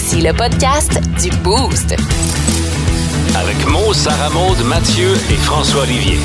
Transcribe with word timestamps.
Voici 0.00 0.20
le 0.20 0.32
podcast 0.32 1.00
du 1.20 1.28
Boost. 1.42 1.96
Avec 3.34 3.66
Mo, 3.66 3.92
Sarah 3.92 4.30
Maud, 4.30 4.56
Mathieu 4.64 5.12
et 5.28 5.34
François 5.34 5.82
Olivier. 5.82 6.20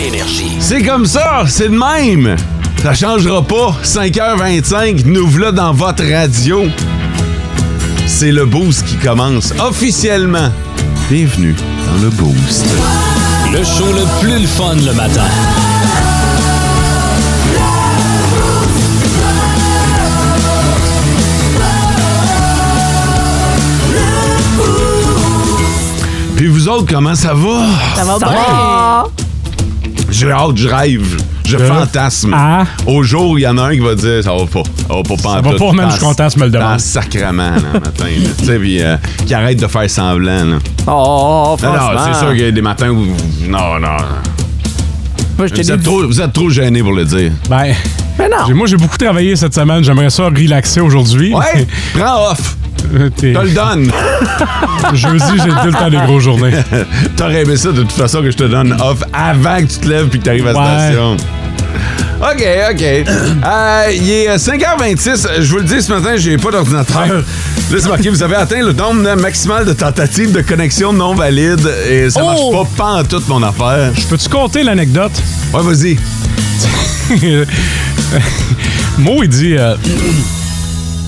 Énergie. 0.00 0.52
C'est 0.60 0.82
comme 0.82 1.04
ça, 1.04 1.44
c'est 1.46 1.68
de 1.68 1.76
même. 1.76 2.36
Ça 2.82 2.94
changera 2.94 3.42
pas. 3.42 3.76
5h25, 3.82 5.04
nous 5.04 5.26
voilà 5.26 5.52
dans 5.52 5.74
votre 5.74 6.10
radio. 6.10 6.62
C'est 8.06 8.32
le 8.32 8.46
boost 8.46 8.86
qui 8.86 8.96
commence 8.96 9.52
officiellement. 9.60 10.48
Bienvenue 11.10 11.54
dans 11.86 12.02
le 12.02 12.08
boost. 12.08 12.64
Le 13.52 13.62
show 13.62 13.92
le 13.92 14.20
plus 14.22 14.40
le 14.40 14.46
fun 14.46 14.76
le 14.76 14.94
matin. 14.94 15.28
Vous 26.64 26.70
autres, 26.70 26.86
comment 26.88 27.14
ça 27.14 27.34
va? 27.34 27.66
Ça 27.94 28.04
va 28.04 28.18
bien. 28.18 29.04
J'ai 30.10 30.30
hâte, 30.30 30.56
je 30.56 30.68
rêve, 30.68 31.22
je 31.44 31.56
Euh, 31.58 31.68
fantasme. 31.68 32.32
ah. 32.34 32.64
Au 32.86 33.02
jour 33.02 33.30
où 33.32 33.38
il 33.38 33.42
y 33.42 33.46
en 33.46 33.58
a 33.58 33.64
un 33.64 33.72
qui 33.72 33.80
va 33.80 33.94
dire 33.94 34.22
ça 34.24 34.30
va 34.32 34.46
pas. 34.46 34.62
Ça 34.88 34.94
va 34.94 35.02
pas 35.02 35.16
Ça 35.16 35.40
va 35.42 35.52
pas, 35.58 35.72
man, 35.72 35.86
je 35.90 35.96
suis 35.96 36.04
content, 36.04 36.28
tu 36.28 36.38
me 36.38 36.44
le 36.46 36.50
demandes. 36.50 36.80
sacrement, 36.80 37.50
là, 37.50 37.72
matin. 37.74 38.04
là. 38.04 38.28
Tu 38.38 38.44
sais, 38.46 38.58
puis 38.58 38.80
euh, 38.82 38.96
qui 39.26 39.34
arrête 39.34 39.60
de 39.60 39.66
faire 39.66 39.90
semblant, 39.90 40.44
là. 40.44 40.56
Oh, 40.86 41.56
Non, 41.62 41.68
non, 41.72 41.78
franchement. 41.78 42.00
c'est 42.12 42.18
sûr 42.18 42.30
qu'il 42.30 42.40
y 42.40 42.46
a 42.46 42.50
des 42.50 42.62
matins 42.62 42.88
où. 42.90 43.04
Non, 43.46 43.78
non. 43.80 43.96
Moi, 45.36 45.46
je 45.48 45.54
Vous 45.54 45.70
êtes, 45.72 45.82
trop, 45.82 46.06
vous 46.06 46.20
êtes 46.20 46.32
trop 46.32 46.48
gêné 46.48 46.80
pour 46.82 46.92
le 46.92 47.04
dire. 47.04 47.32
Ben, 47.50 47.74
Mais 48.18 48.28
non. 48.28 48.36
j'ai- 48.46 48.54
moi, 48.54 48.66
j'ai 48.68 48.76
beaucoup 48.76 48.96
travaillé 48.96 49.34
cette 49.36 49.54
semaine. 49.54 49.82
J'aimerais 49.84 50.08
ça 50.10 50.24
relaxer 50.26 50.80
aujourd'hui. 50.80 51.34
Ouais, 51.34 51.66
prends 51.98 52.30
off. 52.30 52.56
Euh, 52.94 53.08
Te 53.10 53.26
le 53.26 53.50
donne. 53.50 53.90
Jeudi, 54.94 55.24
j'ai 55.36 55.50
tout 55.50 55.66
le 55.66 55.72
temps 55.72 55.90
des 55.90 55.96
grosses 55.98 56.22
journées. 56.24 56.52
T'aurais 57.16 57.42
aimé 57.42 57.56
ça 57.56 57.72
de 57.72 57.82
toute 57.82 57.92
façon 57.92 58.20
que 58.22 58.30
je 58.30 58.36
te 58.36 58.44
donne 58.44 58.72
off 58.80 59.02
avant 59.12 59.56
que 59.58 59.64
tu 59.72 59.78
te 59.78 59.88
lèves 59.88 60.08
puis 60.08 60.18
que 60.20 60.24
t'arrives 60.24 60.46
à 60.48 60.52
la 60.52 60.58
Ouais. 60.58 60.66
station. 60.92 61.16
OK, 62.20 62.46
OK. 62.70 62.82
Euh, 62.82 63.92
il 63.92 64.10
est 64.10 64.36
5h26. 64.36 65.28
Je 65.40 65.50
vous 65.50 65.58
le 65.58 65.64
dis, 65.64 65.82
ce 65.82 65.92
matin, 65.92 66.14
j'ai 66.16 66.36
pas 66.36 66.50
d'ordinateur. 66.52 67.06
Là, 67.06 67.22
c'est 67.78 67.88
marqué, 67.88 68.08
vous 68.08 68.22
avez 68.22 68.36
atteint 68.36 68.62
le 68.62 68.72
nombre 68.72 69.14
maximal 69.16 69.64
de 69.64 69.72
tentatives 69.72 70.32
de 70.32 70.40
connexion 70.40 70.92
non 70.92 71.14
valide 71.14 71.68
et 71.90 72.08
ça 72.10 72.22
marche 72.22 72.38
Oh! 72.42 72.64
pas, 72.76 72.84
pas 72.84 72.92
en 73.00 73.04
toute 73.04 73.26
mon 73.28 73.42
affaire. 73.42 73.90
Peux-tu 74.08 74.28
compter 74.28 74.62
l'anecdote? 74.62 75.12
Ouais, 75.52 75.62
vas-y. 75.62 75.98
Mo, 78.98 79.22
il 79.22 79.28
dit 79.28 79.56
euh, 79.58 79.74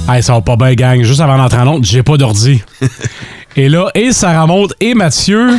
Hey, 0.08 0.22
ça 0.22 0.34
va 0.34 0.40
pas 0.40 0.56
bien, 0.56 0.74
gang. 0.74 1.02
Juste 1.02 1.20
avant 1.20 1.36
d'entrer 1.36 1.58
en 1.58 1.66
autre, 1.74 1.84
j'ai 1.84 2.02
pas 2.02 2.16
d'ordi. 2.16 2.62
et 3.56 3.68
là, 3.68 3.88
et 3.94 4.12
Sarah 4.12 4.46
Maud 4.46 4.72
et 4.80 4.94
Mathieu 4.94 5.50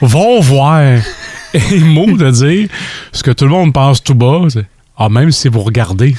vont 0.00 0.40
voir. 0.40 0.80
Et 1.54 1.78
Mo 1.80 2.16
de 2.16 2.30
dire 2.30 2.68
ce 3.12 3.22
que 3.22 3.30
tout 3.30 3.44
le 3.44 3.50
monde 3.50 3.74
pense 3.74 4.02
tout 4.02 4.14
bas. 4.14 4.40
c'est, 4.48 4.64
Ah, 4.96 5.10
même 5.10 5.30
si 5.32 5.48
vous 5.48 5.60
regardez. 5.60 6.14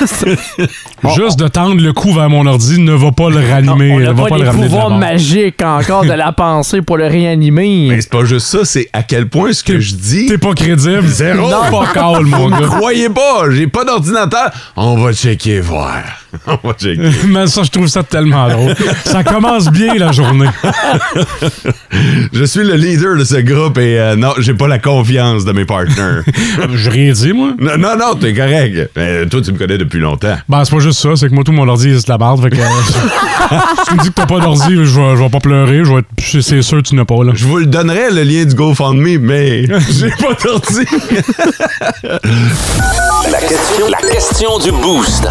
Juste 1.16 1.38
de 1.38 1.48
tendre 1.48 1.80
le 1.80 1.92
cou 1.92 2.12
vers 2.12 2.28
mon 2.30 2.46
ordi 2.46 2.78
ne 2.78 2.92
va 2.92 3.10
pas 3.12 3.28
le 3.30 3.36
ranimer. 3.40 3.92
on 3.92 3.98
ne 3.98 4.04
n'a 4.04 4.12
va 4.12 4.22
pas, 4.24 4.28
pas 4.30 4.38
le 4.38 4.44
les 4.44 4.50
pouvoirs 4.50 4.90
mort. 4.90 4.98
magiques 4.98 5.62
encore 5.62 6.04
de 6.04 6.12
la 6.12 6.32
pensée 6.32 6.80
pour 6.82 6.96
le 6.98 7.06
réanimer. 7.06 7.86
Mais 7.90 8.00
c'est 8.02 8.10
pas 8.10 8.24
juste 8.24 8.46
ça, 8.46 8.64
c'est 8.64 8.88
à 8.94 9.02
quel 9.02 9.28
point 9.28 9.52
ce 9.52 9.62
que 9.64 9.78
je 9.80 9.94
dis. 9.94 10.26
T'es 10.26 10.38
pas 10.38 10.54
crédible. 10.54 11.06
Zéro. 11.06 11.50
Non, 11.50 11.70
pas 11.70 11.86
calme, 11.92 12.28
mon 12.28 12.48
gars. 12.50 12.66
croyez 12.66 13.08
pas, 13.10 13.50
j'ai 13.50 13.66
pas 13.66 13.84
d'ordinateur. 13.84 14.50
On 14.76 14.96
va 14.96 15.12
checker, 15.14 15.60
voir. 15.60 16.02
On 16.46 16.68
va 16.68 16.74
checker. 16.74 17.10
Mais 17.28 17.46
ça, 17.46 17.62
je 17.62 17.70
trouve 17.70 17.86
ça 17.88 18.02
tellement 18.02 18.48
drôle. 18.48 18.74
Ça 19.04 19.22
commence 19.24 19.68
bien 19.70 19.94
la 19.94 20.12
journée. 20.12 20.48
Je 22.32 22.44
suis 22.44 22.62
le 22.64 22.74
leader 22.76 23.16
de 23.16 23.24
ce 23.24 23.36
groupe 23.36 23.76
et 23.78 23.98
euh, 23.98 24.16
non, 24.16 24.32
j'ai 24.38 24.54
pas 24.54 24.68
la 24.68 24.78
confiance 24.78 25.44
de 25.44 25.52
mes 25.52 25.64
partenaires. 25.64 26.22
J'ai 26.74 26.88
rien 26.90 27.12
dit, 27.12 27.32
moi. 27.32 27.50
non, 27.58 27.76
non, 27.76 27.96
non, 27.98 28.14
t'es 28.14 28.32
correct. 28.32 28.90
Mais 28.96 29.26
toi, 29.26 29.40
tu 29.42 29.52
me 29.52 29.58
connais 29.58 29.76
depuis 29.78 29.98
longtemps. 29.98 30.36
Ben, 30.48 30.64
c'est 30.64 30.70
pas 30.74 30.80
juste 30.80 31.00
ça, 31.00 31.10
c'est 31.16 31.28
que 31.28 31.34
moi, 31.34 31.42
tout 31.44 31.52
mon 31.52 31.66
ordi, 31.68 31.92
c'est 31.98 32.06
de 32.06 32.12
la 32.12 32.18
merde. 32.18 32.42
Fait 32.42 32.50
que, 32.50 32.56
euh, 32.56 33.56
tu 33.88 33.94
me 33.96 34.02
dis 34.02 34.08
que 34.08 34.14
t'as 34.14 34.26
pas 34.26 34.38
d'ordi, 34.40 34.74
je 34.76 34.80
vais, 35.00 35.16
je 35.16 35.22
vais 35.22 35.28
pas 35.28 35.40
pleurer. 35.40 35.84
Je 35.84 35.92
vais 35.92 35.98
être- 36.00 36.06
c'est 36.18 36.42
c'est 36.42 36.62
sûr 36.62 36.78
que 36.78 36.88
tu 36.88 36.94
n'as 36.94 37.04
pas, 37.04 37.22
là. 37.24 37.32
Je 37.34 37.44
vous 37.44 37.58
le 37.58 37.66
donnerai, 37.66 38.10
le 38.12 38.22
lien 38.22 38.44
du 38.44 38.54
GoFundMe, 38.54 39.18
mais 39.20 39.64
j'ai 39.90 40.10
pas 40.10 40.34
d'ordi. 40.44 40.84
La 43.30 43.38
question, 43.38 43.86
la 43.90 43.98
question 44.12 44.58
du 44.58 44.70
boost. 44.72 45.26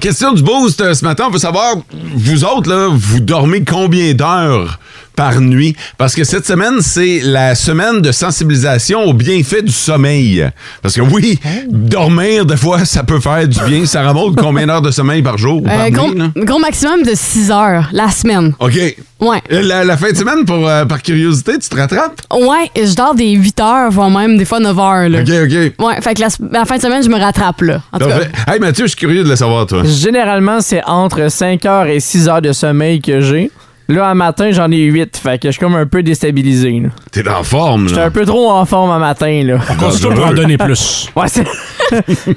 Question 0.00 0.32
du 0.32 0.42
boost 0.42 0.80
euh, 0.80 0.94
ce 0.94 1.04
matin, 1.04 1.24
on 1.28 1.30
veut 1.30 1.38
savoir, 1.38 1.76
vous 1.92 2.44
autres, 2.44 2.70
là, 2.70 2.88
vous 2.90 3.20
dormez 3.20 3.64
combien 3.64 4.14
d'heures 4.14 4.78
par 5.20 5.38
nuit? 5.42 5.76
Parce 5.98 6.14
que 6.14 6.24
cette 6.24 6.46
semaine, 6.46 6.80
c'est 6.80 7.20
la 7.22 7.54
semaine 7.54 8.00
de 8.00 8.10
sensibilisation 8.10 9.02
aux 9.04 9.12
bienfaits 9.12 9.62
du 9.66 9.70
sommeil. 9.72 10.48
Parce 10.80 10.94
que 10.94 11.02
oui, 11.02 11.38
dormir, 11.68 12.46
des 12.46 12.56
fois, 12.56 12.86
ça 12.86 13.02
peut 13.02 13.20
faire 13.20 13.46
du 13.46 13.60
bien. 13.66 13.84
Ça 13.84 14.08
remonte 14.08 14.36
combien 14.36 14.66
d'heures 14.66 14.80
de 14.80 14.90
sommeil 14.90 15.20
par 15.20 15.36
jour? 15.36 15.58
ou 15.58 15.60
par 15.60 15.78
Euh, 15.78 15.84
nuit, 15.84 15.90
gros, 15.92 16.14
là? 16.14 16.28
gros 16.36 16.58
maximum 16.58 17.02
de 17.02 17.12
6 17.14 17.50
heures 17.50 17.90
la 17.92 18.08
semaine. 18.10 18.54
OK. 18.58 18.78
Ouais. 19.20 19.42
Euh, 19.52 19.60
La, 19.60 19.84
la 19.84 19.98
fin 19.98 20.10
de 20.10 20.16
semaine, 20.16 20.46
pour, 20.46 20.66
euh, 20.66 20.86
par 20.86 21.02
curiosité, 21.02 21.58
tu 21.58 21.68
te 21.68 21.76
rattrapes? 21.76 22.22
Ouais, 22.32 22.70
je 22.74 22.94
dors 22.94 23.14
des 23.14 23.32
8 23.32 23.60
heures, 23.60 23.90
voire 23.90 24.08
même 24.08 24.38
des 24.38 24.46
fois 24.46 24.58
9 24.60 24.78
heures. 24.78 25.08
Là. 25.10 25.20
OK, 25.20 25.28
OK. 25.44 25.86
Ouais, 25.86 26.00
fait 26.00 26.14
que 26.14 26.20
la, 26.22 26.28
la 26.60 26.64
fin 26.64 26.76
de 26.78 26.80
semaine, 26.82 27.02
je 27.04 27.10
me 27.10 27.18
rattrape, 27.18 27.60
là. 27.60 27.82
En 27.92 27.98
tout 27.98 28.06
cas, 28.06 28.12
Parfait. 28.20 28.30
Hey 28.48 28.58
Mathieu, 28.58 28.84
je 28.86 28.90
suis 28.92 28.98
curieux 28.98 29.22
de 29.22 29.28
le 29.28 29.36
savoir, 29.36 29.66
toi. 29.66 29.82
Généralement, 29.84 30.62
c'est 30.62 30.82
entre 30.86 31.30
5 31.30 31.66
heures 31.66 31.86
et 31.88 32.00
6 32.00 32.28
heures 32.28 32.40
de 32.40 32.52
sommeil 32.54 33.02
que 33.02 33.20
j'ai. 33.20 33.50
Là, 33.90 34.08
un 34.08 34.14
matin, 34.14 34.50
j'en 34.52 34.70
ai 34.70 34.76
8. 34.84 35.16
Fait 35.16 35.38
que 35.40 35.48
je 35.48 35.52
suis 35.52 35.60
comme 35.60 35.74
un 35.74 35.84
peu 35.86 36.02
déstabilisé. 36.02 36.80
T'es 37.10 37.28
en 37.28 37.42
forme, 37.42 37.88
J'étais 37.88 38.00
là. 38.00 38.06
un 38.06 38.10
peu 38.10 38.24
trop 38.24 38.50
en 38.52 38.64
forme 38.64 38.90
un 38.92 38.98
matin, 39.00 39.42
là. 39.44 39.58
Continue 39.78 40.14
de 40.14 40.20
en 40.20 40.32
donner 40.32 40.56
plus. 40.56 41.08
Ouais, 41.16 41.26
c'est. 41.26 41.44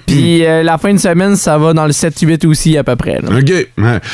Puis 0.07 0.43
euh, 0.45 0.63
la 0.63 0.77
fin 0.79 0.91
de 0.93 0.97
semaine, 0.99 1.35
ça 1.35 1.57
va 1.59 1.73
dans 1.73 1.85
le 1.85 1.91
7-8 1.91 2.47
aussi, 2.47 2.75
à 2.77 2.83
peu 2.83 2.95
près. 2.95 3.19
là. 3.21 3.29
OK. 3.37 3.51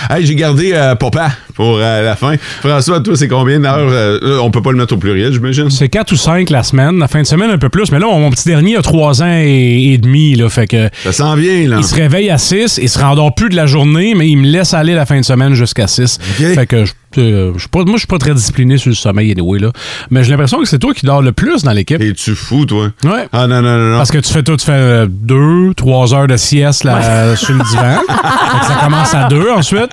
Hey, 0.10 0.26
j'ai 0.26 0.36
gardé 0.36 0.72
euh, 0.74 0.96
papa 0.96 1.30
pour 1.56 1.78
euh, 1.78 2.04
la 2.04 2.16
fin. 2.18 2.36
François, 2.60 3.00
toi, 3.00 3.16
c'est 3.16 3.30
combien 3.30 3.60
d'heures? 3.60 4.20
on 4.44 4.52
peut 4.52 4.62
pas 4.62 4.72
le 4.72 4.78
mettre 4.78 4.94
au 4.94 4.98
pluriel, 4.98 5.32
j'imagine? 5.32 5.70
C'est 5.70 5.88
4 5.88 6.12
ou 6.12 6.18
5 6.18 6.50
la 6.50 6.64
semaine, 6.64 7.00
la 7.00 7.08
fin 7.08 7.22
de 7.22 7.28
semaine 7.28 7.50
un 7.52 7.58
peu 7.58 7.70
plus. 7.70 7.90
Mais 7.92 8.00
là, 8.00 8.08
mon 8.08 8.30
petit 8.32 8.50
dernier 8.50 8.76
a 8.76 8.82
3 8.82 9.24
ans 9.24 9.38
et, 9.42 9.94
et 9.94 9.98
demi, 9.98 10.36
là. 10.36 10.50
Fait 10.50 10.68
que. 10.68 10.90
Ça 11.04 11.14
s'en 11.14 11.36
vient, 11.36 11.68
là. 11.70 11.78
Il 11.80 11.86
se 11.86 11.96
réveille 11.96 12.30
à 12.30 12.38
6, 12.38 12.80
il 12.82 12.90
se 12.90 13.00
rendort 13.00 13.34
plus 13.34 13.48
de 13.50 13.56
la 13.56 13.66
journée, 13.66 14.16
mais 14.16 14.28
il 14.28 14.36
me 14.38 14.46
laisse 14.48 14.74
aller 14.74 14.94
la 14.94 15.06
fin 15.06 15.20
de 15.20 15.26
semaine 15.26 15.54
jusqu'à 15.54 15.88
6. 15.88 16.20
OK. 16.42 16.46
Fait 16.56 16.68
que 16.68 16.84
je, 16.86 16.92
euh, 17.18 17.54
je 17.56 17.60
suis 17.60 17.68
pas, 17.70 17.84
moi, 17.84 17.94
je 17.96 18.00
suis 18.00 18.08
pas 18.08 18.18
très 18.20 18.34
discipliné 18.34 18.78
sur 18.78 18.90
le 18.90 18.96
sommeil, 18.96 19.32
anyway, 19.32 19.60
là. 19.60 19.72
Mais 20.12 20.24
j'ai 20.24 20.32
l'impression 20.32 20.60
que 20.60 20.66
c'est 20.66 20.80
toi 20.80 20.94
qui 20.94 21.06
dors 21.06 21.22
le 21.22 21.32
plus 21.32 21.64
dans 21.64 21.72
l'équipe. 21.72 22.00
Es-tu 22.02 22.36
fou, 22.36 22.66
toi? 22.66 22.90
Ouais. 23.04 23.28
Ah, 23.32 23.48
non, 23.48 23.62
non, 23.62 23.78
non, 23.78 23.90
non. 23.92 23.98
Parce 23.98 24.12
que 24.12 24.20
tu 24.20 24.32
fais 24.32 24.44
tout, 24.44 24.56
tu 24.58 24.66
fais 24.66 24.72
euh, 24.74 25.08
deux, 25.10 25.74
trois 25.76 26.14
heures 26.14 26.28
de 26.28 26.38
sieste 26.38 26.84
là, 26.84 27.36
sur 27.36 27.54
le 27.56 27.64
divan. 27.64 28.00
Fait 28.08 28.60
que 28.60 28.66
ça 28.66 28.76
commence 28.84 29.14
à 29.14 29.28
deux 29.28 29.50
ensuite. 29.52 29.90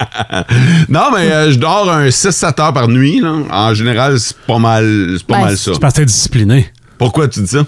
Non, 0.89 1.11
mais 1.15 1.31
euh, 1.33 1.51
je 1.53 1.59
dors 1.59 1.91
un 1.91 2.09
6-7 2.09 2.61
heures 2.61 2.73
par 2.73 2.89
nuit, 2.89 3.21
là. 3.21 3.35
En 3.51 3.75
général, 3.75 4.19
c'est 4.21 4.37
pas 4.47 4.59
mal, 4.59 5.15
c'est 5.17 5.27
pas 5.27 5.35
Ben, 5.39 5.45
mal 5.47 5.57
ça. 5.57 5.73
C'est 5.75 5.81
parce 5.81 5.95
que 5.95 6.01
t'es 6.01 6.07
discipliné. 6.07 6.71
Pourquoi 6.99 7.29
tu 7.29 7.41
dis 7.41 7.49
ça? 7.49 7.65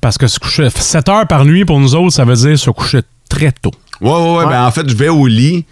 Parce 0.00 0.18
que 0.18 0.26
se 0.26 0.38
coucher 0.38 0.68
7 0.70 1.08
heures 1.08 1.26
par 1.26 1.44
nuit 1.44 1.64
pour 1.64 1.80
nous 1.80 1.94
autres, 1.94 2.12
ça 2.14 2.24
veut 2.24 2.34
dire 2.34 2.58
se 2.58 2.70
coucher 2.70 3.00
très 3.28 3.52
tôt. 3.52 3.72
Ouais, 4.00 4.10
ouais, 4.10 4.36
ouais. 4.38 4.46
Ben, 4.46 4.64
en 4.64 4.70
fait, 4.70 4.88
je 4.88 4.94
vais 4.94 5.08
au 5.08 5.26
lit 5.26 5.64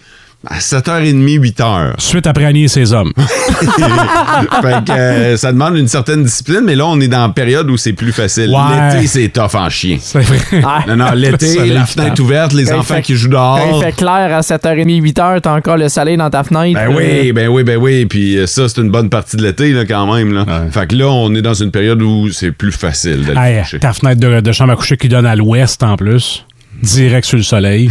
à 0.47 0.59
7h30, 0.59 1.39
8h. 1.41 1.93
Suite 1.99 2.27
après 2.27 2.45
Annie 2.45 2.65
et 2.65 2.69
ses 2.69 2.93
hommes. 2.93 3.13
fait 3.17 4.85
que 4.85 4.91
euh, 4.93 5.37
ça 5.37 5.53
demande 5.53 5.77
une 5.77 5.89
certaine 5.89 6.25
discipline, 6.25 6.63
mais 6.65 6.75
là, 6.75 6.87
on 6.87 7.01
est 7.01 7.09
dans 7.09 7.27
une 7.27 7.33
période 7.35 7.69
où 7.71 7.77
c'est 7.77 7.93
plus 7.93 8.13
facile. 8.13 8.51
Ouais. 8.51 8.95
L'été, 8.95 9.07
c'est 9.07 9.29
tough 9.29 9.55
en 9.55 9.69
chien. 9.71 9.99
C'est 10.01 10.21
vrai. 10.21 10.39
Ah, 10.65 10.81
Non, 10.89 10.97
non, 10.97 11.13
l'été, 11.15 11.67
la 11.69 11.87
fenêtre 11.87 12.21
ouverte, 12.23 12.53
les 12.53 12.65
Quand 12.65 12.79
enfants 12.79 12.95
fait- 12.97 13.03
qui 13.03 13.15
jouent 13.17 13.31
Quand 13.31 13.57
dehors. 13.59 13.81
il 13.81 13.85
fait 13.85 13.93
clair 13.97 14.35
à 14.37 14.41
7h30, 14.41 15.01
8h, 15.03 15.41
t'as 15.41 15.55
encore 15.55 15.77
le 15.77 15.89
soleil 15.89 16.17
dans 16.17 16.31
ta 16.31 16.43
fenêtre. 16.45 16.79
Ben 16.79 16.95
oui, 16.95 17.33
ben 17.33 17.49
oui, 17.49 17.65
ben 17.65 17.77
oui. 17.77 18.07
Puis 18.07 18.39
euh, 18.39 18.47
ça, 18.47 18.69
c'est 18.69 18.81
une 18.81 18.91
bonne 18.91 19.09
partie 19.11 19.37
de 19.37 19.43
l'été, 19.43 19.73
là, 19.73 19.85
quand 19.85 20.13
même. 20.15 20.33
Là. 20.33 20.43
Ouais. 20.43 20.71
Fait 20.71 20.87
que 20.87 20.95
là, 20.97 21.09
on 21.09 21.35
est 21.35 21.43
dans 21.43 21.55
une 21.55 21.71
période 21.71 22.01
où 22.03 22.31
c'est 22.31 22.53
plus 22.53 22.73
facile 22.73 23.25
d'aller 23.25 23.63
ta 23.81 23.93
fenêtre 23.93 24.21
de, 24.21 24.41
de 24.41 24.53
chambre 24.53 24.73
à 24.73 24.77
coucher 24.77 24.97
qui 24.97 25.09
donne 25.09 25.27
à 25.27 25.37
l'ouest 25.37 25.83
en 25.83 25.97
plus. 25.97 26.45
Direct 26.83 27.27
sur 27.27 27.37
le 27.39 27.43
soleil. 27.43 27.91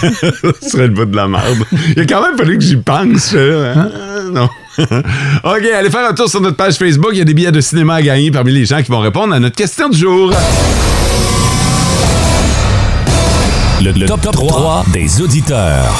Ce 0.62 0.68
serait 0.70 0.86
le 0.86 0.94
bout 0.94 1.04
de 1.04 1.16
la 1.16 1.28
merde. 1.28 1.64
Il 1.96 2.00
a 2.02 2.06
quand 2.06 2.22
même 2.22 2.36
fallu 2.36 2.56
que 2.58 2.64
j'y 2.64 2.76
pense. 2.76 3.32
euh, 3.34 3.74
hein? 3.74 3.90
Non. 4.32 4.48
OK, 4.78 5.62
allez 5.76 5.90
faire 5.90 6.08
un 6.08 6.14
tour 6.14 6.28
sur 6.28 6.40
notre 6.40 6.56
page 6.56 6.74
Facebook. 6.76 7.10
Il 7.12 7.18
y 7.18 7.22
a 7.22 7.24
des 7.24 7.34
billets 7.34 7.52
de 7.52 7.60
cinéma 7.60 7.94
à 7.96 8.02
gagner 8.02 8.30
parmi 8.30 8.52
les 8.52 8.64
gens 8.64 8.82
qui 8.82 8.90
vont 8.90 9.00
répondre 9.00 9.34
à 9.34 9.40
notre 9.40 9.56
question 9.56 9.88
du 9.88 9.98
jour. 9.98 10.32
Le, 13.82 13.92
le 13.92 14.06
top, 14.06 14.20
3 14.32 14.84
des 14.92 15.20
auditeurs. 15.20 15.92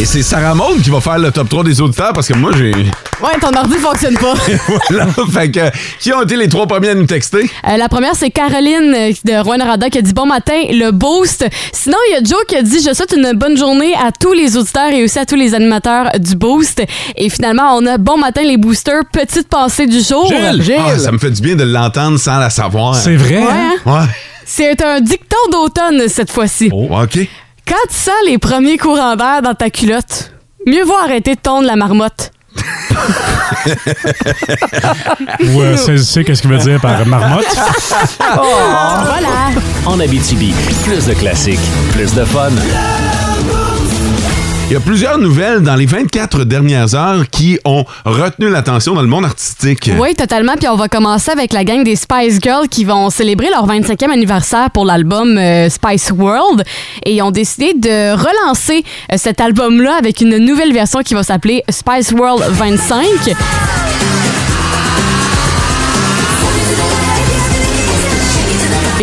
Et 0.00 0.04
c'est 0.06 0.22
Sarah 0.22 0.56
Maud 0.56 0.82
qui 0.82 0.90
va 0.90 1.00
faire 1.00 1.18
le 1.20 1.30
top 1.30 1.48
3 1.48 1.62
des 1.62 1.80
auditeurs 1.80 2.12
parce 2.12 2.26
que 2.26 2.34
moi, 2.34 2.50
j'ai. 2.56 2.72
Ouais, 3.22 3.38
ton 3.40 3.56
ordi 3.56 3.76
fonctionne 3.76 4.14
pas. 4.18 4.34
voilà. 4.90 5.06
Fait 5.32 5.50
que, 5.52 5.60
qui 6.00 6.12
ont 6.12 6.22
été 6.22 6.34
les 6.36 6.48
trois 6.48 6.66
premiers 6.66 6.88
à 6.90 6.94
nous 6.96 7.06
texter? 7.06 7.48
Euh, 7.68 7.76
la 7.76 7.88
première, 7.88 8.16
c'est 8.16 8.30
Caroline 8.30 8.92
euh, 8.92 9.12
de 9.24 9.40
Rouen-Noranda 9.44 9.88
qui 9.90 9.98
a 9.98 10.02
dit 10.02 10.12
bon 10.12 10.26
matin, 10.26 10.60
le 10.68 10.90
boost. 10.90 11.46
Sinon, 11.72 11.96
il 12.10 12.14
y 12.14 12.16
a 12.16 12.24
Joe 12.24 12.44
qui 12.48 12.56
a 12.56 12.62
dit 12.62 12.80
je 12.84 12.92
souhaite 12.92 13.14
une 13.16 13.32
bonne 13.38 13.56
journée 13.56 13.94
à 13.94 14.10
tous 14.10 14.32
les 14.32 14.56
auditeurs 14.56 14.90
et 14.90 15.04
aussi 15.04 15.18
à 15.20 15.26
tous 15.26 15.36
les 15.36 15.54
animateurs 15.54 16.10
du 16.18 16.34
boost. 16.34 16.82
Et 17.16 17.30
finalement, 17.30 17.76
on 17.76 17.86
a 17.86 17.96
bon 17.96 18.18
matin 18.18 18.42
les 18.42 18.56
boosters, 18.56 19.04
petite 19.12 19.48
pensée 19.48 19.86
du 19.86 20.00
jour. 20.00 20.26
Gilles! 20.28 20.74
Ah, 20.84 20.98
ça 20.98 21.12
me 21.12 21.18
fait 21.18 21.30
du 21.30 21.40
bien 21.40 21.54
de 21.54 21.62
l'entendre 21.64 22.18
sans 22.18 22.38
la 22.40 22.50
savoir. 22.50 22.96
C'est 22.96 23.14
vrai, 23.16 23.36
Ouais, 23.38 23.48
hein? 23.48 23.74
hein? 23.86 24.00
Ouais. 24.00 24.06
C'est 24.44 24.82
un 24.82 25.00
dicton 25.00 25.36
d'automne 25.52 26.08
cette 26.08 26.32
fois-ci. 26.32 26.68
Oh, 26.72 26.88
OK. 27.00 27.26
Quand 27.66 27.74
tu 27.88 27.94
sens 27.96 28.14
les 28.26 28.38
premiers 28.38 28.76
courants 28.78 29.16
d'air 29.16 29.40
dans 29.42 29.54
ta 29.54 29.70
culotte, 29.70 30.32
mieux 30.66 30.84
vaut 30.84 30.96
arrêter 31.02 31.34
de 31.34 31.40
tondre 31.40 31.66
la 31.66 31.76
marmotte. 31.76 32.30
Ou 35.40 35.60
euh, 35.60 35.76
saisissez 35.76 36.24
qu'est-ce 36.24 36.42
qu'il 36.42 36.50
veut 36.50 36.58
dire 36.58 36.80
par 36.80 37.04
marmotte. 37.06 37.46
Voilà. 38.20 39.50
En 39.86 39.98
Abitibi, 40.00 40.54
plus 40.84 41.06
de 41.06 41.14
classiques, 41.14 41.58
plus 41.92 42.14
de 42.14 42.24
fun. 42.24 42.50
Il 44.66 44.72
y 44.72 44.76
a 44.76 44.80
plusieurs 44.80 45.18
nouvelles 45.18 45.60
dans 45.60 45.76
les 45.76 45.84
24 45.84 46.44
dernières 46.44 46.94
heures 46.94 47.28
qui 47.30 47.58
ont 47.66 47.84
retenu 48.06 48.48
l'attention 48.48 48.94
dans 48.94 49.02
le 49.02 49.08
monde 49.08 49.26
artistique. 49.26 49.90
Oui, 49.98 50.14
totalement. 50.14 50.54
Puis 50.56 50.68
on 50.68 50.76
va 50.76 50.88
commencer 50.88 51.30
avec 51.30 51.52
la 51.52 51.64
gang 51.64 51.84
des 51.84 51.96
Spice 51.96 52.38
Girls 52.42 52.68
qui 52.68 52.86
vont 52.86 53.10
célébrer 53.10 53.50
leur 53.50 53.68
25e 53.68 54.10
anniversaire 54.10 54.70
pour 54.70 54.86
l'album 54.86 55.36
euh, 55.36 55.68
Spice 55.68 56.10
World. 56.12 56.64
Et 57.04 57.16
ils 57.16 57.22
ont 57.22 57.30
décidé 57.30 57.74
de 57.74 58.12
relancer 58.12 58.84
euh, 59.12 59.16
cet 59.18 59.42
album-là 59.42 59.96
avec 59.98 60.22
une 60.22 60.38
nouvelle 60.38 60.72
version 60.72 61.00
qui 61.00 61.12
va 61.12 61.22
s'appeler 61.22 61.62
Spice 61.68 62.12
World 62.12 62.42
25. 62.48 63.04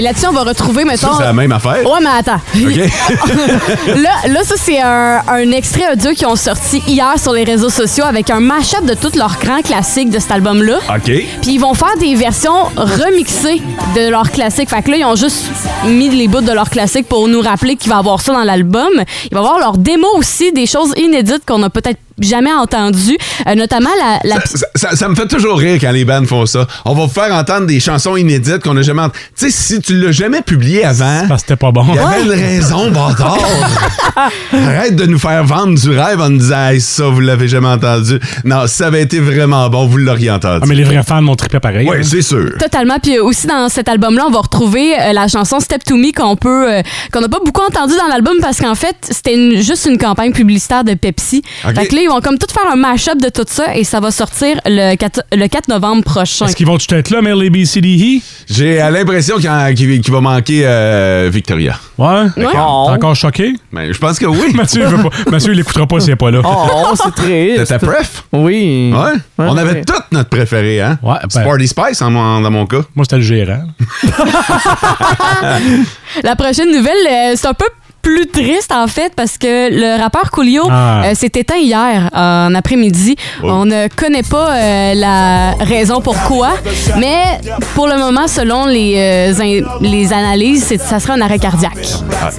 Et 0.01 0.03
là-dessus, 0.03 0.25
on 0.27 0.33
va 0.33 0.41
retrouver, 0.41 0.81
Ça, 0.81 0.87
mettons... 0.87 1.15
c'est 1.15 1.23
la 1.25 1.31
même 1.31 1.51
affaire? 1.51 1.85
Ouais, 1.85 1.99
mais 2.01 2.09
attends. 2.09 2.41
OK. 2.55 2.75
là, 3.97 4.09
là, 4.29 4.43
ça, 4.43 4.55
c'est 4.57 4.81
un, 4.81 5.21
un 5.27 5.51
extrait 5.51 5.93
audio 5.93 6.09
qu'ils 6.13 6.25
ont 6.25 6.35
sorti 6.35 6.81
hier 6.87 7.13
sur 7.19 7.33
les 7.33 7.43
réseaux 7.43 7.69
sociaux 7.69 8.05
avec 8.05 8.31
un 8.31 8.39
mash-up 8.39 8.83
de 8.83 8.95
tous 8.95 9.15
leurs 9.15 9.37
grands 9.37 9.61
classiques 9.61 10.09
de 10.09 10.17
cet 10.17 10.31
album-là. 10.31 10.79
OK. 10.89 11.03
Puis 11.03 11.27
ils 11.45 11.59
vont 11.59 11.75
faire 11.75 11.95
des 11.99 12.15
versions 12.15 12.63
remixées 12.75 13.61
de 13.95 14.09
leurs 14.09 14.31
classiques. 14.31 14.71
Fait 14.71 14.81
que 14.81 14.89
là, 14.89 14.97
ils 14.97 15.05
ont 15.05 15.15
juste 15.15 15.45
mis 15.85 16.09
les 16.09 16.27
bouts 16.27 16.41
de 16.41 16.51
leurs 16.51 16.71
classiques 16.71 17.07
pour 17.07 17.27
nous 17.27 17.41
rappeler 17.41 17.75
qu'il 17.75 17.91
va 17.91 17.97
y 17.97 17.99
avoir 17.99 18.21
ça 18.21 18.33
dans 18.33 18.43
l'album. 18.43 18.89
Il 19.29 19.35
va 19.35 19.41
y 19.41 19.43
avoir 19.45 19.59
leur 19.59 19.77
démo 19.77 20.07
aussi, 20.17 20.51
des 20.51 20.65
choses 20.65 20.95
inédites 20.97 21.43
qu'on 21.45 21.61
a 21.61 21.69
peut-être 21.69 21.99
jamais 22.19 22.53
entendues. 22.53 23.17
Euh, 23.47 23.55
notamment 23.55 23.89
la... 23.97 24.19
la- 24.35 24.41
Ça, 24.45 24.67
ça- 24.75 24.95
ça 24.95 25.07
me 25.09 25.15
fait 25.15 25.27
toujours 25.27 25.57
rire 25.57 25.77
quand 25.81 25.91
les 25.91 26.05
bands 26.05 26.25
font 26.25 26.45
ça. 26.45 26.67
On 26.85 26.93
va 26.93 27.05
vous 27.05 27.11
faire 27.11 27.33
entendre 27.33 27.67
des 27.67 27.79
chansons 27.79 28.15
inédites 28.15 28.59
qu'on 28.59 28.73
n'a 28.73 28.81
jamais 28.81 29.01
entendues. 29.03 29.19
Tu 29.37 29.49
sais, 29.49 29.51
si 29.51 29.79
tu 29.81 29.97
l'as 29.99 30.11
jamais 30.11 30.41
publié 30.41 30.83
avant, 30.85 31.25
Parce 31.27 31.41
que 31.43 31.47
c'était 31.49 31.59
pas 31.59 31.71
bon. 31.71 31.85
il 31.89 31.95
y 31.95 31.99
avait 31.99 32.21
une 32.23 32.29
raison, 32.31 32.91
bâtard. 32.91 33.37
Arrête 34.53 34.95
de 34.95 35.05
nous 35.05 35.19
faire 35.19 35.43
vendre 35.43 35.79
du 35.79 35.89
rêve 35.89 36.19
en 36.21 36.29
nous 36.29 36.37
disant 36.39 36.67
hey, 36.69 36.81
ça, 36.81 37.05
vous 37.07 37.19
l'avez 37.19 37.47
jamais 37.47 37.67
entendu. 37.67 38.19
Non, 38.43 38.67
si 38.67 38.75
ça 38.75 38.87
avait 38.87 39.01
été 39.01 39.19
vraiment 39.19 39.69
bon, 39.69 39.87
vous 39.87 39.97
l'auriez 39.97 40.31
entendu. 40.31 40.59
Ah, 40.63 40.65
mais 40.67 40.75
les 40.75 40.83
vrais 40.83 41.03
fans 41.03 41.21
m'ont 41.21 41.35
trippé 41.35 41.59
pareil. 41.59 41.87
Oui, 41.89 41.97
hein. 41.99 42.03
c'est 42.03 42.21
sûr. 42.21 42.51
Totalement. 42.59 42.97
Puis 43.01 43.17
euh, 43.17 43.23
aussi 43.23 43.47
dans 43.47 43.69
cet 43.69 43.87
album-là, 43.89 44.25
on 44.27 44.31
va 44.31 44.39
retrouver 44.39 44.93
euh, 44.99 45.13
la 45.13 45.27
chanson 45.27 45.59
Step 45.59 45.83
to 45.83 45.95
Me 45.95 46.11
qu'on 46.13 46.35
peut, 46.35 46.71
euh, 46.71 46.81
qu'on 47.11 47.21
n'a 47.21 47.29
pas 47.29 47.39
beaucoup 47.43 47.61
entendu 47.61 47.93
dans 47.97 48.07
l'album 48.07 48.35
parce 48.41 48.59
qu'en 48.59 48.75
fait, 48.75 48.95
c'était 49.09 49.61
juste 49.61 49.85
une 49.85 49.97
campagne 49.97 50.31
publicitaire 50.33 50.83
de 50.83 50.93
Pepsi. 50.93 51.41
Ok. 51.67 51.75
Fait 51.75 51.87
que 51.87 51.95
là, 51.95 52.01
vont 52.11 52.21
comme 52.21 52.37
tout 52.37 52.47
faire 52.51 52.69
un 52.69 52.75
mash-up 52.75 53.19
de 53.19 53.29
tout 53.29 53.45
ça 53.47 53.75
et 53.75 53.83
ça 53.83 53.99
va 53.99 54.11
sortir 54.11 54.59
le 54.65 54.95
4, 54.95 55.23
le 55.33 55.47
4 55.47 55.69
novembre 55.69 56.03
prochain. 56.03 56.45
Est-ce 56.45 56.55
qu'ils 56.55 56.65
vont 56.65 56.77
tout 56.77 56.93
être 56.93 57.09
là, 57.09 57.21
mais 57.21 57.33
les 57.33 57.49
BCDE? 57.49 58.21
J'ai 58.49 58.77
l'impression 58.77 59.37
qu'il 59.37 60.11
va 60.11 60.21
manquer 60.21 60.63
euh, 60.65 61.29
Victoria. 61.31 61.77
Ouais? 61.97 62.23
Ouais. 62.35 62.47
T'es 62.51 62.57
encore 62.57 63.15
choqué? 63.15 63.53
Mais 63.71 63.93
je 63.93 63.99
pense 63.99 64.19
que 64.19 64.25
oui. 64.25 64.47
Mathieu, 64.53 64.81
il 64.81 64.87
veut 64.87 65.09
pas. 65.09 65.31
Mathieu, 65.31 65.53
il 65.53 65.57
l'écoutera 65.57 65.87
pas 65.87 65.99
s'il 65.99 66.09
n'est 66.09 66.15
pas 66.17 66.31
là. 66.31 66.41
Oh, 66.43 66.93
c'est 66.95 67.15
triste. 67.15 67.65
C'était 67.65 67.79
ta 67.79 67.79
préf? 67.79 68.23
Oui. 68.33 68.93
Ouais. 68.93 69.17
On 69.37 69.55
avait 69.55 69.71
ouais. 69.71 69.85
toute 69.85 70.11
notre 70.11 70.29
préféré, 70.29 70.81
hein? 70.81 70.99
Ouais, 71.01 71.15
ben- 71.33 71.41
Sporty 71.41 71.67
Spice, 71.67 72.01
en 72.01 72.41
dans 72.41 72.51
mon 72.51 72.65
cas. 72.65 72.81
Moi, 72.95 73.05
c'était 73.05 73.17
le 73.17 73.23
gérant. 73.23 73.63
La 76.23 76.35
prochaine 76.35 76.71
nouvelle, 76.71 77.07
euh, 77.09 77.33
c'est 77.35 77.47
un 77.47 77.53
peu 77.53 77.65
plus 78.01 78.27
triste 78.27 78.71
en 78.71 78.87
fait 78.87 79.13
parce 79.15 79.37
que 79.37 79.69
le 79.71 80.01
rappeur 80.01 80.31
Coolio 80.31 80.63
Ah. 80.69 81.03
euh, 81.05 81.13
s'est 81.15 81.31
éteint 81.35 81.57
hier 81.57 82.09
en 82.13 82.53
après-midi. 82.55 83.15
Oh. 83.43 83.47
On 83.49 83.65
ne 83.65 83.87
connaît 83.89 84.23
pas 84.23 84.51
euh, 84.55 84.93
la 84.95 85.51
raison 85.63 86.01
pourquoi, 86.01 86.49
mais 86.97 87.39
pour 87.75 87.87
le 87.87 87.97
moment, 87.97 88.27
selon 88.27 88.65
les, 88.65 88.95
euh, 88.97 89.41
in- 89.41 89.67
les 89.81 90.13
analyses, 90.13 90.65
c'est- 90.67 90.81
ça 90.81 90.99
serait 90.99 91.13
un 91.13 91.21
arrêt 91.21 91.39
cardiaque. 91.39 91.87
Ah. 92.21 92.29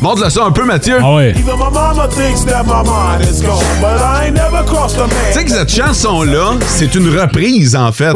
Montre-le 0.00 0.30
ça 0.30 0.44
un 0.44 0.50
peu, 0.52 0.64
Mathieu. 0.64 0.98
Ah 1.02 1.14
ouais. 1.14 1.30
Even 1.30 1.54
my 1.56 1.72
mama 1.72 2.08
thinks 2.08 2.44
that 2.46 2.62
my 2.64 2.82
mind 2.84 3.22
is 3.30 3.42
gone, 3.42 3.62
but 3.80 4.00
I 4.00 4.26
ain't 4.28 4.34
never 4.36 4.64
crossed 4.66 4.96
a 4.98 5.02
man. 5.06 5.10
Tu 5.32 5.38
sais 5.38 5.44
que 5.44 5.50
cette 5.50 5.70
chanson-là, 5.74 6.54
c'est 6.66 6.94
une 6.94 7.08
reprise, 7.18 7.74
en 7.76 7.92
fait. 7.92 8.12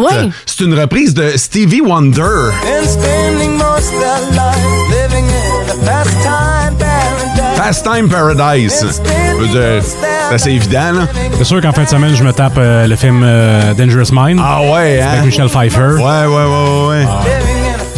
C'est 0.46 0.64
une 0.64 0.78
reprise 0.78 1.14
de 1.14 1.32
Stevie 1.36 1.80
Wonder. 1.80 2.50
and 5.86 6.53
pastime 7.64 8.08
paradise. 8.08 8.84
C'est 9.00 10.34
assez 10.34 10.50
évident, 10.50 10.92
là. 10.92 11.06
C'est 11.38 11.44
sûr 11.44 11.60
qu'en 11.60 11.72
fin 11.72 11.84
de 11.84 11.88
semaine, 11.88 12.14
je 12.14 12.22
me 12.22 12.32
tape 12.32 12.54
euh, 12.58 12.86
le 12.86 12.96
film 12.96 13.22
euh, 13.24 13.72
Dangerous 13.74 14.12
Mind 14.12 14.40
Ah 14.42 14.60
ouais, 14.62 15.00
hein? 15.00 15.08
avec 15.12 15.24
Michel 15.26 15.48
Pfeiffer. 15.48 15.94
Ouais, 15.96 16.02
ouais, 16.02 16.26
ouais, 16.26 16.86
ouais, 16.86 16.88
ouais. 16.88 17.06
Living 17.06 17.24
in 17.24 17.40
a 17.40 17.43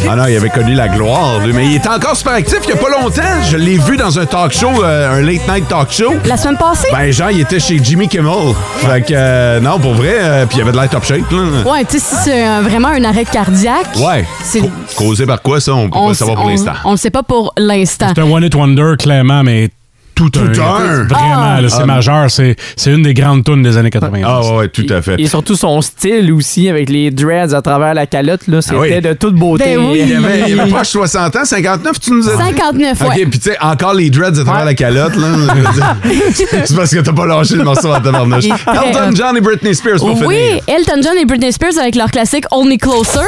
Ah 0.09 0.15
non, 0.15 0.25
il 0.27 0.35
avait 0.37 0.49
connu 0.49 0.73
la 0.73 0.87
gloire, 0.87 1.39
lui. 1.39 1.53
Mais 1.53 1.65
il 1.65 1.75
était 1.75 1.89
encore 1.89 2.15
super 2.15 2.33
actif 2.33 2.59
il 2.63 2.69
y 2.69 2.73
a 2.73 2.75
pas 2.77 2.89
longtemps. 2.89 3.21
Je 3.49 3.57
l'ai 3.57 3.77
vu 3.77 3.97
dans 3.97 4.17
un 4.17 4.25
talk 4.25 4.53
show, 4.53 4.83
euh, 4.83 5.11
un 5.19 5.21
late 5.21 5.47
night 5.47 5.67
talk 5.67 5.91
show. 5.91 6.13
La 6.25 6.37
semaine 6.37 6.57
passée? 6.57 6.87
Ben, 6.91 7.11
genre, 7.11 7.31
il 7.31 7.41
était 7.41 7.59
chez 7.59 7.79
Jimmy 7.83 8.07
Kimmel. 8.07 8.53
Fait 8.77 9.01
que, 9.01 9.13
euh, 9.13 9.59
non, 9.59 9.79
pour 9.79 9.93
vrai, 9.95 10.15
euh, 10.19 10.45
puis 10.45 10.57
il 10.57 10.61
avait 10.61 10.71
de 10.71 10.77
l'air 10.77 10.89
top 10.89 11.03
shape, 11.03 11.29
là. 11.31 11.71
Ouais, 11.71 11.83
tu 11.85 11.99
sais, 11.99 12.05
si 12.05 12.15
c'est 12.23 12.61
vraiment 12.61 12.89
un 12.89 13.03
arrêt 13.03 13.25
cardiaque. 13.25 13.95
Ouais. 13.97 14.25
C'est- 14.43 14.61
causé 14.95 15.25
par 15.25 15.41
quoi, 15.41 15.59
ça? 15.59 15.73
On 15.73 15.85
peut 15.85 15.91
pas 15.91 15.97
On 15.99 16.07
le 16.09 16.13
savoir 16.15 16.37
pour 16.37 16.45
on- 16.45 16.49
l'instant. 16.49 16.73
On 16.85 16.91
le 16.91 16.97
sait 16.97 17.09
pas 17.11 17.23
pour 17.23 17.53
l'instant. 17.57 18.07
C'est 18.15 18.21
un 18.21 18.29
one-hit 18.31 18.55
wonder, 18.55 18.93
clairement, 18.97 19.43
mais 19.43 19.69
tout, 20.17 20.29
Tout 20.29 20.61
un. 20.61 21.03
Vraiment, 21.03 21.69
c'est 21.69 21.81
Ah. 21.81 21.85
majeur. 21.85 22.29
C'est 22.31 22.55
c'est 22.75 22.91
une 22.91 23.03
des 23.03 23.13
grandes 23.13 23.43
tunes 23.43 23.61
des 23.61 23.77
années 23.77 23.89
90. 23.89 24.25
Ah 24.27 24.55
ouais, 24.55 24.67
tout 24.69 24.85
à 24.89 25.01
fait. 25.01 25.15
Et 25.19 25.27
surtout 25.27 25.55
son 25.55 25.79
style 25.81 26.31
aussi, 26.33 26.69
avec 26.69 26.89
les 26.89 27.11
dreads 27.11 27.53
à 27.53 27.61
travers 27.61 27.93
la 27.93 28.05
calotte, 28.07 28.47
là, 28.47 28.61
c'était 28.61 28.75
Ah 28.75 28.79
oui. 28.81 29.01
de 29.01 29.13
toute 29.13 29.35
beauté. 29.35 29.75
Ben 29.75 29.79
oui. 29.91 29.99
Il 30.03 30.09
y 30.09 30.15
avait, 30.15 30.41
il 30.49 30.55
y 30.55 30.59
avait 30.59 30.71
pas 30.71 30.83
60 30.83 31.35
ans, 31.35 31.45
59, 31.45 31.99
tu 31.99 32.11
nous 32.11 32.27
as 32.29 32.35
dit? 32.35 32.37
59, 32.43 33.01
ouais. 33.01 33.07
OK, 33.07 33.13
puis 33.29 33.39
tu 33.39 33.49
sais, 33.51 33.57
encore 33.61 33.93
les 33.93 34.09
dreads 34.09 34.39
à 34.39 34.43
travers 34.43 34.65
la 34.65 34.73
calotte, 34.73 35.15
là. 35.15 35.27
c'est 36.33 36.75
parce 36.75 36.93
que 36.93 36.99
t'as 36.99 37.13
pas 37.13 37.25
lâché 37.25 37.55
le 37.55 37.63
morceau 37.63 37.91
à 37.91 37.99
tabarnouche. 37.99 38.45
Elton. 38.45 39.15
John 39.15 39.37
et 39.37 39.41
Britney 39.41 39.73
Spears 39.75 39.97
pour 39.97 40.09
Oui, 40.25 40.35
finir. 40.35 40.61
Elton 40.67 41.01
John 41.03 41.17
et 41.17 41.25
Britney 41.25 41.51
Spears 41.51 41.77
avec 41.79 41.95
leur 41.95 42.09
classique 42.11 42.45
Hold 42.51 42.67
Me 42.69 42.77
Closer. 42.77 43.19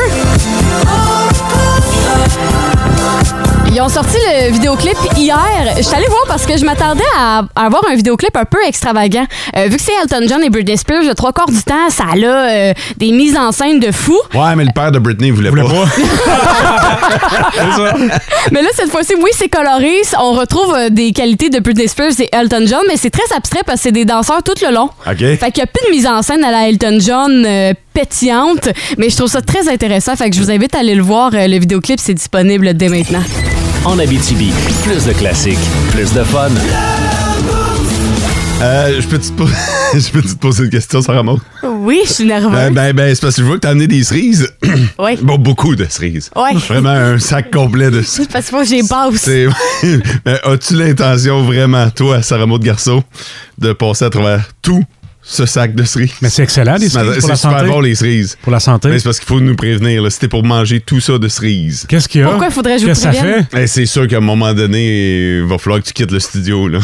Ils 3.71 3.81
ont 3.81 3.89
sorti 3.89 4.17
le 4.17 4.51
vidéoclip 4.51 4.97
hier. 5.15 5.37
Je 5.77 5.83
suis 5.83 5.95
allée 5.95 6.07
voir 6.07 6.23
parce 6.27 6.45
que 6.45 6.57
je 6.57 6.65
m'attendais 6.65 7.03
à, 7.17 7.43
avoir 7.55 7.83
un 7.89 7.95
vidéoclip 7.95 8.35
un 8.35 8.45
peu 8.45 8.57
extravagant. 8.65 9.25
Euh, 9.55 9.65
vu 9.67 9.77
que 9.77 9.81
c'est 9.81 9.93
Elton 10.01 10.25
John 10.27 10.43
et 10.43 10.49
Britney 10.49 10.75
Spears, 10.75 11.03
le 11.03 11.13
trois 11.13 11.33
quarts 11.33 11.51
du 11.51 11.61
temps, 11.61 11.89
ça 11.89 12.05
a 12.11 12.17
euh, 12.17 12.73
des 12.97 13.11
mises 13.11 13.37
en 13.37 13.51
scène 13.51 13.79
de 13.79 13.91
fou. 13.91 14.17
Ouais, 14.33 14.55
mais 14.55 14.65
le 14.65 14.71
père 14.73 14.91
de 14.91 14.97
Britney 14.97 15.29
voulait, 15.29 15.49
Voulait 15.49 15.63
pas. 15.63 15.69
pas. 15.69 15.85
c'est 17.53 17.71
ça. 17.81 17.93
Mais 18.51 18.61
là, 18.63 18.69
cette 18.75 18.89
fois-ci, 18.89 19.13
oui, 19.15 19.29
c'est 19.33 19.49
coloré. 19.49 20.01
On 20.19 20.33
retrouve 20.33 20.73
euh, 20.75 20.89
des 20.89 21.11
qualités 21.11 21.49
de 21.49 21.59
Britney 21.59 21.87
Spears 21.87 22.19
et 22.19 22.29
Elton 22.31 22.65
John, 22.65 22.81
mais 22.87 22.97
c'est 22.97 23.11
très 23.11 23.35
abstrait 23.35 23.61
parce 23.65 23.77
que 23.77 23.83
c'est 23.83 23.91
des 23.91 24.05
danseurs 24.05 24.41
tout 24.43 24.53
le 24.61 24.73
long. 24.73 24.89
OK. 25.07 25.17
Fait 25.17 25.51
qu'il 25.51 25.63
n'y 25.63 25.63
a 25.63 25.67
plus 25.67 25.85
de 25.85 25.91
mise 25.91 26.07
en 26.07 26.21
scène 26.23 26.43
à 26.43 26.51
la 26.51 26.69
Elton 26.69 26.97
John 26.99 27.45
euh, 27.45 27.73
pétillante, 27.93 28.69
mais 28.97 29.09
je 29.09 29.15
trouve 29.15 29.29
ça 29.29 29.41
très 29.41 29.67
intéressant. 29.69 30.15
Fait 30.15 30.29
que 30.29 30.35
je 30.35 30.41
vous 30.41 30.51
invite 30.51 30.75
à 30.75 30.79
aller 30.79 30.95
le 30.95 31.03
voir. 31.03 31.31
Euh, 31.33 31.47
Le 31.47 31.59
vidéoclip, 31.59 31.99
c'est 31.99 32.13
disponible 32.13 32.73
dès 32.75 32.89
maintenant. 32.89 33.23
En 33.85 33.97
Abitibi, 33.99 34.51
plus 34.83 35.05
de 35.05 35.13
classiques, 35.13 35.57
plus 35.91 36.13
de 36.13 36.23
fun. 36.23 36.49
Euh, 38.61 38.99
je 38.99 39.07
peux 39.07 39.17
te 39.17 39.31
po- 39.31 39.47
je 39.93 40.09
peux 40.11 40.21
te 40.21 40.33
poser 40.35 40.65
une 40.65 40.69
question, 40.69 41.01
Sarah 41.01 41.23
Maud? 41.23 41.39
Oui, 41.63 42.01
je 42.05 42.11
suis 42.11 42.25
nerveuse. 42.25 42.51
Ben, 42.51 42.73
ben, 42.73 42.93
ben, 42.93 43.15
c'est 43.15 43.21
parce 43.21 43.35
que 43.35 43.41
je 43.41 43.47
vois 43.47 43.55
que 43.55 43.61
t'as 43.61 43.69
amené 43.69 43.87
des 43.87 44.03
cerises. 44.03 44.49
Oui. 44.99 45.17
Bon, 45.21 45.37
beaucoup 45.37 45.77
de 45.77 45.85
cerises. 45.89 46.29
Ouais. 46.35 46.53
Vraiment 46.67 46.89
un 46.89 47.19
sac 47.19 47.51
complet 47.51 47.89
de 47.89 48.01
cerises. 48.01 48.27
Parce 48.33 48.49
que 48.49 48.63
j'ai 48.65 48.83
basse. 48.83 49.15
C'est- 49.15 49.47
Ben, 50.25 50.37
As-tu 50.43 50.73
l'intention 50.75 51.41
vraiment, 51.43 51.89
toi, 51.89 52.21
Sarah 52.21 52.45
Maud 52.45 52.61
Garceau, 52.61 53.01
de 53.57 53.71
passer 53.71 54.03
à 54.05 54.09
travers 54.09 54.43
tout 54.61 54.83
ce 55.29 55.45
sac 55.45 55.75
de 55.75 55.83
cerises. 55.83 56.13
Mais 56.21 56.29
c'est 56.29 56.41
excellent, 56.41 56.75
les 56.75 56.89
cerises 56.89 57.13
C'est 57.13 57.21
super 57.21 57.37
santé. 57.37 57.67
bon, 57.67 57.79
les 57.81 57.93
cerises. 57.93 58.35
Pour 58.41 58.51
la 58.51 58.59
santé. 58.59 58.89
Mais 58.89 58.97
c'est 58.97 59.03
parce 59.03 59.19
qu'il 59.19 59.27
faut 59.27 59.39
nous 59.39 59.55
prévenir. 59.55 60.01
là. 60.01 60.09
C'était 60.09 60.27
pour 60.27 60.43
manger 60.43 60.79
tout 60.79 60.99
ça 60.99 61.19
de 61.19 61.27
cerises. 61.27 61.85
Qu'est-ce 61.87 62.09
qu'il 62.09 62.21
y 62.21 62.23
a? 62.23 62.29
Pourquoi 62.29 62.49
faudrait 62.49 62.75
que 62.75 62.81
je 62.81 62.85
vous 62.85 62.89
Qu'est-ce 62.89 63.07
que 63.07 63.13
ça 63.13 63.21
fait? 63.21 63.45
Eh, 63.53 63.67
c'est 63.67 63.85
sûr 63.85 64.07
qu'à 64.07 64.17
un 64.17 64.21
moment 64.21 64.53
donné, 64.55 65.37
il 65.37 65.43
va 65.43 65.59
falloir 65.59 65.81
que 65.81 65.87
tu 65.87 65.93
quittes 65.93 66.11
le 66.11 66.19
studio. 66.19 66.67
Là. 66.67 66.79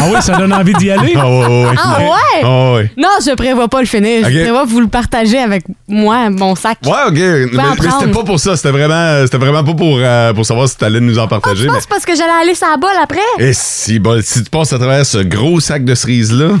Ah 0.00 0.06
oui, 0.12 0.20
ça 0.20 0.36
donne 0.36 0.52
envie 0.52 0.72
d'y 0.74 0.90
aller? 0.90 1.14
Ah 1.20 1.28
ouais, 1.28 1.46
ouais. 1.46 1.74
Ah 1.76 2.00
ouais? 2.00 2.40
Ah 2.42 2.72
ouais. 2.74 2.90
Non, 2.96 3.08
je 3.24 3.34
prévois 3.34 3.68
pas 3.68 3.80
le 3.80 3.86
finir. 3.86 4.28
Je 4.28 4.40
prévois 4.40 4.64
vous 4.64 4.80
le 4.80 4.88
partager 4.88 5.38
avec 5.38 5.64
moi, 5.86 6.28
mon 6.30 6.54
sac. 6.56 6.78
Ouais, 6.84 6.90
ok. 7.06 7.50
Mais, 7.52 7.62
c'était 7.78 8.10
pas 8.10 8.24
pour 8.24 8.40
ça. 8.40 8.56
C'était 8.56 8.70
vraiment, 8.70 9.22
c'était 9.24 9.38
vraiment 9.38 9.62
pas 9.62 9.74
pour, 9.74 9.98
euh, 10.00 10.32
pour 10.32 10.44
savoir 10.44 10.68
si 10.68 10.76
tu 10.76 10.84
allais 10.84 11.00
nous 11.00 11.18
en 11.18 11.28
partager. 11.28 11.62
Je 11.64 11.68
mais... 11.68 11.74
pense 11.74 11.86
parce 11.86 12.04
que 12.04 12.16
j'allais 12.16 12.42
aller 12.42 12.54
sur 12.54 12.66
la 12.68 12.76
balle 12.78 12.96
après? 13.02 13.18
Et 13.38 13.52
si, 13.52 13.98
bon, 13.98 14.20
si 14.24 14.42
tu 14.42 14.50
passes 14.50 14.72
à 14.72 14.78
travers 14.78 15.06
ce 15.06 15.18
gros 15.18 15.60
sac 15.60 15.84
de 15.84 15.94
cerises-là, 15.94 16.52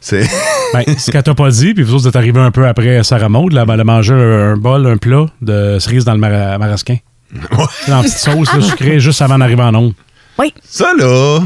c'est. 0.00 0.28
Ben, 0.74 0.82
ce 0.98 1.10
qu'elle 1.10 1.22
t'a 1.22 1.34
pas 1.34 1.50
dit, 1.50 1.74
puis 1.74 1.82
vous 1.82 1.94
autres 1.94 2.08
êtes 2.08 2.16
arrivés 2.16 2.40
un 2.40 2.50
peu 2.50 2.66
après 2.66 3.02
Sarah 3.02 3.28
Maud, 3.28 3.52
là, 3.52 3.64
ben, 3.64 3.74
elle 3.74 3.80
a 3.80 3.84
mangé 3.84 4.12
un, 4.14 4.52
un 4.52 4.56
bol, 4.56 4.86
un 4.86 4.96
plat 4.96 5.26
de 5.40 5.78
cerises 5.78 6.04
dans 6.04 6.12
le 6.14 6.18
mara- 6.18 6.58
marasquin. 6.58 6.96
C'est 7.84 7.90
Dans 7.90 7.96
la 7.98 8.02
petite 8.02 8.18
sauce 8.18 8.52
là, 8.54 8.60
sucrée 8.60 9.00
juste 9.00 9.22
avant 9.22 9.38
d'arriver 9.38 9.62
en 9.62 9.74
onde. 9.74 9.94
Oui. 10.38 10.52
Ça, 10.64 10.92
là, 10.98 11.40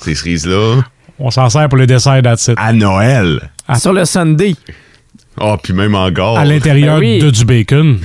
ces 0.00 0.14
cerises-là, 0.14 0.82
On 1.18 1.30
s'en 1.30 1.48
sert 1.48 1.68
pour 1.68 1.78
le 1.78 1.86
dessert 1.86 2.20
that's 2.22 2.48
it. 2.48 2.54
à 2.56 2.72
Noël. 2.72 3.50
Sur 3.78 3.92
le 3.92 4.04
Sunday. 4.04 4.54
Ah, 5.40 5.56
puis 5.62 5.72
même 5.72 5.94
encore. 5.94 6.38
À 6.38 6.44
l'intérieur 6.44 6.98
Ben 7.00 7.06
oui. 7.14 7.18
de 7.18 7.30
du 7.30 7.44
bacon. 7.44 7.98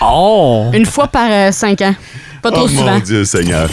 Oh! 0.00 0.70
Une 0.72 0.86
fois 0.86 1.08
par 1.08 1.28
euh, 1.30 1.52
cinq 1.52 1.82
ans. 1.82 1.94
Pas 2.42 2.50
trop 2.50 2.62
Oh 2.64 2.68
souvent. 2.68 2.92
mon 2.94 2.98
Dieu, 3.00 3.24
Seigneur. 3.26 3.68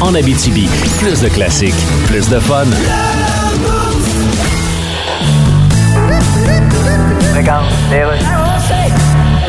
En 0.00 0.14
Abitibi, 0.14 0.66
plus 0.98 1.20
de 1.20 1.28
classiques, 1.28 1.74
plus 2.06 2.28
de 2.30 2.38
fun. 2.38 2.64
legal. 7.48 8.47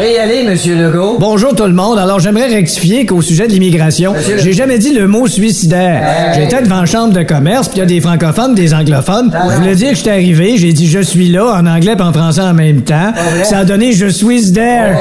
Oui, 0.01 0.17
allez, 0.17 0.43
Monsieur 0.43 0.75
Legault. 0.75 1.17
Bonjour 1.19 1.53
tout 1.53 1.65
le 1.65 1.73
monde. 1.73 1.99
Alors, 1.99 2.19
j'aimerais 2.19 2.47
rectifier 2.47 3.05
qu'au 3.05 3.21
sujet 3.21 3.47
de 3.47 3.51
l'immigration, 3.51 4.13
j'ai 4.37 4.53
jamais 4.53 4.77
dit 4.77 4.93
le 4.93 5.07
mot 5.07 5.27
suicidaire. 5.27 6.33
J'étais 6.35 6.61
devant 6.61 6.79
la 6.81 6.85
chambre 6.85 7.13
de 7.13 7.23
commerce, 7.23 7.67
puis 7.67 7.77
il 7.77 7.79
y 7.81 7.83
a 7.83 7.85
des 7.85 7.99
francophones, 7.99 8.55
des 8.55 8.73
anglophones. 8.73 9.29
Je 9.51 9.55
voulais 9.57 9.75
dire 9.75 9.89
que 9.89 9.95
j'étais 9.95 10.11
arrivé, 10.11 10.55
j'ai 10.55 10.71
dit 10.71 10.87
je 10.87 10.99
suis 10.99 11.27
là 11.27 11.53
en 11.59 11.65
anglais 11.65 11.95
et 11.97 12.01
en 12.01 12.13
français 12.13 12.41
en 12.41 12.53
même 12.53 12.81
temps. 12.83 13.11
Ça 13.43 13.59
a 13.59 13.65
donné 13.65 13.91
je 13.91 14.05
suis 14.05 14.53
there. 14.53 14.95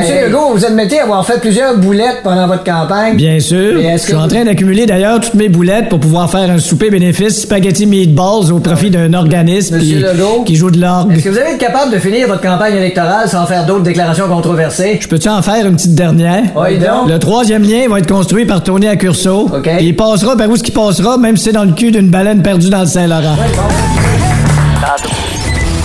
Monsieur 0.00 0.26
Legault, 0.26 0.50
vous 0.54 0.64
admettez 0.64 0.98
avoir 0.98 1.24
fait 1.24 1.40
plusieurs 1.40 1.76
boulettes 1.78 2.22
pendant 2.24 2.48
votre 2.48 2.64
campagne. 2.64 3.16
Bien 3.16 3.38
sûr. 3.38 3.80
Je 3.80 3.98
suis 3.98 4.12
que 4.12 4.16
en 4.16 4.26
train 4.26 4.44
d'accumuler 4.44 4.86
d'ailleurs 4.86 5.20
toutes 5.20 5.34
mes 5.34 5.48
boulettes 5.48 5.88
pour 5.88 6.00
pouvoir 6.00 6.28
faire 6.28 6.50
un 6.50 6.58
souper 6.58 6.90
bénéfice 6.90 7.42
spaghetti 7.42 7.86
meatballs 7.86 8.50
au 8.52 8.58
profit 8.58 8.90
d'un 8.90 9.12
organisme 9.14 9.76
Monsieur 9.76 9.98
qui, 9.98 10.02
Legault? 10.02 10.42
qui 10.44 10.56
joue 10.56 10.72
de 10.72 10.80
l'orgue. 10.80 11.12
Est-ce 11.12 11.22
que 11.24 11.28
vous 11.28 11.38
allez 11.38 11.52
être 11.52 11.58
capable 11.58 11.92
de 11.92 11.98
finir 11.98 12.26
votre 12.26 12.40
campagne 12.42 12.74
électorale 12.74 13.28
sans 13.28 13.46
faire 13.46 13.64
d'autres 13.64 13.82
déclarations 13.84 14.26
Je 15.00 15.08
peux-tu 15.08 15.28
en 15.28 15.42
faire 15.42 15.66
une 15.66 15.76
petite 15.76 15.94
dernière? 15.94 16.44
Oui, 16.56 16.78
donc. 16.78 17.08
Le 17.08 17.18
troisième 17.18 17.62
lien 17.62 17.88
va 17.88 17.98
être 17.98 18.08
construit 18.08 18.44
par 18.46 18.62
Tony 18.62 18.88
Accurso. 18.88 19.48
OK. 19.52 19.62
Puis 19.62 19.86
Il 19.86 19.96
passera 19.96 20.36
par 20.36 20.48
où 20.48 20.56
ce 20.56 20.62
qui 20.62 20.70
passera, 20.72 21.16
même 21.18 21.36
si 21.36 21.44
c'est 21.44 21.52
dans 21.52 21.64
le 21.64 21.72
cul 21.72 21.90
d'une 21.90 22.10
baleine 22.10 22.42
perdue 22.42 22.70
dans 22.70 22.80
le 22.80 22.86
Saint-Laurent. 22.86 23.36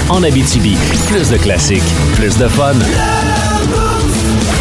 En 0.09 0.23
Abitibi, 0.23 0.77
plus 1.07 1.29
de 1.29 1.37
classiques, 1.37 1.81
plus 2.15 2.37
de 2.37 2.47
fun. 2.47 2.73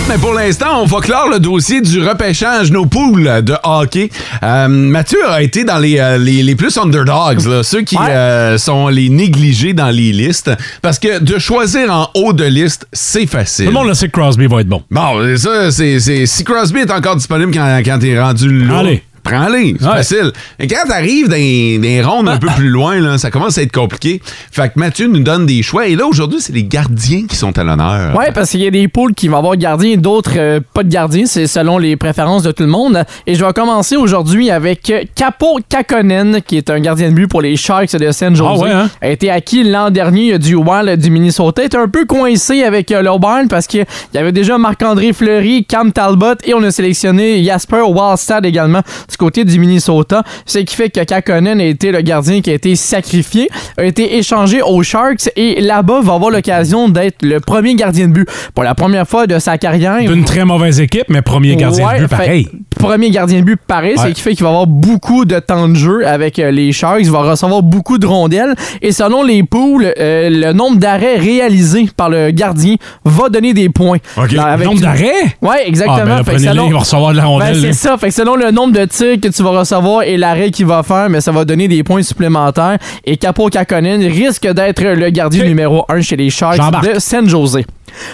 Mais 0.06 0.18
pour 0.18 0.34
l'instant, 0.34 0.82
on 0.82 0.84
va 0.84 1.00
clore 1.00 1.28
le 1.30 1.40
dossier 1.40 1.80
du 1.80 1.98
repêchage 2.06 2.70
nos 2.70 2.84
poules 2.84 3.42
de 3.42 3.54
hockey. 3.64 4.10
Euh, 4.42 4.68
Mathieu 4.68 5.18
a 5.26 5.40
été 5.42 5.64
dans 5.64 5.78
les, 5.78 5.98
euh, 5.98 6.18
les, 6.18 6.42
les 6.42 6.54
plus 6.54 6.76
underdogs, 6.76 7.42
là, 7.46 7.62
ceux 7.62 7.80
qui 7.82 7.96
Ouais. 7.96 8.10
euh, 8.10 8.58
sont 8.58 8.88
les 8.88 9.08
négligés 9.08 9.72
dans 9.72 9.88
les 9.88 10.12
listes. 10.12 10.50
Parce 10.82 10.98
que 10.98 11.20
de 11.20 11.38
choisir 11.38 11.90
en 11.90 12.10
haut 12.14 12.34
de 12.34 12.44
liste, 12.44 12.86
c'est 12.92 13.26
facile. 13.26 13.64
Tout 13.66 13.70
le 13.72 13.78
monde 13.78 13.88
le 13.88 13.94
sait 13.94 14.08
que 14.08 14.12
Crosby 14.20 14.46
va 14.46 14.60
être 14.60 14.68
bon. 14.68 14.82
Bon, 14.90 15.36
ça, 15.38 15.70
c'est, 15.70 15.98
c'est- 16.00 16.26
si 16.26 16.44
Crosby 16.44 16.80
est 16.80 16.90
encore 16.92 17.16
disponible 17.16 17.52
quand, 17.54 17.80
quand 17.82 17.98
t'es 17.98 18.20
rendu 18.20 18.66
là, 18.66 18.80
Allez. 18.80 19.02
Prends-les, 19.24 19.74
c'est 19.80 19.86
Ouais. 19.86 19.96
facile. 19.96 20.32
Et 20.60 20.66
quand 20.68 20.86
t'arrives 20.88 21.28
dans 21.28 21.34
des 21.36 21.78
des 21.78 22.02
rondes 22.02 22.28
un 22.28 22.36
peu 22.36 22.46
plus 22.56 22.68
loin, 22.68 23.00
là, 23.00 23.18
ça 23.18 23.30
commence 23.30 23.58
à 23.58 23.62
être 23.62 23.72
compliqué. 23.72 24.20
Fait 24.52 24.68
que 24.68 24.78
Mathieu 24.78 25.06
nous 25.08 25.22
donne 25.22 25.46
des 25.46 25.62
choix. 25.62 25.86
Et 25.88 25.96
là, 25.96 26.06
aujourd'hui, 26.06 26.38
c'est 26.40 26.52
les 26.52 26.64
gardiens 26.64 27.26
qui 27.26 27.34
sont 27.36 27.58
à 27.58 27.64
l'honneur. 27.64 28.14
Ouais, 28.16 28.30
parce 28.32 28.50
qu'il 28.50 28.60
y 28.60 28.66
a 28.66 28.70
des 28.70 28.86
poules 28.88 29.14
qui 29.14 29.28
vont 29.28 29.38
avoir 29.38 29.56
gardien, 29.56 29.96
d'autres 29.96 30.32
euh, 30.36 30.60
pas 30.74 30.82
de 30.82 30.88
gardien. 30.88 31.24
C'est 31.26 31.46
selon 31.46 31.78
les 31.78 31.96
préférences 31.96 32.42
de 32.42 32.52
tout 32.52 32.62
le 32.62 32.68
monde. 32.68 33.02
Et 33.26 33.34
je 33.34 33.44
vais 33.44 33.52
commencer 33.52 33.96
aujourd'hui 33.96 34.50
avec 34.50 34.92
Capo 35.14 35.58
Kakonen, 35.68 36.40
qui 36.46 36.56
est 36.58 36.70
un 36.70 36.80
gardien 36.80 37.08
de 37.10 37.14
but 37.14 37.26
pour 37.28 37.40
les 37.42 37.56
Sharks 37.56 37.96
de 37.96 38.12
San 38.12 38.34
Jose. 38.36 38.60
Ah 38.60 38.62
ouais, 38.64 38.70
hein? 38.70 38.90
A 39.00 39.08
été 39.08 39.30
acquis 39.30 39.64
l'an 39.64 39.90
dernier 39.90 40.38
du 40.38 40.54
Wild 40.54 41.00
du 41.00 41.10
Minnesota. 41.10 41.62
Il 41.62 41.66
était 41.66 41.76
un 41.78 41.88
peu 41.88 42.04
coincé 42.04 42.62
avec 42.62 42.90
euh, 42.92 43.02
l'Auburn 43.02 43.48
parce 43.48 43.66
qu'il 43.66 43.84
y 44.14 44.18
avait 44.18 44.32
déjà 44.32 44.58
Marc-André 44.58 45.12
Fleury, 45.12 45.64
Cam 45.64 45.92
Talbot 45.92 46.34
et 46.44 46.54
on 46.54 46.62
a 46.62 46.70
sélectionné 46.70 47.42
Jasper 47.42 47.82
Wallstad 47.86 48.44
également 48.46 48.80
du 49.14 49.18
côté 49.18 49.44
du 49.44 49.58
Minnesota. 49.60 50.24
Ce 50.44 50.58
qui 50.58 50.74
fait 50.74 50.90
que 50.90 51.00
Kakonen 51.04 51.60
a 51.60 51.64
été 51.64 51.92
le 51.92 52.00
gardien 52.00 52.40
qui 52.40 52.50
a 52.50 52.54
été 52.54 52.74
sacrifié, 52.74 53.48
a 53.78 53.84
été 53.84 54.16
échangé 54.18 54.60
aux 54.60 54.82
Sharks 54.82 55.30
et 55.36 55.60
là-bas 55.60 56.00
va 56.02 56.14
avoir 56.14 56.30
l'occasion 56.32 56.88
d'être 56.88 57.22
le 57.22 57.38
premier 57.38 57.76
gardien 57.76 58.08
de 58.08 58.12
but 58.12 58.28
pour 58.54 58.64
la 58.64 58.74
première 58.74 59.06
fois 59.06 59.26
de 59.28 59.38
sa 59.38 59.56
carrière. 59.56 59.98
D'une 60.00 60.24
très 60.24 60.44
mauvaise 60.44 60.80
équipe, 60.80 61.04
mais 61.08 61.22
premier 61.22 61.54
gardien 61.56 61.86
Ouais, 61.86 61.94
de 62.00 62.02
but 62.06 62.08
fait- 62.08 62.16
pareil. 62.16 62.48
Premier 62.76 63.10
gardien 63.10 63.38
de 63.38 63.44
but 63.44 63.56
pareil, 63.66 63.94
Ouais. 63.96 64.08
ce 64.08 64.12
qui 64.12 64.20
fait 64.20 64.34
qu'il 64.34 64.42
va 64.42 64.48
avoir 64.50 64.66
beaucoup 64.66 65.24
de 65.24 65.38
temps 65.38 65.68
de 65.68 65.74
jeu 65.74 66.06
avec 66.06 66.38
euh, 66.40 66.50
les 66.50 66.72
Sharks. 66.72 66.98
Il 67.02 67.10
va 67.10 67.20
recevoir 67.20 67.62
beaucoup 67.62 67.98
de 67.98 68.06
rondelles. 68.06 68.54
Et 68.82 68.90
selon 68.92 69.22
les 69.22 69.42
poules, 69.44 69.92
euh, 69.98 70.28
le 70.28 70.52
nombre 70.52 70.78
d'arrêts 70.78 71.16
réalisés 71.16 71.88
par 71.96 72.10
le 72.10 72.30
gardien 72.32 72.74
va 73.04 73.28
donner 73.28 73.54
des 73.54 73.68
points. 73.68 73.98
OK. 74.16 74.34
Dans- 74.34 74.42
avec- 74.44 74.66
Nombre 74.66 74.80
d'arrêts? 74.80 75.36
Ouais, 75.40 75.66
exactement. 75.68 75.98
Ah, 76.00 76.04
ben 76.04 76.16
là, 76.16 76.24
Fait 76.24 76.32
que 76.32 76.38
selon- 76.40 76.66
il 76.66 76.72
va 76.72 76.78
recevoir 76.80 77.12
de 77.12 77.16
la 77.18 77.22
Ben, 77.22 77.28
rondelle. 77.28 77.60
c'est 77.60 77.72
ça. 77.74 77.96
Fait 77.96 78.08
que 78.08 78.14
selon 78.14 78.34
le 78.36 78.50
nombre 78.50 78.72
de 78.72 78.84
tirs 78.86 79.03
que 79.12 79.28
tu 79.28 79.42
vas 79.42 79.50
recevoir 79.50 80.02
et 80.02 80.16
l'arrêt 80.16 80.50
qu'il 80.50 80.66
va 80.66 80.82
faire, 80.82 81.08
mais 81.08 81.20
ça 81.20 81.32
va 81.32 81.44
donner 81.44 81.68
des 81.68 81.82
points 81.82 82.02
supplémentaires. 82.02 82.78
Et 83.04 83.16
Capo 83.16 83.48
Kakonen 83.48 84.02
risque 84.02 84.46
d'être 84.46 84.82
le 84.82 85.10
gardien 85.10 85.44
numéro 85.44 85.84
1 85.88 86.00
chez 86.00 86.16
les 86.16 86.30
Sharks 86.30 86.58
de 86.82 86.98
San 86.98 87.28
Jose. 87.28 87.60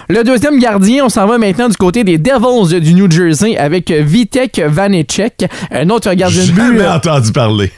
Le 0.09 0.23
deuxième 0.25 0.59
gardien, 0.59 1.07
on 1.07 1.09
s'en 1.09 1.27
va 1.27 1.39
maintenant 1.39 1.69
du 1.69 1.77
côté 1.77 2.05
des 2.05 2.19
Devils 2.19 2.81
du 2.81 2.95
New 2.95 3.11
Jersey 3.11 3.57
avec 3.57 3.91
Vitek 3.91 4.61
Vanecek, 4.67 5.47
un 5.71 5.89
autre 5.91 6.13
gardien 6.15 6.43
de 6.43 6.51
but. 6.51 6.57
Jamais 6.57 6.81
euh, 6.83 6.95
entendu 6.95 7.33
parler. 7.33 7.73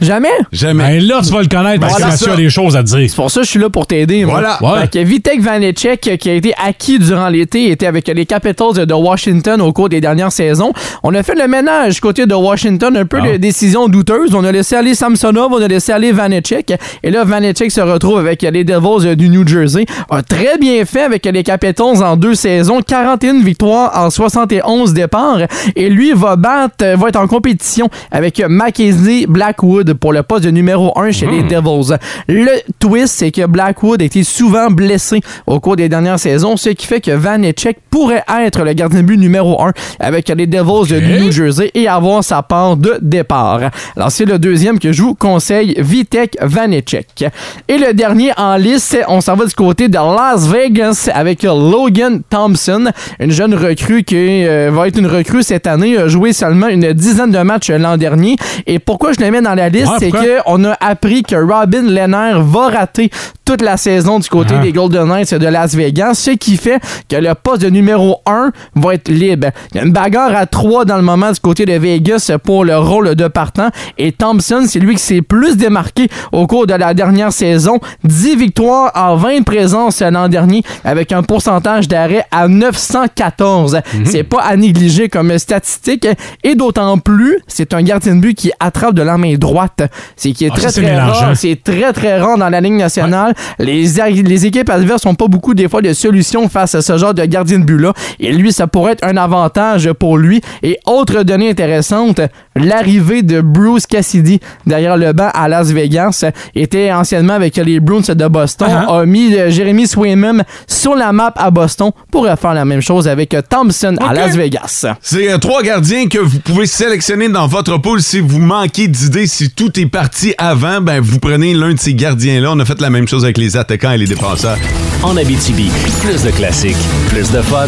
Jamais? 0.00 0.28
Jamais. 0.52 0.84
Ben 0.98 1.06
là, 1.06 1.20
tu 1.24 1.32
vas 1.32 1.40
le 1.40 1.48
connaître 1.48 1.80
parce 1.80 1.96
que 1.96 2.02
Mathieu 2.02 2.30
a 2.32 2.36
des 2.36 2.50
choses 2.50 2.76
à 2.76 2.82
te 2.82 2.88
dire. 2.88 3.08
C'est 3.08 3.16
pour 3.16 3.30
ça 3.30 3.40
que 3.40 3.46
je 3.46 3.50
suis 3.50 3.60
là 3.60 3.70
pour 3.70 3.86
t'aider. 3.86 4.24
moi. 4.24 4.34
Voilà. 4.40 4.58
Ouais. 4.62 4.80
Fait 4.82 4.90
que 4.90 4.98
Vitek 5.04 5.40
Vanecek, 5.40 6.00
qui 6.18 6.28
a 6.30 6.34
été 6.34 6.52
acquis 6.62 6.98
durant 6.98 7.28
l'été, 7.28 7.70
était 7.70 7.86
avec 7.86 8.06
les 8.08 8.26
Capitals 8.26 8.84
de 8.86 8.92
Washington 8.94 9.60
au 9.62 9.72
cours 9.72 9.88
des 9.88 10.00
dernières 10.02 10.32
saisons. 10.32 10.72
On 11.02 11.14
a 11.14 11.22
fait 11.22 11.34
le 11.34 11.48
ménage 11.48 12.00
côté 12.00 12.26
de 12.26 12.34
Washington, 12.34 12.94
un 12.96 13.06
peu 13.06 13.18
Ah. 13.22 13.32
de 13.32 13.36
décisions 13.38 13.88
douteuses. 13.88 14.34
On 14.34 14.44
a 14.44 14.52
laissé 14.52 14.76
aller 14.76 14.94
Samsonov, 14.94 15.52
on 15.52 15.62
a 15.62 15.68
laissé 15.68 15.92
aller 15.92 16.12
Vanecek. 16.12 16.74
Et 17.02 17.10
là, 17.10 17.24
Vanecek 17.24 17.70
se 17.70 17.80
retrouve 17.80 18.18
avec 18.18 18.42
les 18.42 18.64
Devils 18.64 19.16
du 19.16 19.28
New 19.30 19.46
Jersey. 19.46 19.86
A 20.10 20.22
très 20.22 20.58
bien 20.58 20.84
fait 20.84 21.02
avec 21.04 21.24
les 21.24 21.42
Capitals 21.42 22.02
en 22.02 22.16
deux 22.16 22.34
saisons. 22.34 22.80
41 22.82 23.40
victoires 23.42 23.92
en 23.94 24.10
71 24.10 24.92
départs. 24.92 25.38
Et 25.74 25.88
lui 25.88 26.12
va 26.12 26.36
battre, 26.36 26.84
va 26.96 27.08
être 27.08 27.16
en 27.16 27.26
compétition 27.26 27.88
avec 28.10 28.42
Mackenzie 28.46 29.26
Blackwood 29.26 29.85
pour 29.92 30.12
le 30.12 30.22
poste 30.22 30.44
de 30.44 30.50
numéro 30.50 30.98
1 30.98 31.12
chez 31.12 31.26
les 31.26 31.42
Devils. 31.42 31.96
Le 32.28 32.60
twist, 32.78 33.14
c'est 33.16 33.30
que 33.30 33.46
Blackwood 33.46 34.02
a 34.02 34.04
été 34.04 34.24
souvent 34.24 34.70
blessé 34.70 35.20
au 35.46 35.60
cours 35.60 35.76
des 35.76 35.88
dernières 35.88 36.18
saisons, 36.18 36.56
ce 36.56 36.70
qui 36.70 36.86
fait 36.86 37.00
que 37.00 37.10
Vanecek 37.10 37.78
pourrait 37.90 38.24
être 38.44 38.62
le 38.62 38.72
gardien 38.72 39.00
de 39.00 39.06
but 39.06 39.18
numéro 39.18 39.62
1 39.62 39.72
avec 40.00 40.28
les 40.28 40.46
Devils 40.46 40.88
de 40.88 41.00
New 41.00 41.30
Jersey 41.30 41.70
et 41.74 41.88
avoir 41.88 42.22
sa 42.22 42.42
part 42.42 42.76
de 42.76 42.98
départ. 43.00 43.60
Alors, 43.96 44.10
c'est 44.10 44.24
le 44.24 44.38
deuxième 44.38 44.78
que 44.78 44.92
je 44.92 45.02
vous 45.02 45.14
conseille, 45.14 45.74
Vitek 45.78 46.36
Vanecek. 46.40 47.24
Et 47.68 47.78
le 47.78 47.92
dernier 47.94 48.32
en 48.36 48.56
liste, 48.56 48.98
on 49.08 49.20
s'en 49.20 49.34
va 49.34 49.46
du 49.46 49.54
côté 49.54 49.88
de 49.88 49.94
Las 49.94 50.46
Vegas 50.46 51.10
avec 51.12 51.42
Logan 51.42 52.22
Thompson, 52.28 52.90
une 53.20 53.30
jeune 53.30 53.54
recrue 53.54 54.02
qui 54.04 54.16
euh, 54.16 54.70
va 54.72 54.88
être 54.88 54.98
une 54.98 55.06
recrue 55.06 55.42
cette 55.42 55.66
année, 55.66 55.96
a 55.96 56.08
joué 56.08 56.32
seulement 56.32 56.68
une 56.68 56.92
dizaine 56.92 57.30
de 57.30 57.38
matchs 57.38 57.70
l'an 57.70 57.96
dernier. 57.96 58.36
Et 58.66 58.78
pourquoi 58.78 59.12
je 59.12 59.24
le 59.24 59.30
mets 59.30 59.40
dans 59.40 59.54
la 59.54 59.68
liste, 59.68 59.75
C'est 59.98 60.10
pourquoi? 60.10 60.22
que 60.22 60.38
on 60.46 60.64
a 60.64 60.76
appris 60.80 61.22
que 61.22 61.36
Robin 61.36 61.82
Lehner 61.82 62.32
va 62.36 62.68
rater 62.68 63.10
toute 63.44 63.62
la 63.62 63.76
saison 63.76 64.18
du 64.18 64.28
côté 64.28 64.54
Ah. 64.58 64.62
des 64.62 64.72
Golden 64.72 65.06
Knights 65.06 65.34
de 65.34 65.46
Las 65.46 65.74
Vegas, 65.74 66.14
ce 66.14 66.32
qui 66.32 66.56
fait 66.56 66.80
que 67.08 67.16
le 67.16 67.32
poste 67.34 67.62
de 67.62 67.70
numéro 67.70 68.20
1 68.26 68.50
va 68.74 68.94
être 68.94 69.08
libre. 69.08 69.48
Il 69.72 69.76
y 69.76 69.80
a 69.80 69.84
une 69.84 69.92
bagarre 69.92 70.34
à 70.34 70.46
3 70.46 70.84
dans 70.84 70.96
le 70.96 71.02
moment 71.02 71.30
du 71.30 71.38
côté 71.40 71.64
de 71.64 71.72
Vegas 71.74 72.30
pour 72.42 72.64
le 72.64 72.76
rôle 72.76 73.14
de 73.14 73.28
partant 73.28 73.68
et 73.98 74.10
Thompson, 74.12 74.64
c'est 74.66 74.80
lui 74.80 74.94
qui 74.96 75.02
s'est 75.02 75.22
plus 75.22 75.56
démarqué 75.56 76.08
au 76.32 76.46
cours 76.48 76.66
de 76.66 76.74
la 76.74 76.92
dernière 76.94 77.32
saison. 77.32 77.78
10 78.04 78.36
victoires 78.36 78.90
en 78.94 79.14
20 79.16 79.42
présences 79.44 80.00
l'an 80.02 80.28
dernier 80.28 80.62
avec 80.84 81.12
un 81.12 81.22
pourcentage 81.22 81.86
d'arrêt 81.88 82.24
à 82.32 82.48
914. 82.48 83.80
C'est 84.04 84.24
pas 84.24 84.42
à 84.42 84.56
négliger 84.56 85.08
comme 85.08 85.36
statistique 85.38 86.08
et 86.42 86.54
d'autant 86.54 86.98
plus, 86.98 87.38
c'est 87.46 87.74
un 87.74 87.82
gardien 87.82 88.16
de 88.16 88.20
but 88.20 88.34
qui 88.34 88.50
attrape 88.58 88.94
de 88.94 89.02
la 89.02 89.16
main 89.18 89.34
droite 89.34 89.65
droite. 89.66 89.90
C'est 90.16 90.32
qui 90.32 90.44
est 90.44 90.50
Ah, 90.52 90.56
très 90.56 90.72
très 90.72 90.96
rare. 90.98 91.32
C'est 91.36 91.62
très 91.62 91.92
très 91.92 92.18
rare 92.20 92.38
dans 92.38 92.48
la 92.48 92.60
Ligue 92.60 92.74
nationale. 92.74 93.34
Les, 93.58 94.00
a- 94.00 94.08
les 94.10 94.46
équipes 94.46 94.70
adverses 94.70 95.04
n'ont 95.04 95.14
pas 95.14 95.28
beaucoup 95.28 95.54
des 95.54 95.68
fois 95.68 95.82
de 95.82 95.92
solutions 95.92 96.48
face 96.48 96.74
à 96.74 96.82
ce 96.82 96.96
genre 96.98 97.14
de 97.14 97.24
gardien 97.24 97.58
de 97.58 97.64
but-là. 97.64 97.92
Et 98.20 98.32
lui, 98.32 98.52
ça 98.52 98.66
pourrait 98.66 98.92
être 98.92 99.04
un 99.04 99.16
avantage 99.16 99.92
pour 99.92 100.18
lui. 100.18 100.40
Et 100.62 100.78
autre 100.86 101.22
donnée 101.22 101.50
intéressante, 101.50 102.20
l'arrivée 102.54 103.22
de 103.22 103.40
Bruce 103.40 103.86
Cassidy 103.86 104.40
derrière 104.66 104.96
le 104.96 105.12
banc 105.12 105.30
à 105.34 105.48
Las 105.48 105.70
Vegas 105.70 106.24
était 106.54 106.92
anciennement 106.92 107.34
avec 107.34 107.56
les 107.56 107.80
Bruins 107.80 108.00
de 108.08 108.28
Boston, 108.28 108.68
Ah, 108.88 109.00
a 109.00 109.06
mis 109.06 109.34
euh, 109.34 109.50
Jeremy 109.50 109.86
Swayman 109.86 110.44
sur 110.66 110.94
la 110.94 111.12
map 111.12 111.32
à 111.36 111.50
Boston, 111.50 111.90
pourrait 112.10 112.36
faire 112.36 112.54
la 112.54 112.64
même 112.64 112.80
chose 112.80 113.08
avec 113.08 113.34
euh, 113.34 113.42
Thompson 113.48 113.94
à. 114.00 114.12
Las 114.14 114.34
Vegas. 114.36 114.86
C'est 115.02 115.30
euh, 115.30 115.38
trois 115.38 115.62
gardiens 115.62 116.08
que 116.08 116.18
vous 116.18 116.38
pouvez 116.40 116.66
sélectionner 116.66 117.28
dans 117.28 117.46
votre 117.46 117.76
pool 117.78 118.00
si 118.00 118.20
vous 118.20 118.38
manquez 118.38 118.88
d'idées, 118.88 119.26
si 119.26 119.50
tout 119.56 119.80
est 119.80 119.86
parti 119.86 120.34
avant, 120.36 120.82
ben 120.82 121.00
vous 121.00 121.18
prenez 121.18 121.54
l'un 121.54 121.72
de 121.72 121.80
ces 121.80 121.94
gardiens-là. 121.94 122.52
On 122.52 122.60
a 122.60 122.64
fait 122.66 122.78
la 122.80 122.90
même 122.90 123.08
chose 123.08 123.24
avec 123.24 123.38
les 123.38 123.56
attaquants 123.56 123.92
et 123.92 123.98
les 123.98 124.06
défenseurs. 124.06 124.58
En 125.02 125.16
Abitibi, 125.16 125.70
plus 126.02 126.22
de 126.22 126.30
classiques, 126.30 126.76
plus 127.08 127.30
de 127.32 127.40
fun. 127.40 127.66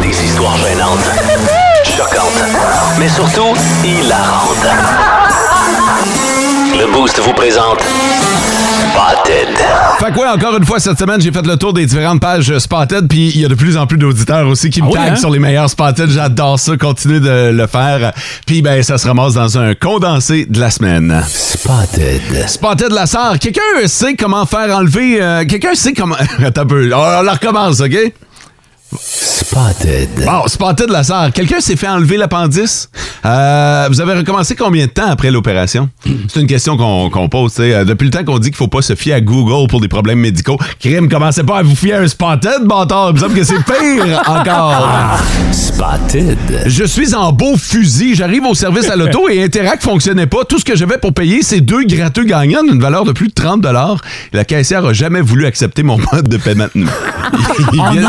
Des 0.00 0.24
histoires 0.24 0.56
gênantes, 0.56 1.04
choquantes, 1.84 2.44
mais 2.98 3.08
surtout 3.10 3.54
hilarantes. 3.84 5.27
Le 6.78 6.92
Boost 6.92 7.18
vous 7.20 7.32
présente 7.32 7.80
Spotted. 7.80 9.48
Fait 9.98 10.12
que 10.12 10.18
ouais, 10.18 10.28
encore 10.28 10.56
une 10.56 10.64
fois, 10.64 10.78
cette 10.78 10.98
semaine, 10.98 11.20
j'ai 11.20 11.32
fait 11.32 11.44
le 11.46 11.56
tour 11.56 11.72
des 11.72 11.86
différentes 11.86 12.20
pages 12.20 12.56
Spotted, 12.58 13.08
puis 13.08 13.30
il 13.34 13.40
y 13.40 13.44
a 13.44 13.48
de 13.48 13.54
plus 13.54 13.76
en 13.76 13.86
plus 13.86 13.98
d'auditeurs 13.98 14.46
aussi 14.46 14.70
qui 14.70 14.80
me 14.82 14.86
Ah 14.86 14.90
oui, 14.90 14.94
taguent 14.98 15.12
hein? 15.12 15.16
sur 15.16 15.30
les 15.30 15.38
meilleurs 15.38 15.68
Spotted. 15.70 16.08
J'adore 16.10 16.58
ça, 16.58 16.76
continuez 16.76 17.20
de 17.20 17.50
le 17.52 17.66
faire. 17.66 18.12
Puis 18.46 18.62
ben, 18.62 18.82
ça 18.82 18.98
se 18.98 19.06
ramasse 19.06 19.34
dans 19.34 19.58
un 19.58 19.74
condensé 19.74 20.46
de 20.48 20.60
la 20.60 20.70
semaine. 20.70 21.22
Spotted. 21.26 22.48
Spotted 22.48 22.92
la 22.92 23.06
sœur. 23.06 23.38
Quelqu'un 23.38 23.60
sait 23.86 24.14
comment 24.14 24.46
faire 24.46 24.74
enlever... 24.76 25.20
euh, 25.22 25.44
Quelqu'un 25.46 25.74
sait 25.74 25.92
comment... 25.94 26.16
Attends 26.44 26.62
un 26.62 26.66
peu. 26.66 26.90
On, 26.94 26.98
on 26.98 27.22
la 27.22 27.32
recommence, 27.32 27.80
OK? 27.80 27.96
Spotted. 28.96 30.08
Bon, 30.24 30.46
Spotted 30.46 30.88
la 30.90 31.02
sœur. 31.02 31.30
Quelqu'un 31.32 31.60
s'est 31.60 31.76
fait 31.76 31.88
enlever 31.88 32.16
l'appendice? 32.16 32.88
Euh, 33.24 33.86
vous 33.90 34.00
avez 34.00 34.14
recommencé 34.14 34.56
combien 34.56 34.86
de 34.86 34.90
temps 34.90 35.10
après 35.10 35.30
l'opération? 35.30 35.90
C'est 36.28 36.40
une 36.40 36.46
question 36.46 36.76
qu'on 36.78 37.10
qu'on 37.10 37.28
pose. 37.28 37.52
tu 37.52 37.62
sais. 37.62 37.74
Euh, 37.74 37.84
Depuis 37.84 38.04
le 38.06 38.10
temps 38.10 38.24
qu'on 38.24 38.38
dit 38.38 38.48
qu'il 38.48 38.56
faut 38.56 38.68
pas 38.68 38.80
se 38.80 38.94
fier 38.94 39.12
à 39.12 39.20
Google 39.20 39.68
pour 39.68 39.80
des 39.82 39.88
problèmes 39.88 40.20
médicaux, 40.20 40.58
crime, 40.80 41.08
commencez 41.08 41.42
pas 41.44 41.58
à 41.58 41.62
vous 41.62 41.76
fier 41.76 41.94
à 41.98 42.00
un 42.00 42.08
Spotted, 42.08 42.64
bâtard? 42.64 43.10
Il 43.10 43.14
me 43.16 43.18
semble 43.20 43.34
que 43.34 43.44
c'est 43.44 43.62
pire 43.62 44.22
encore. 44.26 45.18
Spotted. 45.52 46.38
Je 46.66 46.84
suis 46.84 47.14
en 47.14 47.32
beau 47.32 47.56
fusil. 47.58 48.14
J'arrive 48.14 48.44
au 48.44 48.54
service 48.54 48.88
à 48.88 48.96
l'auto 48.96 49.28
et 49.28 49.42
Interact 49.42 49.82
fonctionnait 49.82 50.26
pas. 50.26 50.44
Tout 50.48 50.58
ce 50.58 50.64
que 50.64 50.76
j'avais 50.76 50.98
pour 50.98 51.12
payer, 51.12 51.42
c'est 51.42 51.60
deux 51.60 51.84
gratteux 51.84 52.24
gagnants 52.24 52.62
d'une 52.62 52.80
valeur 52.80 53.04
de 53.04 53.12
plus 53.12 53.28
de 53.28 53.34
30 53.34 53.66
La 54.32 54.44
caissière 54.44 54.84
a 54.86 54.92
jamais 54.94 55.20
voulu 55.20 55.44
accepter 55.44 55.82
mon 55.82 55.98
mode 56.12 56.28
de 56.28 56.36
paiement. 56.38 56.68
Ils, 57.72 57.82
viennent, 57.92 58.08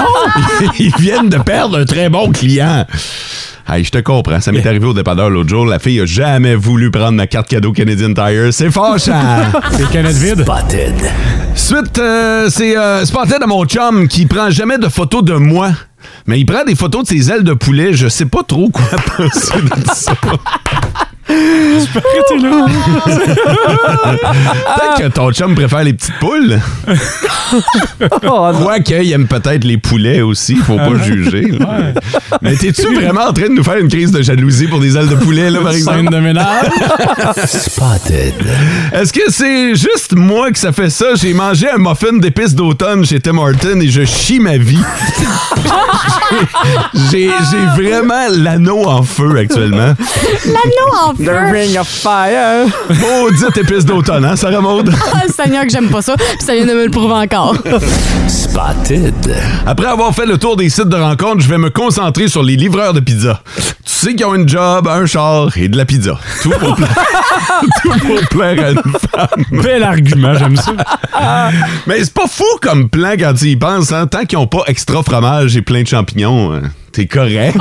ils 0.80 0.96
viennent 0.98 1.30
de 1.30 1.38
perdre 1.38 1.80
un 1.80 1.86
très 1.86 2.10
bon 2.10 2.32
client. 2.32 2.86
Hey, 3.68 3.84
je 3.84 3.92
te 3.92 4.00
comprends. 4.00 4.40
Ça 4.42 4.52
m'est 4.52 4.66
arrivé 4.66 4.88
au 4.88 4.94
dépanneur 4.94 5.30
l'autre 5.30 5.50
jour. 5.50 5.66
La 5.66 5.78
fille 5.78 6.02
a 6.02 6.06
jamais 6.06 6.56
voulu 6.56 6.90
prendre 6.90 7.12
ma 7.12 7.28
carte 7.28 7.48
cadeau 7.48 7.72
Canadian 7.72 8.14
Tire. 8.14 8.52
C'est 8.52 8.72
fâchant. 8.72 9.22
C'est 9.72 9.90
canette 9.92 10.16
vide. 10.16 10.42
Spotted. 10.42 10.96
Suite, 11.54 12.00
euh, 12.00 12.50
c'est 12.50 12.78
euh, 12.78 13.06
Spotted 13.06 13.44
à 13.44 13.48
mon 13.48 13.66
chum 13.66 14.08
qui 14.08 14.26
prend 14.26 14.50
jamais 14.50 14.80
de 14.80 14.88
photos 14.88 15.24
de 15.24 15.34
moi. 15.34 15.70
Mais 16.26 16.40
il 16.40 16.46
prend 16.46 16.64
des 16.64 16.76
photos 16.76 17.04
de 17.04 17.10
ses 17.10 17.30
ailes 17.30 17.44
de 17.44 17.54
poulet. 17.54 17.94
Je 17.94 18.08
sais 18.08 18.26
pas 18.26 18.42
trop 18.44 18.70
quoi 18.70 18.86
penser 19.18 19.62
de 19.62 19.92
ça. 19.94 20.14
Là. 21.96 22.02
Peut-être 24.06 24.98
que 25.00 25.08
ton 25.14 25.32
chum 25.32 25.56
préfère 25.56 25.84
les 25.84 25.94
petites 25.94 26.18
poules. 26.20 26.60
Quoique, 28.22 28.94
il 29.04 29.12
aime 29.12 29.28
peut-être 29.28 29.64
les 29.64 29.78
poulets 29.78 30.22
aussi. 30.22 30.56
Faut 30.56 30.78
pas 30.78 30.98
juger. 31.04 31.48
là. 31.52 31.94
Mais 32.42 32.56
t'es-tu 32.56 32.94
vraiment 32.94 33.28
en 33.28 33.34
train 33.34 33.48
de 33.50 33.54
nous 33.56 33.64
faire 33.64 33.78
une 33.78 33.88
crise 33.90 34.12
de 34.12 34.22
jalousie 34.22 34.68
pour 34.68 34.80
des 34.80 34.96
ailes 34.96 35.08
de 35.10 35.16
poulet, 35.16 35.50
là, 35.50 35.60
par 35.62 35.72
exemple? 35.74 36.00
Scène 36.00 36.10
de 36.10 36.20
ménage. 36.20 36.66
Spotted. 37.46 38.34
Est-ce 38.94 39.12
que 39.14 39.32
c'est 39.32 39.76
juste 39.76 40.14
moi 40.16 40.52
que 40.52 40.60
ça 40.60 40.72
fait 40.72 40.90
ça? 40.90 41.16
J'ai 41.16 41.34
mangé 41.34 41.68
un 41.70 41.78
muffin 41.78 42.14
d'épices 42.18 42.54
d'automne 42.56 43.06
chez 43.06 43.20
Tim 43.20 43.38
Horton 43.38 43.80
et 43.82 43.90
je 43.90 44.06
chie 44.06 44.40
ma 44.40 44.58
vie. 44.58 44.84
J'ai 47.12 47.32
j'ai 47.50 47.66
vraiment 47.84 48.28
l'anneau 48.30 48.84
en 48.88 49.02
feu 49.02 49.36
actuellement. 49.40 49.96
L'anneau 50.46 50.94
en 51.04 51.14
The 51.16 51.26
feu. 51.26 51.52
Ring 51.52 51.78
of 51.80 51.89
Fire. 51.90 52.68
Maudite 52.90 53.58
épice 53.58 53.84
d'automne, 53.84 54.24
hein, 54.24 54.36
Sarah 54.36 54.62
Maud? 54.62 54.94
Ah, 55.14 55.24
Seigneur 55.28 55.64
que 55.66 55.72
j'aime 55.72 55.90
pas 55.90 56.02
ça. 56.02 56.16
Puis 56.16 56.46
ça 56.46 56.54
vient 56.54 56.66
de 56.66 56.74
me 56.74 56.86
le 56.86 56.92
prouver 56.92 57.14
encore. 57.14 57.56
Spotted. 58.28 59.36
Après 59.66 59.88
avoir 59.88 60.14
fait 60.14 60.26
le 60.26 60.38
tour 60.38 60.56
des 60.56 60.70
sites 60.70 60.88
de 60.88 60.96
rencontres, 60.96 61.42
je 61.42 61.50
vais 61.50 61.58
me 61.58 61.70
concentrer 61.70 62.28
sur 62.28 62.44
les 62.44 62.56
livreurs 62.56 62.94
de 62.94 63.00
pizza. 63.00 63.42
Tu 63.58 63.64
sais 63.86 64.16
qu'ils 64.16 64.26
ont 64.26 64.36
une 64.36 64.48
job, 64.48 64.88
un 64.88 65.06
char 65.06 65.50
et 65.58 65.68
de 65.68 65.76
la 65.76 65.86
pizza. 65.86 66.18
Tout 66.44 66.52
pour 66.52 66.76
plaire, 66.76 66.96
tout 67.84 68.00
pour 68.00 68.20
plaire 68.30 68.66
à 68.66 68.70
une 68.72 68.82
femme. 69.12 69.62
Bel 69.64 69.84
argument, 69.84 70.34
j'aime 70.36 70.56
ça. 70.58 70.72
Mais 71.88 72.04
c'est 72.04 72.14
pas 72.14 72.28
fou 72.28 72.46
comme 72.62 72.88
plan 72.90 73.14
quand 73.20 73.34
tu 73.34 73.46
y 73.48 73.56
penses. 73.56 73.92
Hein? 73.92 74.08
Tant 74.08 74.26
qu'ils 74.26 74.38
ont 74.38 74.48
pas 74.48 74.64
extra 74.68 75.02
fromage 75.04 75.58
et 75.58 75.62
plein 75.62 75.82
de 75.82 75.88
champignons, 75.88 76.54
hein, 76.54 76.62
t'es 77.00 77.08
correct. 77.08 77.58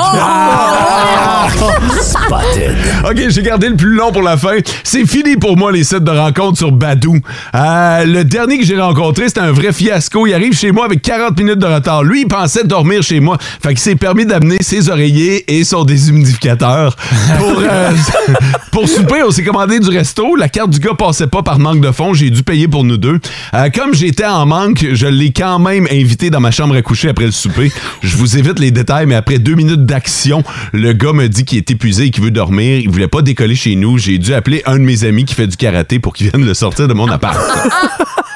Spotted. 2.00 2.76
OK, 3.04 3.28
j'ai 3.28 3.42
gardé 3.42 3.68
le 3.68 3.76
plus 3.76 3.94
long 3.94 4.10
pour 4.10 4.22
la 4.22 4.36
fin. 4.36 4.56
C'est 4.82 5.06
fini 5.06 5.36
pour 5.36 5.56
moi, 5.56 5.70
les 5.72 5.84
sites 5.84 6.04
de 6.04 6.10
rencontres 6.10 6.58
sur 6.58 6.72
Badou. 6.72 7.18
Euh, 7.54 8.04
le 8.04 8.24
dernier 8.24 8.58
que 8.58 8.64
j'ai 8.64 8.78
rencontré, 8.80 9.28
c'était 9.28 9.40
un 9.40 9.52
vrai 9.52 9.72
fiasco. 9.72 10.26
Il 10.26 10.34
arrive 10.34 10.54
chez 10.54 10.72
moi 10.72 10.86
avec 10.86 11.02
40 11.02 11.38
minutes 11.38 11.58
de 11.58 11.66
retard. 11.66 12.02
Lui, 12.02 12.22
il 12.22 12.28
pensait 12.28 12.64
dormir 12.64 13.02
chez 13.02 13.20
moi. 13.20 13.38
Fait 13.40 13.70
qu'il 13.70 13.78
s'est 13.78 13.96
permis 13.96 14.26
d'amener 14.26 14.58
ses 14.60 14.88
oreillers 14.90 15.44
et 15.56 15.64
son 15.64 15.84
déshumidificateur. 15.84 16.96
Pour, 17.38 17.60
euh, 17.60 17.90
pour 18.72 18.88
souper, 18.88 19.22
on 19.24 19.30
s'est 19.30 19.44
commandé 19.44 19.78
du 19.78 19.88
resto. 19.90 20.36
La 20.36 20.48
carte 20.48 20.70
du 20.70 20.80
gars 20.80 20.94
passait 20.98 21.28
pas 21.28 21.42
par 21.42 21.58
manque 21.58 21.80
de 21.80 21.92
fonds. 21.92 22.12
J'ai 22.12 22.30
dû 22.30 22.42
payer 22.42 22.68
pour 22.68 22.84
nous 22.84 22.96
deux. 22.96 23.20
Euh, 23.54 23.68
comme 23.74 23.94
j'étais 23.94 24.26
en 24.26 24.46
manque, 24.46 24.84
je 24.92 25.06
l'ai 25.06 25.32
quand 25.32 25.58
même 25.58 25.86
invité 25.90 26.30
dans 26.30 26.40
ma 26.40 26.50
chambre 26.50 26.74
à 26.76 26.82
coucher 26.82 27.08
après 27.10 27.26
le 27.26 27.32
souper. 27.32 27.72
Je 28.02 28.16
vous 28.16 28.36
évite 28.36 28.58
les 28.58 28.70
détails, 28.70 29.06
mais 29.06 29.14
après 29.14 29.27
deux 29.36 29.54
minutes 29.54 29.84
d'action, 29.84 30.42
le 30.72 30.94
gars 30.94 31.12
me 31.12 31.28
dit 31.28 31.44
qu'il 31.44 31.58
est 31.58 31.70
épuisé 31.70 32.04
et 32.04 32.10
qu'il 32.10 32.24
veut 32.24 32.30
dormir. 32.30 32.78
Il 32.78 32.88
voulait 32.88 33.08
pas 33.08 33.20
décoller 33.20 33.54
chez 33.54 33.74
nous. 33.76 33.98
J'ai 33.98 34.16
dû 34.16 34.32
appeler 34.32 34.62
un 34.64 34.76
de 34.78 34.82
mes 34.84 35.04
amis 35.04 35.26
qui 35.26 35.34
fait 35.34 35.46
du 35.46 35.58
karaté 35.58 35.98
pour 35.98 36.14
qu'il 36.14 36.30
vienne 36.30 36.46
le 36.46 36.54
sortir 36.54 36.88
de 36.88 36.94
mon 36.94 37.08
appart. 37.08 37.38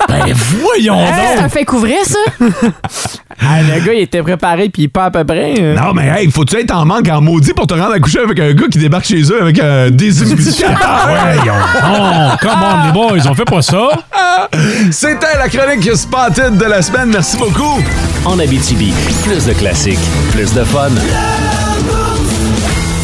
Ben 0.08 0.34
voyons 0.34 0.98
C'est 1.06 1.38
un 1.38 1.42
donc. 1.42 1.52
fait 1.52 1.64
couvrir, 1.64 1.96
ça? 2.04 2.18
Ah, 3.44 3.60
le 3.62 3.84
gars, 3.84 3.92
il 3.92 4.00
était 4.02 4.22
préparé, 4.22 4.68
puis 4.68 4.88
pas 4.88 5.06
à 5.06 5.10
peu 5.10 5.24
près. 5.24 5.54
euh. 5.60 5.74
non, 5.74 5.92
mais 5.94 6.08
hey, 6.08 6.30
faut-tu 6.30 6.56
être 6.56 6.74
en 6.74 6.84
manque 6.84 7.08
en 7.08 7.20
maudit 7.20 7.52
pour 7.52 7.66
te 7.66 7.74
rendre 7.74 7.92
à 7.92 7.98
coucher 7.98 8.20
avec 8.20 8.38
un 8.38 8.52
gars 8.52 8.66
qui 8.70 8.78
débarque 8.78 9.04
chez 9.06 9.22
eux 9.22 9.40
avec 9.42 9.58
un 9.58 9.90
déshumidificateur? 9.90 10.78
Voyons 11.06 11.54
donc. 11.54 12.40
Come 12.40 12.62
on, 12.62 12.86
les 12.86 12.92
boys, 12.92 13.30
on 13.30 13.34
fait 13.34 13.44
pas 13.44 13.62
ça. 13.62 13.88
C'était 14.90 15.36
la 15.38 15.48
chronique 15.48 15.94
Spotted 15.96 16.56
de 16.56 16.64
la 16.64 16.82
semaine. 16.82 17.10
Merci 17.12 17.36
beaucoup. 17.36 17.82
En 18.24 18.38
Abitibi, 18.38 18.92
plus 19.24 19.46
de 19.46 19.52
classiques, 19.52 19.98
plus 20.32 20.52
de 20.54 20.64
fun. 20.64 20.88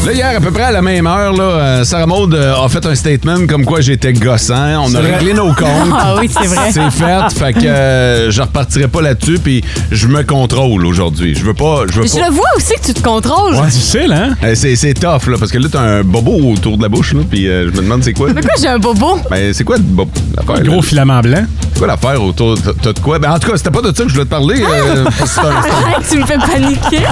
Là, 0.05 0.13
hier, 0.13 0.37
à 0.37 0.39
peu 0.39 0.49
près 0.49 0.63
à 0.63 0.71
la 0.71 0.81
même 0.81 1.05
heure, 1.05 1.33
là, 1.33 1.43
euh, 1.43 1.83
Sarah 1.83 2.05
Maud 2.07 2.33
euh, 2.33 2.55
a 2.55 2.69
fait 2.69 2.83
un 2.85 2.95
statement 2.95 3.45
comme 3.47 3.65
quoi 3.65 3.81
j'étais 3.81 4.13
gossant. 4.13 4.85
On 4.85 4.95
a 4.95 5.01
vrai. 5.01 5.17
réglé 5.17 5.33
nos 5.33 5.47
comptes. 5.53 5.93
Ah 5.93 6.15
oui, 6.19 6.29
c'est 6.31 6.47
vrai. 6.47 6.71
C'est 6.71 6.89
fait, 6.89 7.29
fait 7.37 7.53
que 7.53 7.65
euh, 7.65 8.31
je 8.31 8.41
repartirai 8.41 8.87
pas 8.87 9.01
là-dessus, 9.01 9.39
puis 9.43 9.61
je 9.91 10.07
me 10.07 10.23
contrôle 10.23 10.85
aujourd'hui. 10.85 11.35
Je 11.35 11.43
veux 11.43 11.53
pas. 11.53 11.83
Je 11.91 11.99
veux 11.99 12.07
Je 12.07 12.13
pas. 12.17 12.27
le 12.29 12.33
vois 12.33 12.45
aussi 12.55 12.73
que 12.81 12.85
tu 12.87 12.93
te 12.93 13.01
contrôles. 13.03 13.53
Ouais, 13.55 13.67
difficile, 13.67 14.13
hein? 14.13 14.35
Euh, 14.43 14.53
c'est, 14.55 14.75
c'est 14.77 14.93
tough, 14.93 15.27
là, 15.27 15.35
parce 15.37 15.51
que 15.51 15.57
là, 15.57 15.67
t'as 15.69 15.81
un 15.81 16.03
bobo 16.03 16.53
autour 16.53 16.77
de 16.77 16.81
la 16.83 16.89
bouche, 16.89 17.13
là, 17.13 17.21
puis 17.29 17.47
euh, 17.47 17.65
je 17.69 17.77
me 17.77 17.83
demande 17.83 18.01
c'est 18.03 18.13
quoi. 18.13 18.29
Mais 18.33 18.41
quoi, 18.41 18.53
j'ai 18.59 18.69
un 18.69 18.79
bobo? 18.79 19.19
Ben, 19.29 19.53
c'est 19.53 19.65
quoi 19.65 19.75
le 19.77 19.83
bobo? 19.83 20.11
L'affaire, 20.35 20.63
Gros 20.63 20.77
là? 20.77 20.81
filament 20.81 21.21
blanc. 21.21 21.43
C'est 21.73 21.77
quoi 21.79 21.87
l'affaire 21.87 22.23
autour? 22.23 22.57
T'as, 22.59 22.71
t'as 22.81 22.93
de 22.93 22.99
quoi? 22.99 23.19
Ben, 23.19 23.31
en 23.33 23.37
tout 23.37 23.51
cas, 23.51 23.57
c'était 23.57 23.69
pas 23.71 23.81
de 23.81 23.95
ça 23.95 24.03
que 24.03 24.09
je 24.09 24.13
voulais 24.13 24.25
te 24.25 24.29
parler. 24.29 24.63
euh, 24.63 25.05
un- 25.37 26.01
tu 26.09 26.19
me 26.19 26.25
fais 26.25 26.37
paniquer. 26.37 27.05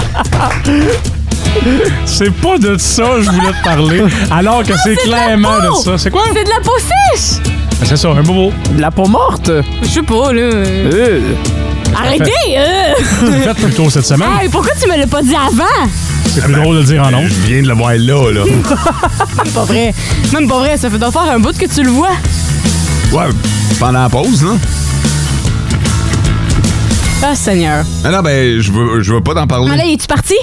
C'est 2.04 2.30
pas 2.32 2.58
de 2.58 2.76
ça 2.78 3.04
que 3.16 3.22
je 3.22 3.30
voulais 3.30 3.52
te 3.52 3.64
parler. 3.64 4.02
Alors 4.30 4.62
que 4.62 4.72
c'est 4.82 4.96
clairement 4.96 5.58
de 5.58 5.74
ça. 5.82 5.98
C'est 5.98 6.10
quoi? 6.10 6.22
C'est 6.32 6.44
de 6.44 6.48
la 6.50 6.60
peau 6.62 6.72
sèche. 6.78 7.40
Ben, 7.80 7.86
C'est 7.86 7.96
ça, 7.96 8.08
un 8.10 8.22
bobo. 8.22 8.52
De 8.74 8.80
la 8.80 8.90
peau 8.90 9.06
morte? 9.06 9.50
Je 9.82 9.88
sais 9.88 10.02
pas, 10.02 10.32
là. 10.32 10.42
Euh. 10.42 11.20
Arrêtez! 11.96 12.30
euh. 12.56 12.94
Faites 13.44 13.56
plus 13.56 13.72
tôt 13.74 13.90
cette 13.90 14.06
semaine. 14.06 14.28
Hey, 14.40 14.48
pourquoi 14.48 14.72
tu 14.80 14.88
me 14.88 14.96
l'as 14.96 15.06
pas 15.06 15.22
dit 15.22 15.34
avant? 15.34 15.90
C'est 16.26 16.42
plus 16.44 16.54
drôle 16.54 16.76
de 16.76 16.80
le 16.80 16.86
dire 16.86 17.02
en 17.02 17.10
nom. 17.10 17.22
Je 17.26 17.34
viens 17.46 17.62
de 17.62 17.68
le 17.68 17.74
voir 17.74 17.92
là, 17.94 18.32
là. 18.32 18.44
Même 18.44 19.52
pas 19.52 19.64
vrai. 19.64 19.94
Même 20.32 20.48
pas 20.48 20.58
vrai, 20.58 20.76
ça 20.76 20.90
fait 20.90 20.98
doit 20.98 21.10
faire 21.10 21.22
un 21.30 21.38
bout 21.38 21.56
que 21.56 21.66
tu 21.66 21.82
le 21.82 21.90
vois. 21.90 22.10
Ouais, 23.12 23.24
pendant 23.80 24.02
la 24.02 24.08
pause, 24.08 24.44
là. 24.44 24.50
Ah, 27.22 27.34
Seigneur. 27.34 27.84
Ah 28.04 28.10
non, 28.10 28.20
ben, 28.22 28.60
je 28.60 28.70
veux, 28.70 29.02
je 29.02 29.12
veux 29.14 29.20
pas 29.20 29.34
t'en 29.34 29.46
parler. 29.46 29.70
Ah 29.72 29.76
là, 29.76 29.84
es-tu 29.86 30.06
parti? 30.06 30.34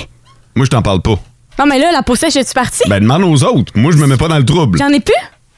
Moi, 0.56 0.65
je 0.65 0.70
t'en 0.70 0.82
parle 0.82 1.02
pas. 1.02 1.20
Non, 1.60 1.65
mais 1.68 1.80
là, 1.80 1.91
la 1.91 2.02
peau 2.02 2.15
sèche, 2.15 2.36
es-tu 2.38 2.54
partie? 2.54 2.88
Ben, 2.89 3.02
demande 3.02 3.24
aux 3.24 3.44
autres. 3.44 3.74
Moi, 3.76 3.91
je 3.91 3.98
me 3.98 4.08
mets 4.08 4.15
pas 4.18 4.28
dans 4.30 4.38
le 4.38 4.46
trouble. 4.46 4.78
J'en 4.80 4.88
ai 4.89 5.00
plus? 5.02 5.13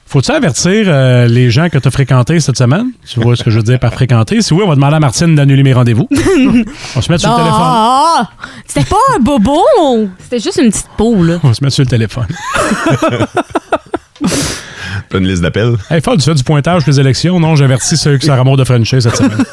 Faut-tu 0.08 0.32
avertir 0.32 0.86
euh, 0.88 1.28
les 1.28 1.52
gens 1.52 1.70
que 1.70 1.78
tu 1.78 1.88
as 1.88 1.92
fréquentés 1.92 2.40
cette 2.40 2.58
semaine? 2.58 2.88
Tu 3.06 3.20
vois 3.20 3.36
ce 3.36 3.44
que 3.44 3.52
je 3.52 3.58
veux 3.58 3.64
dire 3.64 3.78
par 3.78 3.94
fréquenter? 3.94 4.42
Si 4.42 4.54
oui, 4.54 4.62
on 4.64 4.70
va 4.70 4.76
demander 4.76 4.96
à 4.96 5.00
Martine 5.00 5.36
d'annuler 5.36 5.64
mes 5.64 5.74
rendez-vous. 5.74 6.08
on 6.96 7.02
se 7.02 7.12
met 7.12 7.18
sur 7.18 7.30
le 7.30 7.36
téléphone. 7.36 7.62
Ah, 7.62 8.30
C'était 8.66 8.90
pas 8.90 8.96
un 9.16 9.20
bobo! 9.20 9.60
C'était 10.20 10.40
juste 10.40 10.60
une 10.64 10.72
petite 10.72 10.88
peau, 10.98 11.22
là. 11.24 11.40
On 11.44 11.54
se 11.54 11.64
met 11.64 11.70
sur 11.70 11.84
le 11.84 11.90
téléphone. 11.90 12.28
T'as 15.10 15.20
une 15.20 15.28
liste 15.28 15.42
d'appels? 15.42 15.76
Hey, 15.92 16.02
Fod, 16.02 16.20
tu 16.20 16.26
fais 16.26 16.34
du 16.36 16.44
pointage 16.44 16.84
pour 16.84 16.92
les 16.92 17.00
élections? 17.00 17.40
Non, 17.40 17.56
j'avertis 17.56 17.98
ceux 17.98 18.18
qui 18.18 18.26
Sarah 18.26 18.44
Maud 18.44 18.58
de 18.58 18.64
Frencher 18.64 19.00
cette 19.02 19.16
semaine. 19.18 19.44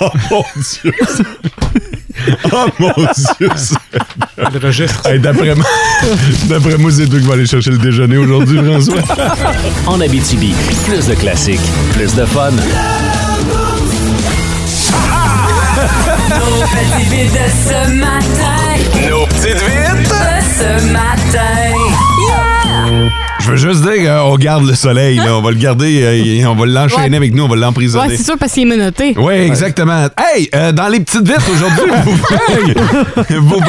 oh 0.00 0.08
mon 0.30 0.42
Dieu! 0.56 0.92
oh 2.52 2.66
mon 2.78 2.92
Dieu! 3.38 3.48
Le 4.38 4.58
registre. 4.66 5.06
Hey, 5.06 5.18
d'après 5.18 5.54
moi, 5.54 5.64
d'après 6.44 6.76
moi, 6.78 6.90
c'est 6.90 7.06
toi 7.06 7.18
qui 7.18 7.26
vas 7.26 7.34
aller 7.34 7.46
chercher 7.46 7.70
le 7.70 7.78
déjeuner 7.78 8.16
aujourd'hui, 8.16 8.58
François. 8.58 9.02
En 9.86 10.00
Abitibi, 10.00 10.54
plus 10.86 11.06
de 11.06 11.14
classiques, 11.14 11.60
plus 11.92 12.14
de 12.14 12.24
fun. 12.24 12.50
Nos 16.30 16.66
petites 16.66 17.10
vites 17.10 17.32
de 17.32 17.48
ce 17.68 17.90
matin. 17.92 19.08
Nos 19.08 19.26
petites 19.26 19.62
vites? 19.62 20.08
De 20.08 20.24
ce 20.58 20.92
matin. 20.92 21.63
Je 23.44 23.50
veux 23.50 23.56
juste 23.56 23.82
dire 23.82 24.04
qu'on 24.22 24.36
garde 24.36 24.64
le 24.66 24.74
soleil, 24.74 25.16
là. 25.16 25.36
On 25.36 25.42
va 25.42 25.50
le 25.50 25.56
garder, 25.58 26.02
euh, 26.02 26.14
et 26.24 26.46
on 26.46 26.54
va 26.54 26.64
l'enchaîner 26.66 27.10
Ouais. 27.10 27.16
avec 27.16 27.34
nous, 27.34 27.44
on 27.44 27.48
va 27.48 27.56
l'emprisonner. 27.56 28.08
Ouais, 28.08 28.16
c'est 28.16 28.24
sûr, 28.24 28.38
parce 28.38 28.52
qu'il 28.52 28.62
est 28.62 28.76
menotté. 28.76 29.14
Oui, 29.18 29.34
exactement. 29.34 30.06
Hey, 30.16 30.48
euh, 30.54 30.72
dans 30.72 30.88
les 30.88 31.00
petites 31.00 31.26
vites 31.28 31.46
aujourd'hui, 31.52 31.92
vous, 32.04 32.12
vous 33.40 33.58
vo- 33.58 33.62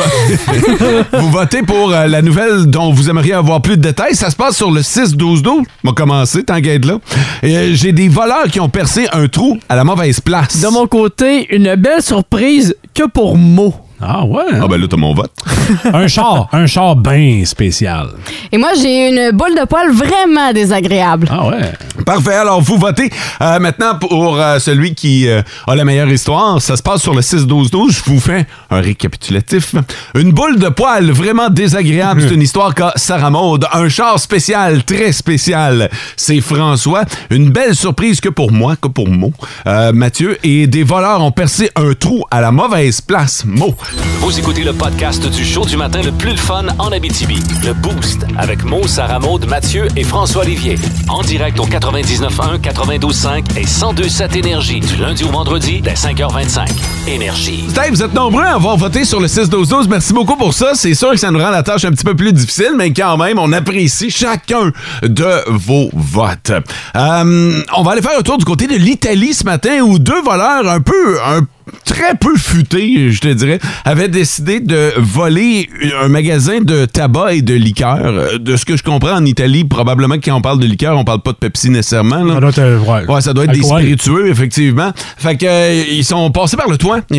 vous 1.19 1.29
votez 1.29 1.61
pour 1.63 1.91
euh, 1.91 2.07
la 2.07 2.21
nouvelle 2.21 2.65
dont 2.67 2.91
vous 2.93 3.09
aimeriez 3.09 3.33
avoir 3.33 3.61
plus 3.61 3.77
de 3.77 3.81
détails. 3.81 4.15
Ça 4.15 4.29
se 4.29 4.35
passe 4.35 4.55
sur 4.55 4.71
le 4.71 4.81
6-12-12. 4.81 5.47
On 5.47 5.63
va 5.83 5.93
commencer, 5.93 6.43
tant 6.43 6.61
qu'à 6.61 6.73
être 6.73 6.85
là. 6.85 6.99
Euh, 7.43 7.71
J'ai 7.73 7.91
des 7.91 8.07
voleurs 8.07 8.45
qui 8.51 8.59
ont 8.59 8.69
percé 8.69 9.07
un 9.11 9.27
trou 9.27 9.57
à 9.67 9.75
la 9.75 9.83
mauvaise 9.83 10.19
place. 10.21 10.61
De 10.61 10.67
mon 10.69 10.87
côté, 10.87 11.53
une 11.53 11.75
belle 11.75 12.01
surprise 12.01 12.75
que 12.93 13.03
pour 13.07 13.37
mots. 13.37 13.75
Ah 14.01 14.25
ouais? 14.25 14.43
Ah 14.61 14.67
ben 14.67 14.79
là, 14.79 14.87
t'as 14.89 14.97
mon 14.97 15.13
vote. 15.13 15.31
un 15.93 16.07
char, 16.07 16.47
un 16.51 16.65
char 16.67 16.95
bien 16.95 17.43
spécial. 17.45 18.09
Et 18.51 18.57
moi, 18.57 18.69
j'ai 18.79 19.07
une 19.07 19.31
boule 19.31 19.55
de 19.55 19.65
poil 19.65 19.91
vraiment 19.91 20.51
désagréable. 20.53 21.27
Ah 21.31 21.47
ouais? 21.47 21.71
Parfait, 22.05 22.35
alors 22.35 22.61
vous 22.61 22.77
votez 22.77 23.09
Euh, 23.41 23.59
maintenant 23.59 23.95
pour 23.97 24.37
euh, 24.39 24.59
celui 24.59 24.93
qui 24.93 25.27
euh, 25.27 25.41
a 25.67 25.75
la 25.75 25.85
meilleure 25.85 26.09
histoire. 26.09 26.61
Ça 26.61 26.75
se 26.77 26.83
passe 26.83 27.01
sur 27.01 27.13
le 27.15 27.21
6-12-12. 27.21 27.91
Je 28.05 28.11
vous 28.11 28.19
fais 28.19 28.45
un 28.69 28.79
récapitulatif. 28.81 29.75
Une 30.13 30.31
boule 30.31 30.59
de 30.59 30.69
poil 30.69 31.09
vraiment 31.11 31.49
désagréable. 31.49 32.21
C'est 32.27 32.35
une 32.35 32.41
histoire 32.49 32.75
qu'a 32.75 32.91
Sarah 32.97 33.29
Maud. 33.29 33.65
Un 33.73 33.89
char 33.89 34.19
spécial, 34.19 34.83
très 34.83 35.13
spécial. 35.13 35.89
C'est 36.17 36.41
François. 36.41 37.03
Une 37.29 37.49
belle 37.49 37.75
surprise 37.75 38.19
que 38.19 38.29
pour 38.29 38.51
moi, 38.51 38.75
que 38.75 38.87
pour 38.87 39.07
Mo. 39.07 39.31
Euh, 39.67 39.91
Mathieu. 39.93 40.37
Et 40.43 40.67
des 40.67 40.83
voleurs 40.83 41.21
ont 41.21 41.31
percé 41.31 41.71
un 41.75 41.93
trou 41.93 42.23
à 42.29 42.41
la 42.41 42.51
mauvaise 42.51 43.01
place. 43.01 43.43
Mo. 43.45 43.73
Vous 44.19 44.39
écoutez 44.39 44.63
le 44.63 44.73
podcast 44.73 45.27
du 45.27 45.45
show 45.45 45.65
du 45.65 45.77
matin 45.77 46.01
le 46.01 46.11
plus 46.11 46.37
fun 46.37 46.65
en 46.79 46.91
Abitibi. 46.91 47.39
Le 47.63 47.73
Boost 47.73 48.25
avec 48.37 48.63
Mo, 48.63 48.87
Sarah 48.87 49.19
Maud, 49.19 49.47
Mathieu 49.47 49.87
et 49.95 50.03
François 50.03 50.43
Olivier. 50.43 50.77
En 51.09 51.21
direct 51.21 51.59
au 51.59 51.65
99.1, 51.65 52.59
92.5 52.59 53.57
et 53.57 53.65
102.7 53.65 54.37
Énergie 54.37 54.79
du 54.79 54.95
lundi 54.95 55.23
au 55.23 55.29
vendredi 55.29 55.81
dès 55.81 55.93
5h25. 55.93 56.67
Énergie. 57.07 57.65
Steve, 57.69 57.91
vous 57.91 58.03
êtes 58.03 58.13
nombreux 58.13 58.43
à 58.43 58.55
avoir 58.55 58.77
voté 58.77 59.05
sur 59.05 59.19
le 59.19 59.27
6-12-12. 59.27 59.87
Merci 59.89 60.13
beaucoup 60.13 60.35
pour 60.35 60.53
ça. 60.53 60.71
C'est 60.73 60.95
sûr 60.95 61.11
que 61.11 61.17
ça 61.17 61.29
nous 61.29 61.39
rend 61.39 61.51
la 61.51 61.63
tâche 61.63 61.85
un 61.85 61.91
petit 61.91 62.05
peu 62.05 62.15
plus 62.15 62.33
difficile, 62.33 62.73
mais 62.75 62.91
quand 62.93 63.17
même, 63.17 63.37
on 63.37 63.51
apprécie 63.53 64.09
chacun 64.09 64.71
de 65.03 65.43
vos 65.51 65.89
votes. 65.93 66.51
Euh, 66.95 67.61
on 67.75 67.83
va 67.83 67.91
aller 67.91 68.01
faire 68.01 68.17
un 68.17 68.23
tour 68.23 68.37
du 68.37 68.45
côté 68.45 68.67
de 68.67 68.75
l'Italie 68.75 69.33
ce 69.33 69.43
matin 69.43 69.81
où 69.81 69.99
deux 69.99 70.21
voleurs 70.21 70.67
un 70.67 70.81
peu... 70.81 71.19
Un 71.23 71.41
très 71.85 72.15
peu 72.19 72.35
futés, 72.37 73.11
je 73.11 73.19
te 73.19 73.27
dirais, 73.27 73.59
avaient 73.85 74.07
décidé 74.07 74.59
de 74.59 74.91
voler 74.97 75.69
un 76.01 76.07
magasin 76.07 76.59
de 76.61 76.85
tabac 76.85 77.33
et 77.33 77.41
de 77.41 77.53
liqueurs. 77.53 77.99
Euh, 78.05 78.37
De 78.37 78.55
ce 78.55 78.65
que 78.65 78.77
je 78.77 78.83
comprends 78.83 79.13
en 79.15 79.25
Italie, 79.25 79.63
probablement 79.65 80.15
quand 80.23 80.35
on 80.35 80.41
parle 80.41 80.59
de 80.59 80.65
liqueur, 80.67 80.97
on 80.97 81.03
parle 81.03 81.21
pas 81.21 81.31
de 81.31 81.37
Pepsi 81.37 81.69
nécessairement. 81.69 82.23
là. 82.23 82.33
Ça 82.35 82.39
doit 82.39 82.49
être, 82.49 82.59
euh, 82.59 82.79
ouais. 82.79 83.05
Ouais, 83.13 83.21
ça 83.21 83.33
doit 83.33 83.43
être 83.45 83.51
Alcool. 83.51 83.81
des 83.81 83.83
spiritueux, 83.97 84.29
effectivement. 84.29 84.91
Fait 85.17 85.35
que 85.37 85.45
euh, 85.45 85.83
ils 85.91 86.05
sont 86.05 86.29
passés 86.31 86.57
par 86.57 86.69
le 86.69 86.77
toit. 86.77 86.99
Ils, 87.11 87.17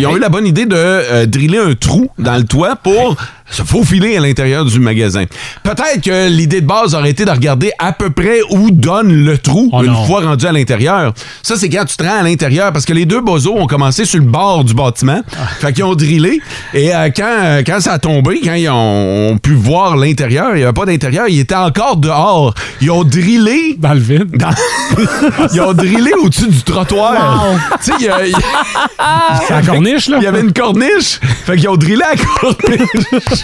ils 0.00 0.06
ont 0.06 0.16
eu 0.16 0.20
la 0.20 0.28
bonne 0.28 0.46
idée 0.46 0.66
de 0.66 0.74
euh, 0.76 1.26
driller 1.26 1.58
un 1.58 1.74
trou 1.74 2.08
dans 2.18 2.36
le 2.36 2.44
toit 2.44 2.76
pour 2.76 3.16
se 3.50 3.62
faufiler 3.62 4.16
à 4.16 4.20
l'intérieur 4.20 4.64
du 4.64 4.80
magasin. 4.80 5.24
Peut-être 5.62 6.02
que 6.02 6.28
l'idée 6.28 6.60
de 6.60 6.66
base 6.66 6.94
aurait 6.94 7.10
été 7.10 7.24
de 7.24 7.30
regarder 7.30 7.72
à 7.78 7.92
peu 7.92 8.10
près 8.10 8.40
où 8.50 8.70
donne 8.70 9.12
le 9.24 9.38
trou 9.38 9.70
Oh 9.72 9.82
une 9.82 9.92
non. 9.92 10.04
fois 10.04 10.20
rendu 10.22 10.46
à 10.46 10.52
l'intérieur. 10.52 11.12
Ça, 11.42 11.56
c'est 11.56 11.68
quand 11.68 11.84
tu 11.84 11.96
te 11.96 12.02
rends 12.02 12.20
à 12.20 12.22
l'intérieur 12.22 12.72
parce 12.72 12.84
que 12.84 12.92
les 12.92 13.04
deux 13.06 13.20
bozos 13.20 13.54
ont 13.56 13.66
commencé 13.66 14.04
sur 14.04 14.18
le 14.18 14.24
bord 14.26 14.64
du 14.64 14.74
bâtiment. 14.74 15.20
Ah. 15.32 15.46
Fait 15.60 15.72
qu'ils 15.72 15.84
ont 15.84 15.94
drillé. 15.94 16.40
Et 16.74 16.94
euh, 16.94 17.08
quand, 17.16 17.24
euh, 17.44 17.62
quand 17.66 17.80
ça 17.80 17.92
a 17.94 17.98
tombé, 17.98 18.40
quand 18.42 18.54
ils 18.54 18.68
ont, 18.68 19.30
ont 19.32 19.38
pu 19.38 19.54
voir 19.54 19.96
l'intérieur, 19.96 20.50
il 20.54 20.58
n'y 20.58 20.62
avait 20.64 20.72
pas 20.72 20.86
d'intérieur, 20.86 21.26
il 21.28 21.38
était 21.38 21.54
encore 21.54 21.96
dehors. 21.96 22.54
Ils 22.80 22.90
ont 22.90 23.04
drillé 23.04 23.76
Dans 23.78 23.94
le 23.94 24.00
vide. 24.00 24.36
dans- 24.36 24.50
Ils 25.52 25.60
ont 25.60 25.72
drillé 25.72 26.12
au-dessus 26.22 26.48
du 26.48 26.62
trottoir. 26.62 27.44
Tu 27.82 27.90
sais, 27.90 27.92
il 28.00 28.04
y 28.06 28.08
a- 28.08 28.26
il 28.26 28.32
y 28.32 28.34
a- 28.34 29.40
C'est 29.46 29.54
la 29.54 29.62
corniche, 29.62 30.08
là? 30.08 30.16
il 30.20 30.24
y 30.24 30.26
avait 30.26 30.40
une 30.40 30.52
corniche. 30.52 31.20
Fait 31.44 31.56
qu'ils 31.56 31.68
ont 31.68 31.76
drillé 31.76 31.96
la 31.96 32.12
corniche. 32.40 33.35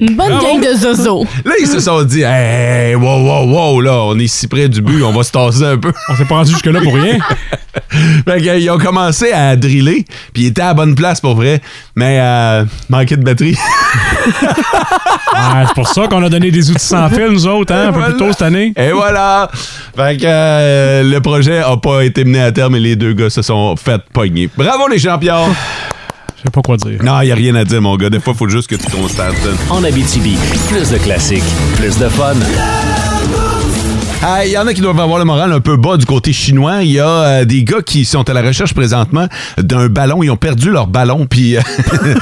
Une 0.00 0.16
bonne 0.16 0.38
gang 0.38 0.60
de 0.60 0.74
zozo. 0.74 1.24
Là, 1.44 1.52
ils 1.60 1.66
se 1.66 1.78
sont 1.78 2.02
dit, 2.02 2.22
hey, 2.22 2.94
wow, 2.96 3.22
wow, 3.22 3.46
wow, 3.46 3.80
là, 3.80 4.02
on 4.02 4.18
est 4.18 4.26
si 4.26 4.48
près 4.48 4.68
du 4.68 4.80
but, 4.82 5.02
on 5.02 5.12
va 5.12 5.22
se 5.22 5.30
tasser 5.30 5.64
un 5.64 5.76
peu. 5.78 5.92
On 6.08 6.16
s'est 6.16 6.24
pas 6.24 6.36
rendu 6.36 6.50
jusque-là 6.50 6.80
pour 6.80 6.94
rien. 6.94 7.18
Fait 8.26 8.40
qu'ils 8.40 8.70
ont 8.70 8.78
commencé 8.78 9.32
à 9.32 9.54
driller, 9.54 10.04
puis 10.32 10.44
ils 10.44 10.46
étaient 10.46 10.62
à 10.62 10.68
la 10.68 10.74
bonne 10.74 10.94
place 10.94 11.20
pour 11.20 11.34
vrai, 11.34 11.60
mais 11.94 12.18
euh, 12.20 12.64
manquait 12.88 13.16
de 13.16 13.24
batterie. 13.24 13.56
Ah, 15.34 15.64
c'est 15.66 15.74
pour 15.74 15.88
ça 15.88 16.06
qu'on 16.08 16.22
a 16.22 16.28
donné 16.28 16.50
des 16.50 16.70
outils 16.70 16.84
sans 16.84 17.08
fil, 17.08 17.28
nous 17.30 17.46
autres, 17.46 17.72
hein, 17.72 17.88
un 17.88 17.92
peu 17.92 18.02
plus 18.02 18.16
tôt 18.16 18.28
cette 18.28 18.42
année. 18.42 18.72
Et 18.76 18.92
voilà! 18.92 19.50
Fait 19.96 20.18
que 20.18 20.24
euh, 20.26 21.02
le 21.02 21.20
projet 21.20 21.58
a 21.58 21.76
pas 21.78 22.04
été 22.04 22.24
mené 22.24 22.42
à 22.42 22.52
terme 22.52 22.76
et 22.76 22.80
les 22.80 22.96
deux 22.96 23.14
gars 23.14 23.30
se 23.30 23.40
sont 23.40 23.74
fait 23.76 24.00
pogner. 24.12 24.50
Bravo 24.56 24.88
les 24.88 24.98
champions! 24.98 25.48
Je 26.42 26.48
sais 26.48 26.50
pas 26.50 26.60
quoi 26.60 26.76
dire. 26.76 27.00
Non, 27.04 27.20
y 27.20 27.30
a 27.30 27.36
rien 27.36 27.54
à 27.54 27.64
dire, 27.64 27.80
mon 27.80 27.96
gars. 27.96 28.10
Des 28.10 28.18
fois, 28.18 28.34
faut 28.34 28.48
juste 28.48 28.68
que 28.68 28.74
tu 28.74 28.90
constates. 28.90 29.36
En 29.70 29.84
Abitibi, 29.84 30.36
plus 30.68 30.90
de 30.90 30.98
classiques, 30.98 31.44
plus 31.76 31.96
de 31.96 32.08
fun. 32.08 32.34
Il 34.44 34.52
y 34.52 34.58
en 34.58 34.66
a 34.66 34.72
qui 34.72 34.80
doivent 34.80 35.00
avoir 35.00 35.18
le 35.18 35.24
moral 35.24 35.52
un 35.52 35.60
peu 35.60 35.76
bas 35.76 35.96
du 35.96 36.06
côté 36.06 36.32
chinois. 36.32 36.82
Il 36.84 36.92
y 36.92 37.00
a 37.00 37.08
euh, 37.08 37.44
des 37.44 37.64
gars 37.64 37.82
qui 37.84 38.04
sont 38.04 38.28
à 38.28 38.32
la 38.32 38.42
recherche 38.42 38.72
présentement 38.72 39.26
d'un 39.58 39.88
ballon. 39.88 40.22
Ils 40.22 40.30
ont 40.30 40.36
perdu 40.36 40.70
leur 40.70 40.86
ballon. 40.86 41.26
Puis, 41.30 41.56
euh, 41.56 41.60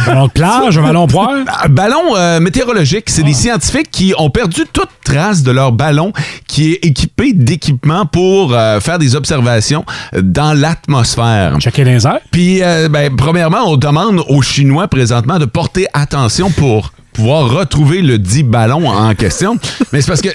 Ballon 0.07 0.27
de 0.27 0.33
plage, 0.33 0.79
un 0.79 0.83
ballon 0.83 1.07
poire? 1.07 1.31
un 1.31 1.69
ballon 1.69 2.17
euh, 2.17 2.41
météorologique. 2.41 3.11
C'est 3.11 3.23
des 3.23 3.35
scientifiques 3.35 3.91
qui 3.91 4.15
ont 4.17 4.31
perdu 4.31 4.63
toute 4.73 4.89
trace 5.05 5.43
de 5.43 5.51
leur 5.51 5.73
ballon 5.73 6.13
qui 6.47 6.73
est 6.73 6.85
équipé 6.87 7.33
d'équipements 7.35 8.07
pour 8.07 8.53
faire 8.53 8.99
des 8.99 9.17
observations 9.17 9.85
dans 10.23 10.53
l'atmosphère. 10.53 11.59
Checker 11.59 11.85
les 11.85 12.07
airs? 12.07 12.21
Puis, 12.31 12.63
euh, 12.63 12.89
ben, 12.89 13.15
premièrement, 13.15 13.65
on 13.67 13.77
demande 13.77 14.23
aux 14.29 14.43
Chinois 14.43 14.89
présentement 14.89 15.39
de 15.39 15.45
porter 15.45 15.87
attention 15.93 16.51
pour 16.51 16.93
pouvoir 17.13 17.51
retrouver 17.51 18.03
le 18.03 18.19
dit 18.19 18.43
ballon 18.43 18.89
en 18.89 19.15
question. 19.15 19.59
Mais 19.93 20.01
c'est 20.01 20.09
parce 20.09 20.23
que 20.23 20.31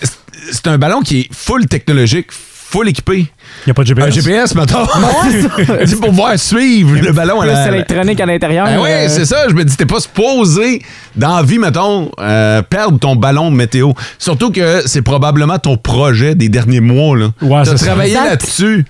c'est 0.52 0.68
un 0.68 0.78
ballon 0.78 1.02
qui 1.02 1.22
est 1.22 1.28
full 1.32 1.66
technologique, 1.68 2.28
full 2.32 2.90
équipé. 2.90 3.18
Il 3.18 3.68
n'y 3.68 3.72
a 3.72 3.74
pas 3.74 3.84
de 3.84 3.92
Un 3.94 4.10
GPS. 4.10 4.24
GPS, 4.24 4.56
mettons. 4.56 4.86
c'est 5.86 6.00
pour 6.00 6.10
pouvoir 6.10 6.38
suivre 6.38 6.96
le 7.02 7.12
ballon 7.12 7.42
à 7.42 7.46
Plus 7.46 7.54
la... 7.54 7.68
électronique 7.70 8.20
à 8.20 8.26
l'intérieur. 8.26 8.66
Ben 8.66 8.80
oui, 8.82 8.90
euh, 8.90 9.08
c'est 9.10 9.26
ça. 9.26 9.48
Je 9.48 9.54
me 9.54 9.64
dis, 9.64 9.76
t'es 9.78 9.86
pas 9.86 10.00
supposé, 10.00 10.82
dans 11.16 11.38
la 11.38 11.44
vie, 11.44 11.60
mettons, 11.60 12.12
euh, 12.20 12.62
perdre 12.62 13.00
ton 13.00 13.16
ballon 13.16 13.52
de 13.52 13.56
météo. 13.56 13.94
Surtout 14.18 14.52
que 14.52 14.84
c'est 14.86 15.02
probablement 15.02 15.58
ton 15.60 15.78
projet 15.78 16.36
des 16.36 16.50
derniers 16.50 16.82
mois. 16.82 17.18
Là. 17.18 17.30
Ouais, 17.42 17.64
T'as 17.64 17.76
travaillé 17.76 18.16
là-dessus. 18.16 18.86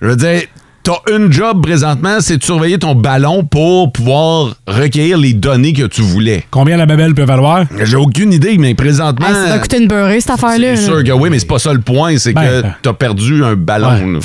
Je 0.00 0.06
veux 0.06 0.16
dire, 0.16 0.42
t'as 0.84 1.00
une 1.16 1.32
job 1.32 1.62
présentement, 1.62 2.18
c'est 2.20 2.36
de 2.36 2.44
surveiller 2.44 2.78
ton 2.78 2.94
ballon 2.94 3.42
pour 3.42 3.90
pouvoir 3.90 4.54
recueillir 4.66 5.16
les 5.16 5.32
données 5.32 5.72
que 5.72 5.84
tu 5.86 6.02
voulais. 6.02 6.44
Combien 6.50 6.76
la 6.76 6.84
babelle 6.86 7.14
peut 7.14 7.24
valoir? 7.24 7.64
J'ai 7.82 7.96
aucune 7.96 8.32
idée, 8.34 8.58
mais 8.58 8.74
présentement... 8.74 9.26
Ah, 9.28 9.34
ça 9.34 9.50
va 9.54 9.58
coûter 9.58 9.78
une 9.82 9.88
beurrée, 9.88 10.20
cette 10.20 10.30
affaire-là. 10.30 10.76
C'est 10.76 10.84
sûr 10.84 11.02
que 11.02 11.10
oui, 11.10 11.30
mais 11.30 11.38
c'est 11.38 11.46
pas 11.48 11.58
ça 11.58 11.72
le 11.72 11.80
point, 11.80 12.18
c'est 12.18 12.34
Ben, 12.34 12.42
que 12.42 12.46
euh, 12.46 12.62
t'as 12.82 12.92
perdu 12.92 13.42
un 13.42 13.56
ballon. 13.56 13.88
ouais. 14.14 14.20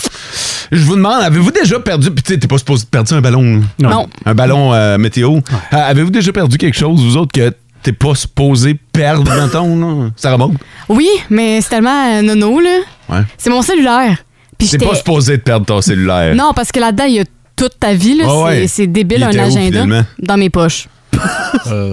Je 0.71 0.83
vous 0.83 0.95
demande, 0.97 1.23
avez-vous 1.23 1.51
déjà 1.51 1.79
perdu, 1.79 2.11
puis 2.11 2.21
tu 2.21 2.33
sais, 2.33 2.39
t'es 2.39 2.47
pas 2.47 2.57
supposé 2.59 2.85
perdre 2.91 3.15
un 3.15 3.21
ballon. 3.21 3.41
Non. 3.79 3.89
Non. 3.89 4.07
un 4.25 4.35
ballon 4.35 4.73
euh, 4.73 4.97
météo. 4.99 5.37
Euh, 5.37 5.77
avez-vous 5.77 6.11
déjà 6.11 6.31
perdu 6.31 6.57
quelque 6.57 6.77
chose, 6.77 7.01
vous 7.01 7.17
autres, 7.17 7.31
que 7.31 7.51
t'es 7.81 7.93
pas 7.93 8.13
supposé 8.15 8.77
perdre, 8.91 9.33
mettons, 9.33 9.75
là? 9.77 10.09
Ça 10.17 10.31
remonte? 10.33 10.57
Oui, 10.89 11.07
mais 11.29 11.61
c'est 11.61 11.69
tellement 11.69 12.05
euh, 12.17 12.21
nono, 12.21 12.59
là. 12.59 12.79
Ouais. 13.09 13.21
C'est 13.37 13.49
mon 13.49 13.61
cellulaire. 13.61 14.17
T'es 14.59 14.65
j'étais- 14.67 14.85
pas 14.85 14.95
supposé 14.95 15.37
de 15.37 15.41
perdre 15.41 15.65
ton 15.65 15.81
cellulaire. 15.81 16.35
Non, 16.35 16.51
parce 16.55 16.71
que 16.71 16.79
là-dedans, 16.79 17.05
il 17.05 17.15
y 17.15 17.19
a 17.19 17.23
toute 17.55 17.79
ta 17.79 17.93
vie. 17.93 18.15
là. 18.17 18.25
Ouais, 18.25 18.31
c'est, 18.55 18.61
ouais. 18.61 18.67
c'est 18.67 18.87
débile 18.87 19.17
Il 19.19 19.23
un 19.23 19.29
était 19.29 19.39
où, 19.39 19.43
agenda. 19.43 19.61
finalement? 19.65 20.01
dans 20.21 20.37
mes 20.37 20.49
poches. 20.49 20.87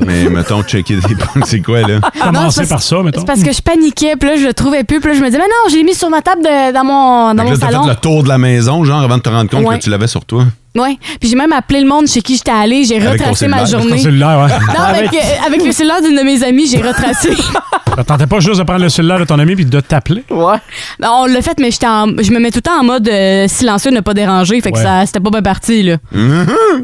Mais 0.07 0.29
mettons, 0.29 0.62
checker 0.62 0.96
des 0.96 1.14
points, 1.14 1.42
c'est 1.46 1.61
quoi, 1.61 1.81
là? 1.83 2.00
Commencer 2.20 2.62
c'est 2.64 2.68
par 2.68 2.83
ça, 2.83 3.02
mettons. 3.02 3.20
C'est 3.20 3.26
parce 3.26 3.42
que 3.42 3.52
je 3.52 3.61
paniquais, 3.62 4.14
puis 4.16 4.29
là, 4.29 4.37
je 4.37 4.46
le 4.46 4.55
trouvais 4.55 4.85
plus, 4.85 5.00
puis 5.00 5.11
là, 5.11 5.16
je 5.16 5.20
me 5.20 5.26
disais, 5.26 5.38
mais 5.38 5.44
non, 5.44 5.70
je 5.70 5.76
l'ai 5.76 5.85
mis 5.85 5.94
sur 5.94 6.11
ma 6.11 6.20
table 6.22 6.42
de- 6.42 6.72
dans 6.72 6.85
mon, 6.85 7.35
dans 7.35 7.42
Fait 7.44 7.44
que 7.44 7.44
mon 7.44 7.50
là, 7.52 7.59
t'as 7.59 7.66
salon. 7.72 7.83
fait 7.85 7.90
le 7.90 7.96
tour 7.96 8.22
de 8.22 8.29
la 8.29 8.38
maison, 8.38 8.85
genre, 8.85 9.00
avant 9.02 9.16
de 9.16 9.22
te 9.22 9.29
rendre 9.29 9.50
compte 9.50 9.64
Ouais. 9.64 9.79
que 9.79 9.85
tu 9.85 9.90
l'avais 9.90 10.07
sur 10.07 10.24
toi. 10.24 10.44
Ouais. 10.77 10.99
Puis 11.21 11.29
j'ai 11.31 11.37
même 11.37 11.53
appelé 11.53 11.81
le 11.81 11.89
monde 11.89 12.07
chez 12.07 12.21
qui 12.23 12.37
j'étais 12.37 12.51
allée, 12.51 12.85
j'ai 12.85 12.97
Avec 12.97 13.19
ton 13.19 13.25
retracé 13.25 13.49
ma 13.49 13.65
cellulaire. 13.67 13.81
journée. 13.81 13.97
Ton 13.97 14.03
cellulaire, 14.03 14.39
ouais. 14.41 14.75
Non, 14.75 14.85
avec, 14.85 15.15
euh, 15.15 15.47
avec 15.47 15.65
le 15.65 15.73
cellulaire 15.73 16.03
d'une 16.03 16.17
de 16.17 16.23
mes 16.23 16.43
amies, 16.45 16.67
j'ai 16.69 16.79
retracé. 16.83 17.31
T'attendais 17.97 18.27
pas 18.27 18.41
juste 18.41 18.59
de 18.59 18.62
prendre 18.65 18.83
le 18.83 18.89
cellulaire 18.91 19.19
de 19.21 19.25
ton 19.25 19.39
ami 19.39 19.55
puis 19.57 19.65
de 19.65 19.81
t'appeler? 19.81 20.23
Ouais. 20.31 20.57
On 21.03 21.25
l'a 21.27 21.41
fait, 21.41 21.59
mais 21.59 21.71
j'étais 21.71 21.87
en- 21.87 22.09
je 22.09 22.31
me 22.31 22.39
mets 22.39 22.51
tout 22.51 22.59
le 22.59 22.62
temps 22.62 22.79
en 22.81 22.85
mode 22.85 23.09
euh, 23.09 23.49
silencieux, 23.49 23.91
ne 23.91 24.01
pas 24.01 24.12
déranger. 24.12 24.61
Fait 24.61 24.71
que 24.71 24.77
Ouais. 24.77 24.83
ça, 24.83 25.07
c'était 25.07 25.21
pas 25.21 25.31
bien 25.31 25.41
parti, 25.43 25.83
là. 25.83 25.97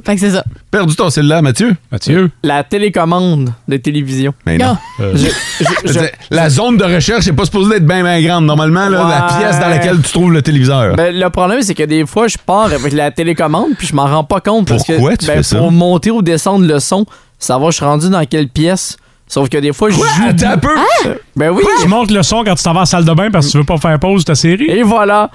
Fait 0.05 0.15
que 0.15 0.21
c'est 0.21 0.31
ça. 0.31 0.45
Perdu 0.71 0.97
ton 0.97 1.11
cellulaire, 1.11 1.43
Mathieu? 1.43 1.77
Mathieu? 1.91 2.31
La 2.43 2.65
télécommande 2.65 3.53
de 3.69 3.77
télévision. 3.77 4.33
Mais 4.47 4.57
non. 4.57 4.79
Ah. 4.99 5.03
Euh, 5.03 5.13
Je- 5.15 5.29
je- 5.87 5.93
je- 5.93 5.99
La 6.31 6.49
zone 6.49 6.79
de 6.79 6.85
recherche 6.85 7.27
n'est 7.27 7.35
pas 7.35 7.45
supposée 7.45 7.77
être 7.77 7.87
bien, 7.87 8.03
bien 8.03 8.23
grande. 8.23 8.47
Normalement, 8.47 8.89
là, 8.89 8.99
la 9.07 9.27
Ouais. 9.27 9.39
pièce 9.39 9.61
dans 9.61 9.69
laquelle 9.69 10.01
tu 10.01 10.11
trouves 10.13 10.33
le 10.33 10.41
téléviseur. 10.41 10.97
Ben, 10.97 11.15
le 11.15 11.29
problème, 11.29 11.61
c'est 11.61 11.75
que 11.75 11.83
des 11.83 12.07
fois, 12.07 12.27
je 12.29 12.37
pars 12.45 12.73
avec 12.73 12.93
la 12.95 13.11
télécommande 13.11 13.73
puis 13.77 13.82
je 13.87 13.95
m'en 13.95 14.07
rends 14.07 14.25
pas 14.25 14.41
compte. 14.41 14.69
Parce 14.69 14.85
Pourquoi 14.85 15.13
que, 15.13 15.17
tu 15.23 15.27
ben, 15.27 15.37
fais 15.39 15.43
ça? 15.43 15.59
Pour 15.59 15.73
monter 15.73 16.11
ou 16.11 16.23
descendre 16.23 16.67
le 16.67 16.79
son, 16.81 17.05
savoir 17.39 17.71
je 17.71 17.77
suis 17.77 17.85
rendu 17.85 18.09
dans 18.11 18.25
quelle 18.25 18.49
pièce? 18.49 18.97
Sauf 19.29 19.49
que 19.49 19.57
des 19.57 19.73
fois, 19.73 19.89
je 19.89 19.95
joue. 19.95 20.03
Attends 20.29 20.51
un 20.51 20.59
peu! 20.59 20.69
Ben 21.37 21.51
oui. 21.51 21.63
Tu 21.81 21.89
montes 21.89 22.11
le 22.11 22.23
son 22.23 22.45
quand 22.45 22.55
tu 22.55 22.63
t'en 22.63 22.73
vas 22.75 22.81
à 22.81 22.83
la 22.83 22.87
salle 22.87 23.05
de 23.07 23.13
bain 23.15 23.31
parce 23.31 23.47
que 23.47 23.53
tu 23.53 23.57
veux 23.59 23.65
pas 23.65 23.79
faire 23.79 23.99
pause 23.99 24.23
de 24.23 24.27
ta 24.27 24.35
série? 24.35 24.67
Et 24.69 24.83
voilà. 24.83 25.31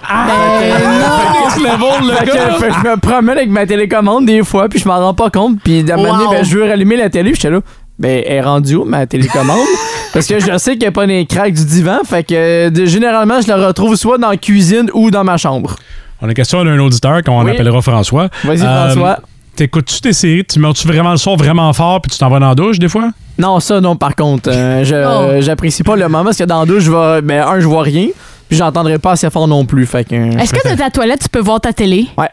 Next 1.44 1.58
level, 1.58 2.08
le 2.08 2.14
Fait 2.16 2.26
que, 2.26 2.32
fait 2.60 2.72
je 2.84 2.90
me 2.90 2.98
promène 2.98 3.38
avec 3.38 3.50
ma 3.50 3.66
télécommande 3.66 4.26
des 4.26 4.44
fois, 4.44 4.70
puis 4.70 4.80
je 4.80 4.88
m'en 4.88 5.00
rends 5.00 5.14
pas 5.14 5.30
compte. 5.30 5.58
Puis 5.64 5.84
d'un 5.84 5.98
moment 5.98 6.14
donné, 6.14 6.26
Wow. 6.26 6.32
ben, 6.32 6.44
je 6.46 6.58
veux 6.58 6.64
rallumer 6.68 6.98
la 6.98 7.10
télé, 7.10 7.32
puis 7.32 7.40
j'étais 7.42 7.54
là. 7.54 7.60
Ben, 8.00 8.22
elle 8.26 8.34
est 8.36 8.42
rendue 8.42 8.76
où, 8.76 8.84
ma 8.84 9.08
télécommande? 9.08 9.66
Parce 10.14 10.28
que 10.28 10.40
je 10.40 10.58
sais 10.60 10.72
qu'il 10.72 10.82
n'y 10.82 10.88
a 10.88 10.92
pas 10.92 11.08
des 11.08 11.26
craques 11.26 11.54
du 11.54 11.66
divan. 11.66 12.00
Fait 12.06 12.24
que 12.24 12.36
euh, 12.36 12.70
de- 12.70 12.86
généralement, 12.86 13.42
je 13.42 13.48
la 13.48 13.56
retrouve 13.68 13.96
soit 13.96 14.18
dans 14.20 14.30
la 14.30 14.38
cuisine 14.38 14.90
ou 14.94 15.10
dans 15.10 15.24
ma 15.24 15.38
chambre. 15.38 15.76
On 16.22 16.30
a 16.30 16.34
question 16.34 16.64
d'un 16.64 16.80
auditeur 16.80 17.22
qu'on 17.24 17.44
Oui. 17.46 17.52
appellera 17.52 17.82
François. 17.82 18.30
Vas-y, 18.44 18.62
Euh, 18.62 18.90
François. 18.92 19.20
T'écoutes-tu 19.56 20.02
tes 20.02 20.14
séries? 20.14 20.46
Tu 20.46 20.60
mets-tu 20.60 20.88
vraiment 20.88 21.12
le 21.12 21.18
son 21.18 21.36
vraiment 21.36 21.72
fort 21.74 22.00
puis 22.02 22.12
tu 22.12 22.18
t'en 22.20 22.30
vas 22.30 22.40
dans 22.40 22.50
la 22.50 22.56
douche 22.56 22.78
des 22.80 22.90
fois? 22.90 23.10
Non, 23.40 23.60
ça, 23.60 23.82
non, 23.82 23.96
par 23.96 24.16
contre. 24.16 24.50
euh, 24.52 24.84
je- 24.84 24.94
Oh. 24.96 24.98
euh, 25.32 25.42
J'apprécie 25.42 25.82
pas 25.84 25.96
le 25.96 26.04
moment 26.08 26.24
parce 26.26 26.38
que 26.38 26.44
dans 26.44 26.60
la 26.60 26.66
douche, 26.66 26.84
je 26.84 26.92
vais. 26.92 27.22
Ben, 27.22 27.42
un, 27.48 27.60
je 27.60 27.66
vois 27.68 27.82
rien. 27.84 28.08
Puis 28.50 28.58
j'entendrai 28.58 28.98
pas 29.00 29.12
assez 29.12 29.30
fort 29.30 29.48
non 29.48 29.66
plus. 29.66 29.86
Fait 29.88 30.04
que. 30.08 30.16
Est-ce 30.40 30.54
que 30.54 30.70
de 30.72 30.76
ta 30.78 30.90
toilette, 30.90 31.22
tu 31.24 31.30
peux 31.30 31.40
voir 31.42 31.60
ta 31.60 31.74
télé? 31.74 32.06
Ouais. 32.18 32.30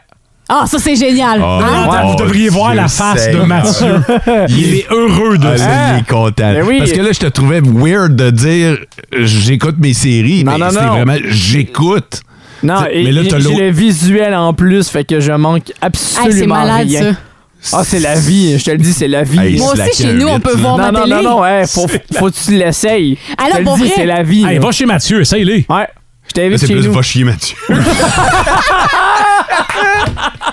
Ah, 0.47 0.65
ça, 0.67 0.77
c'est 0.77 0.95
génial. 0.95 1.41
Oh, 1.43 1.59
Hein? 1.63 2.05
Vous 2.11 2.15
devriez 2.23 2.49
voir 2.49 2.71
Dieu 2.73 2.81
la 2.81 2.87
face 2.87 3.31
de. 3.31 3.37
Mathieu. 3.39 3.95
Il 4.49 4.75
est 4.75 4.85
heureux 4.91 5.39
de 5.39 5.47
Ah, 5.47 5.57
ça. 5.57 5.69
il 5.95 5.99
est 6.01 6.07
content. 6.07 6.53
Ben 6.53 6.63
oui. 6.65 6.77
Parce 6.77 6.91
que 6.91 7.01
là, 7.01 7.09
je 7.11 7.19
te 7.19 7.25
trouvais 7.25 7.61
weird 7.61 8.15
de 8.15 8.29
dire 8.29 8.77
j'écoute 9.19 9.77
mes 9.79 9.93
séries, 9.95 10.43
Non, 10.43 10.51
mais 10.53 10.57
non, 10.59 10.67
c'est 10.71 10.81
non. 10.85 10.91
vraiment 10.91 11.15
j'écoute. 11.27 12.21
Non, 12.63 12.85
et, 12.91 13.03
mais 13.03 13.11
là, 13.11 13.21
j'ai 13.23 13.53
le 13.55 13.69
visuel 13.71 14.33
en 14.35 14.53
plus, 14.53 14.89
fait 14.89 15.03
que 15.03 15.19
je 15.19 15.31
manque 15.31 15.69
Hey, 15.69 15.75
absolument 15.81 16.31
c'est 16.31 16.47
malade, 16.47 16.87
rien. 16.87 17.13
ça. 17.61 17.77
Ah, 17.79 17.83
c'est 17.83 17.99
la 17.99 18.15
vie, 18.15 18.57
je 18.59 18.63
te 18.63 18.71
le 18.71 18.77
dis, 18.77 18.93
c'est 18.93 19.07
la 19.07 19.23
vie. 19.23 19.39
Hey, 19.39 19.57
Moi 19.57 19.73
aussi, 19.73 20.03
chez 20.03 20.13
nous, 20.13 20.27
on 20.27 20.39
peut 20.39 20.55
voir 20.55 20.77
non, 20.77 20.83
ma 20.83 20.91
non, 20.91 21.01
télé. 21.03 21.15
non, 21.15 21.23
non, 21.23 21.41
ouais, 21.41 21.63
faut, 21.67 21.87
faut 21.87 22.29
que 22.29 22.35
tu 22.45 22.51
l'essayes. 22.51 23.17
Je 23.39 23.43
là, 23.45 23.51
te 23.53 23.57
le 23.59 23.63
pour 23.63 23.75
dis, 23.77 23.83
vrai? 23.85 23.91
c'est 23.95 24.05
la 24.05 24.21
vie. 24.23 24.45
Hey, 24.45 24.57
va 24.59 24.71
chez 24.71 24.85
Mathieu, 24.85 25.21
essaye-les. 25.21 25.65
Ouais, 25.67 25.87
je 26.27 26.31
t'invite 26.33 26.59
c'est 26.59 26.67
chez 26.67 26.73
plus 26.75 26.87
nous. 26.87 26.93
va 26.93 27.01
chier 27.01 27.23
Mathieu. 27.23 27.55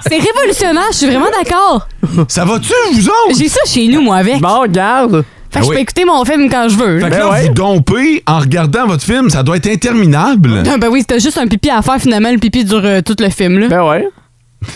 C'est 0.09 0.19
révolutionnaire, 0.19 0.83
je 0.93 0.97
suis 0.99 1.07
vraiment 1.07 1.29
d'accord. 1.43 1.87
ça 2.29 2.45
va-tu, 2.45 2.73
vous 2.93 3.07
autres? 3.09 3.38
J'ai 3.38 3.49
ça 3.49 3.61
chez 3.67 3.87
nous, 3.88 4.01
moi, 4.03 4.17
avec. 4.17 4.41
Bon, 4.41 4.61
regarde. 4.61 5.25
Fait 5.53 5.61
que 5.61 5.65
Ah 5.65 5.69
je 5.69 5.75
peux 5.75 5.81
écouter 5.81 6.05
mon 6.07 6.25
film 6.25 6.49
quand 6.49 6.69
je 6.69 6.77
veux. 6.77 6.99
Fait 7.01 7.11
que 7.11 7.15
là, 7.15 7.19
Ben 7.27 7.31
ouais. 7.31 7.43
vous 7.49 7.55
dompez 7.55 8.23
en 8.27 8.38
regardant 8.38 8.87
votre 8.87 9.05
film, 9.05 9.29
ça 9.31 9.43
doit 9.43 9.57
être 9.57 9.67
interminable. 9.69 10.62
Ah, 10.67 10.77
Ben 10.81 10.88
oui, 10.88 11.01
c'était 11.01 11.21
juste 11.21 11.37
un 11.38 11.47
pipi 11.47 11.69
à 11.71 11.83
faire, 11.83 12.01
finalement. 12.01 12.31
Le 12.31 12.38
pipi 12.38 12.65
dure 12.65 12.81
euh, 12.85 13.01
tout 13.03 13.17
le 13.19 13.29
film, 13.29 13.59
là. 13.59 13.69
Ben 13.69 13.83
ouais. 13.85 14.09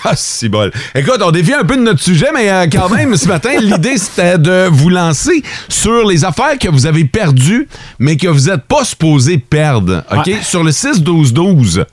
Ah, 0.04 0.14
c'est 0.16 0.48
bol. 0.48 0.72
Écoute, 0.96 1.20
on 1.24 1.30
dévie 1.30 1.54
un 1.54 1.62
peu 1.64 1.76
de 1.76 1.82
notre 1.82 2.02
sujet, 2.02 2.26
mais 2.34 2.50
euh, 2.50 2.66
quand 2.70 2.88
même, 2.90 3.16
ce 3.16 3.28
matin, 3.28 3.50
l'idée, 3.60 3.96
c'était 3.98 4.36
de 4.36 4.66
vous 4.70 4.90
lancer 4.90 5.42
sur 5.68 6.04
les 6.06 6.24
affaires 6.24 6.58
que 6.58 6.68
vous 6.68 6.86
avez 6.86 7.04
perdues, 7.04 7.68
mais 8.00 8.16
que 8.16 8.26
vous 8.26 8.50
n'êtes 8.50 8.64
pas 8.64 8.84
supposé 8.84 9.38
perdre. 9.38 10.02
OK? 10.12 10.26
Ouais. 10.26 10.38
Sur 10.42 10.64
le 10.64 10.72
6-12-12, 10.72 11.84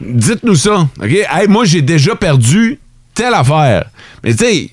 dites-nous 0.00 0.54
ça. 0.56 0.88
OK? 1.02 1.10
Hey, 1.10 1.48
moi, 1.48 1.64
j'ai 1.64 1.82
déjà 1.82 2.14
perdu 2.14 2.78
telle 3.14 3.34
affaire. 3.34 3.86
Mais 4.22 4.32
tu 4.34 4.44
sais, 4.44 4.70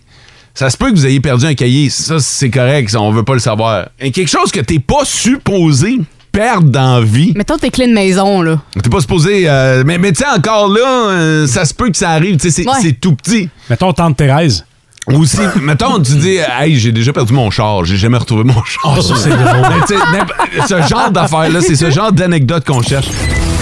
ça 0.53 0.69
se 0.69 0.77
peut 0.77 0.89
que 0.91 0.95
vous 0.95 1.05
ayez 1.05 1.19
perdu 1.19 1.45
un 1.45 1.53
cahier. 1.55 1.89
Ça, 1.89 2.19
c'est 2.19 2.49
correct, 2.49 2.89
ça, 2.89 3.01
on 3.01 3.11
veut 3.11 3.23
pas 3.23 3.33
le 3.33 3.39
savoir. 3.39 3.87
Et 3.99 4.11
quelque 4.11 4.29
chose 4.29 4.51
que 4.51 4.59
t'es 4.59 4.79
pas 4.79 5.03
supposé 5.03 5.99
perdre 6.31 6.69
dans 6.69 6.99
la 6.99 7.05
vie. 7.05 7.31
Mettons 7.35 7.57
tes 7.57 7.69
clés 7.69 7.87
de 7.87 7.93
maison, 7.93 8.41
là. 8.41 8.59
T'es 8.81 8.89
pas 8.89 9.01
supposé. 9.01 9.43
euh, 9.47 9.83
mais 9.85 9.97
mais 9.99 10.11
tu 10.11 10.23
sais, 10.23 10.29
encore 10.29 10.67
là, 10.69 11.09
euh, 11.09 11.47
ça 11.47 11.63
se 11.65 11.73
peut 11.73 11.89
que 11.89 11.97
ça 11.97 12.09
arrive. 12.11 12.37
Tu 12.37 12.49
sais, 12.49 12.63
c'est 12.63 12.67
Ouais. 12.69 12.91
tout 12.93 13.13
petit. 13.15 13.49
Mettons 13.69 13.93
tante 13.93 14.17
Thérèse. 14.17 14.65
Aussi, 15.07 15.37
mettons, 15.61 15.99
tu 16.01 16.13
dis, 16.13 16.37
hey, 16.59 16.79
j'ai 16.79 16.91
déjà 16.93 17.11
perdu 17.13 17.33
mon 17.33 17.51
char, 17.51 17.83
j'ai 17.83 17.97
jamais 17.97 18.17
retrouvé 18.17 18.43
mon 18.45 18.63
char. 18.63 18.95
Oh, 18.97 19.01
ça, 19.01 19.15
c'est 19.17 19.29
n'imp- 19.29 20.31
ce 20.67 20.81
genre 20.87 21.11
d'affaires-là, 21.11 21.59
c'est 21.61 21.75
ce 21.75 21.91
genre 21.91 22.11
d'anecdote 22.11 22.63
qu'on 22.65 22.81
cherche. 22.81 23.07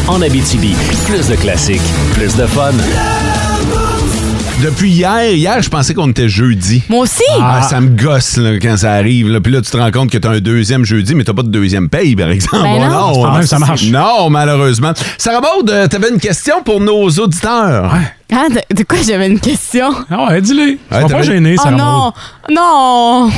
En 0.08 0.22
Abitibi, 0.22 0.74
plus 1.08 1.28
de 1.28 1.36
classiques, 1.36 1.82
plus 2.14 2.36
de 2.36 2.46
fun. 2.46 2.72
Depuis 4.62 4.92
hier, 4.92 5.32
hier, 5.32 5.60
je 5.64 5.70
pensais 5.70 5.96
qu'on 5.96 6.12
était 6.12 6.30
jeudi. 6.30 6.84
Moi 6.88 7.00
aussi. 7.00 7.24
Ah, 7.42 7.64
ça 7.64 7.82
me 7.82 7.90
gosse 7.90 8.38
là, 8.38 8.60
quand 8.60 8.78
ça 8.78 8.92
arrive. 8.92 9.28
Là. 9.28 9.42
Puis 9.42 9.52
là, 9.52 9.60
tu 9.60 9.72
te 9.72 9.78
rends 9.78 9.90
compte 9.90 10.12
que 10.12 10.20
tu 10.20 10.28
as 10.28 10.32
un 10.32 10.40
deuxième 10.40 10.86
jeudi, 10.86 11.16
mais 11.16 11.24
tu 11.24 11.34
pas 11.34 11.42
de 11.42 11.50
deuxième 11.50 11.90
paye, 11.90 12.16
par 12.16 12.30
exemple. 12.30 12.62
Ben 12.62 12.88
non. 12.88 13.42
Ça 13.42 13.58
marche. 13.58 13.90
Non, 13.90 14.30
malheureusement. 14.30 14.94
Sarah 15.18 15.42
Maud, 15.42 15.74
tu 15.90 15.96
avais 15.96 16.10
une 16.10 16.20
question 16.20 16.62
pour 16.64 16.80
nos 16.80 17.10
auditeurs. 17.10 17.92
Ah, 18.34 18.48
de, 18.50 18.76
de 18.76 18.84
quoi 18.84 19.00
j'avais 19.06 19.28
une 19.28 19.40
question? 19.42 19.94
Ah 20.10 20.28
ouais, 20.28 20.42
dis-le. 20.42 20.78
Ouais, 20.90 21.08
pas 21.10 21.22
gêné, 21.22 21.56
Oh 21.60 21.64
Sarah 21.64 21.76
non! 21.76 22.04
Maud. 22.06 22.14
Non! 22.50 23.30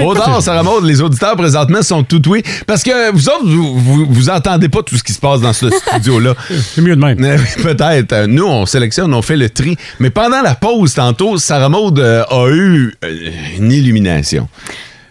Trop 0.00 0.14
tard, 0.14 0.42
Sarah 0.42 0.62
Maud, 0.62 0.84
les 0.84 1.02
auditeurs 1.02 1.36
présentement 1.36 1.82
sont 1.82 2.02
tout 2.02 2.22
oui. 2.28 2.42
Parce 2.66 2.82
que 2.82 3.12
vous 3.12 3.28
autres, 3.28 3.44
vous, 3.46 3.78
vous, 3.78 4.06
vous 4.08 4.30
entendez 4.30 4.70
pas 4.70 4.82
tout 4.82 4.96
ce 4.96 5.02
qui 5.02 5.12
se 5.12 5.20
passe 5.20 5.40
dans 5.42 5.52
ce 5.52 5.66
studio-là. 5.90 6.34
C'est 6.48 6.80
mieux 6.80 6.96
de 6.96 7.00
même. 7.04 7.22
Euh, 7.22 7.36
oui, 7.38 7.62
Peut-être. 7.62 8.24
Nous, 8.26 8.46
on 8.46 8.64
sélectionne, 8.64 9.12
on 9.12 9.20
fait 9.22 9.36
le 9.36 9.50
tri. 9.50 9.76
Mais 10.00 10.08
pendant 10.10 10.40
la 10.40 10.54
pause, 10.54 10.94
tantôt, 10.94 11.36
Sarah 11.36 11.68
Maud 11.68 11.98
euh, 11.98 12.24
a 12.30 12.48
eu 12.48 12.94
euh, 13.04 13.30
une 13.58 13.70
illumination. 13.70 14.48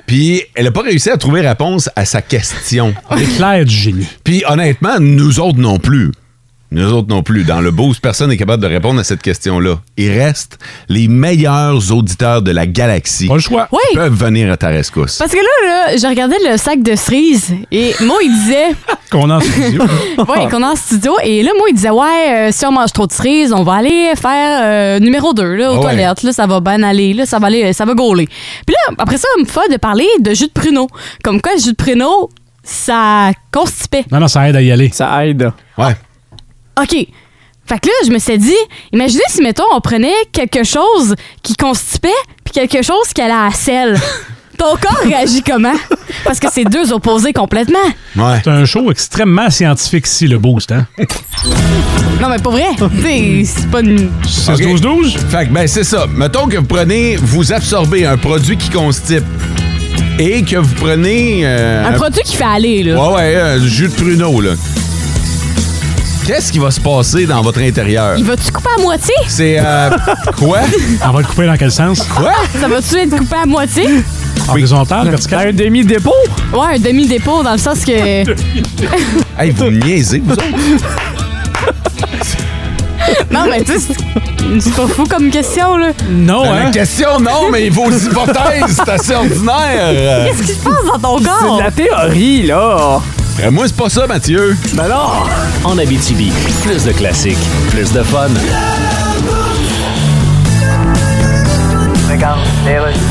Puis, 0.08 0.42
elle 0.56 0.66
n'a 0.66 0.72
pas 0.72 0.82
réussi 0.82 1.10
à 1.10 1.18
trouver 1.18 1.42
réponse 1.42 1.90
à 1.96 2.06
sa 2.06 2.22
question. 2.22 2.94
L'éclair 3.16 3.64
du 3.66 3.74
génie. 3.74 4.08
Puis, 4.24 4.44
honnêtement, 4.48 5.00
nous 5.00 5.40
autres 5.40 5.60
non 5.60 5.78
plus. 5.80 6.12
Nous 6.74 6.94
autres 6.94 7.10
non 7.10 7.22
plus. 7.22 7.44
Dans 7.44 7.60
le 7.60 7.70
boost, 7.72 8.00
personne 8.00 8.30
n'est 8.30 8.38
capable 8.38 8.64
de 8.64 8.68
répondre 8.68 8.98
à 9.00 9.04
cette 9.04 9.22
question-là. 9.22 9.76
Il 9.98 10.10
reste 10.12 10.58
les 10.88 11.10
meilleurs 11.10 11.92
auditeurs 11.92 12.42
de 12.42 12.52
la 12.52 12.66
galaxie. 12.66 13.28
Pas 13.28 13.34
le 13.36 13.40
choix. 13.42 13.68
Oui! 13.74 13.80
qui 13.90 13.98
peuvent 13.98 14.14
venir 14.14 14.50
à 14.52 14.56
ta 14.56 14.70
rescousse. 14.70 15.18
Parce 15.18 15.32
que 15.32 15.38
là, 15.38 15.44
là, 15.90 15.98
je 15.98 16.08
regardais 16.08 16.38
le 16.50 16.56
sac 16.58 16.82
de 16.82 16.96
cerises 16.96 17.54
et 17.74 17.94
moi, 18.02 18.16
il 18.24 18.32
disait, 18.34 18.70
Qu'on 19.12 19.30
en 19.30 19.42
studio. 19.42 19.84
ouais, 20.18 20.48
qu'on 20.50 20.62
est 20.62 20.66
en 20.66 20.76
studio, 20.78 21.14
et 21.22 21.44
là, 21.44 21.52
moi, 21.58 21.68
il 21.70 21.76
disait, 21.76 21.90
ouais, 21.90 22.48
euh, 22.48 22.50
si 22.52 22.66
on 22.66 22.72
mange 22.72 22.94
trop 22.94 23.06
de 23.06 23.12
cerises, 23.12 23.52
on 23.52 23.64
va 23.64 23.74
aller 23.74 24.14
faire 24.16 24.60
euh, 24.64 25.00
numéro 25.00 25.34
2, 25.34 25.44
là, 25.56 25.72
aux 25.72 25.74
Ah 25.74 25.76
ouais. 25.78 25.82
toilettes, 25.82 26.24
là, 26.24 26.32
ça 26.32 26.48
va 26.48 26.62
bien 26.62 26.82
aller, 26.84 27.14
là, 27.14 27.26
ça 27.26 27.38
va 27.40 27.48
aller, 27.48 27.74
ça 27.74 27.84
va 27.84 27.94
gauler. 27.94 28.28
Puis 28.66 28.74
là, 28.74 28.94
après 28.98 29.18
ça, 29.18 29.28
il 29.38 29.44
me 29.44 29.50
fait 29.50 29.70
de 29.70 29.76
parler 29.78 30.08
de 30.22 30.34
jus 30.34 30.48
de 30.48 30.52
pruneau. 30.54 30.88
Comme 31.26 31.42
quoi, 31.42 31.52
le 31.58 31.62
jus 31.62 31.72
de 31.72 31.76
pruneau, 31.76 32.30
ça 32.64 33.32
constipait. 33.52 34.06
Non, 34.10 34.22
non, 34.22 34.30
ça 34.30 34.48
aide 34.48 34.56
à 34.56 34.62
y 34.62 34.72
aller. 34.72 34.90
Ça 34.94 35.26
aide. 35.26 35.52
Ouais. 35.78 35.94
OK. 36.80 37.08
Fait 37.66 37.80
que 37.80 37.88
là, 37.88 37.94
je 38.06 38.12
me 38.12 38.20
suis 38.20 38.38
dit, 38.38 38.54
imaginez 38.92 39.24
si, 39.30 39.42
mettons, 39.42 39.64
on 39.74 39.80
prenait 39.82 40.14
quelque 40.34 40.64
chose 40.64 41.16
qui 41.42 41.56
constipait 41.56 42.10
puis 42.44 42.54
quelque 42.54 42.82
chose 42.82 43.08
qui 43.14 43.22
allait 43.22 43.34
à 43.34 43.46
la 43.46 43.52
selle. 43.52 44.00
Ton 44.58 44.76
corps 44.80 45.00
réagit 45.04 45.42
comment? 45.42 45.74
Parce 46.24 46.40
que 46.40 46.48
c'est 46.52 46.66
deux 46.66 46.92
opposés 46.94 47.34
complètement. 47.34 47.80
Ouais. 48.16 48.42
C'est 48.44 48.50
un 48.52 48.66
show 48.66 48.92
extrêmement 48.92 49.50
scientifique 49.50 50.06
ici, 50.06 50.28
le 50.28 50.38
Boost, 50.38 50.72
hein? 50.72 50.86
Non, 52.22 52.30
mais 52.30 52.38
pas 52.38 52.52
vrai. 52.52 52.66
C'est 53.46 53.72
pas 53.72 53.80
une... 53.80 54.12
6-12-12? 54.24 55.18
Fait 55.30 55.48
que, 55.48 55.52
ben, 55.54 55.68
c'est 55.68 55.84
ça. 55.84 56.06
Mettons 56.08 56.48
que 56.48 56.58
vous 56.58 56.66
prenez, 56.66 57.16
vous 57.16 57.52
absorbez 57.52 58.06
un 58.06 58.18
produit 58.18 58.56
qui 58.58 58.70
constipe 58.70 59.24
et 60.20 60.44
que 60.44 60.58
vous 60.58 60.76
prenez. 60.76 61.42
euh, 61.44 61.88
Un 61.88 61.94
produit 61.94 62.22
qui 62.24 62.36
fait 62.36 62.44
aller, 62.44 62.84
là. 62.84 63.02
Ouais, 63.02 63.16
ouais, 63.16 63.36
un 63.36 63.66
jus 63.66 63.88
de 63.88 63.94
pruneau, 63.94 64.42
là. 64.42 64.52
Qu'est-ce 66.26 66.52
qui 66.52 66.60
va 66.60 66.70
se 66.70 66.80
passer 66.80 67.26
dans 67.26 67.42
votre 67.42 67.60
intérieur? 67.62 68.16
Il 68.18 68.26
va-tu 68.26 68.52
couper 68.52 68.70
à 68.78 68.82
moitié? 68.82 69.14
C'est. 69.28 69.58
Euh, 69.60 69.90
quoi? 70.38 70.60
On 71.04 71.12
va 71.12 71.20
le 71.22 71.26
couper 71.26 71.48
dans 71.48 71.58
quel 71.58 71.72
sens? 71.72 72.02
Quoi? 72.04 72.34
Ça 72.60 72.68
va-tu 72.68 72.96
être 72.98 73.18
coupé 73.18 73.36
à 73.42 73.46
moitié? 73.46 74.04
Horizontal, 74.48 75.10
vertical? 75.10 75.48
Un 75.50 75.54
demi-dépôt? 75.54 76.14
Ouais, 76.54 76.76
un 76.76 76.80
demi-dépôt, 76.80 77.44
dans 77.44 77.54
le 77.54 77.58
sens 77.58 77.84
que... 77.84 77.92
Hey, 79.40 79.52
vous 79.52 79.66
me 79.66 79.80
niaisez, 79.84 80.20
vous 80.20 80.34
autres? 80.34 80.46
Non, 83.32 83.46
mais 83.50 83.64
tu 83.64 83.74
sais, 83.74 83.80
c'est- 83.80 84.60
c'est 84.60 84.74
pas 84.76 84.88
fou 84.88 85.04
comme 85.06 85.30
question, 85.30 85.78
là. 85.78 85.88
Non, 86.10 86.44
La 86.44 86.52
hein? 86.68 86.72
question, 86.72 87.20
non, 87.20 87.50
mais 87.52 87.70
vos 87.70 87.90
hypothèses, 87.92 88.76
c'est 88.76 88.90
assez 88.90 89.14
ordinaire. 89.16 90.26
Qu'est-ce 90.26 90.44
qui 90.44 90.54
se 90.54 90.64
passe 90.64 90.84
dans 90.86 91.00
ton 91.00 91.18
C'est 91.20 91.26
corps? 91.26 91.58
de 91.58 91.64
la 91.64 91.72
théorie, 91.72 92.44
là. 92.48 93.00
Euh, 93.44 93.50
moi, 93.52 93.64
c'est 93.68 93.76
pas 93.76 93.90
ça, 93.90 94.08
Mathieu. 94.08 94.56
Ben 94.74 94.88
non. 94.90 95.24
En 95.64 95.78
Abitibi, 95.78 96.32
plus 96.64 96.84
de 96.84 96.92
classiques, 96.92 97.38
plus 97.70 97.92
de 97.94 98.04
fun. 98.04 98.28
Vous 102.04 103.11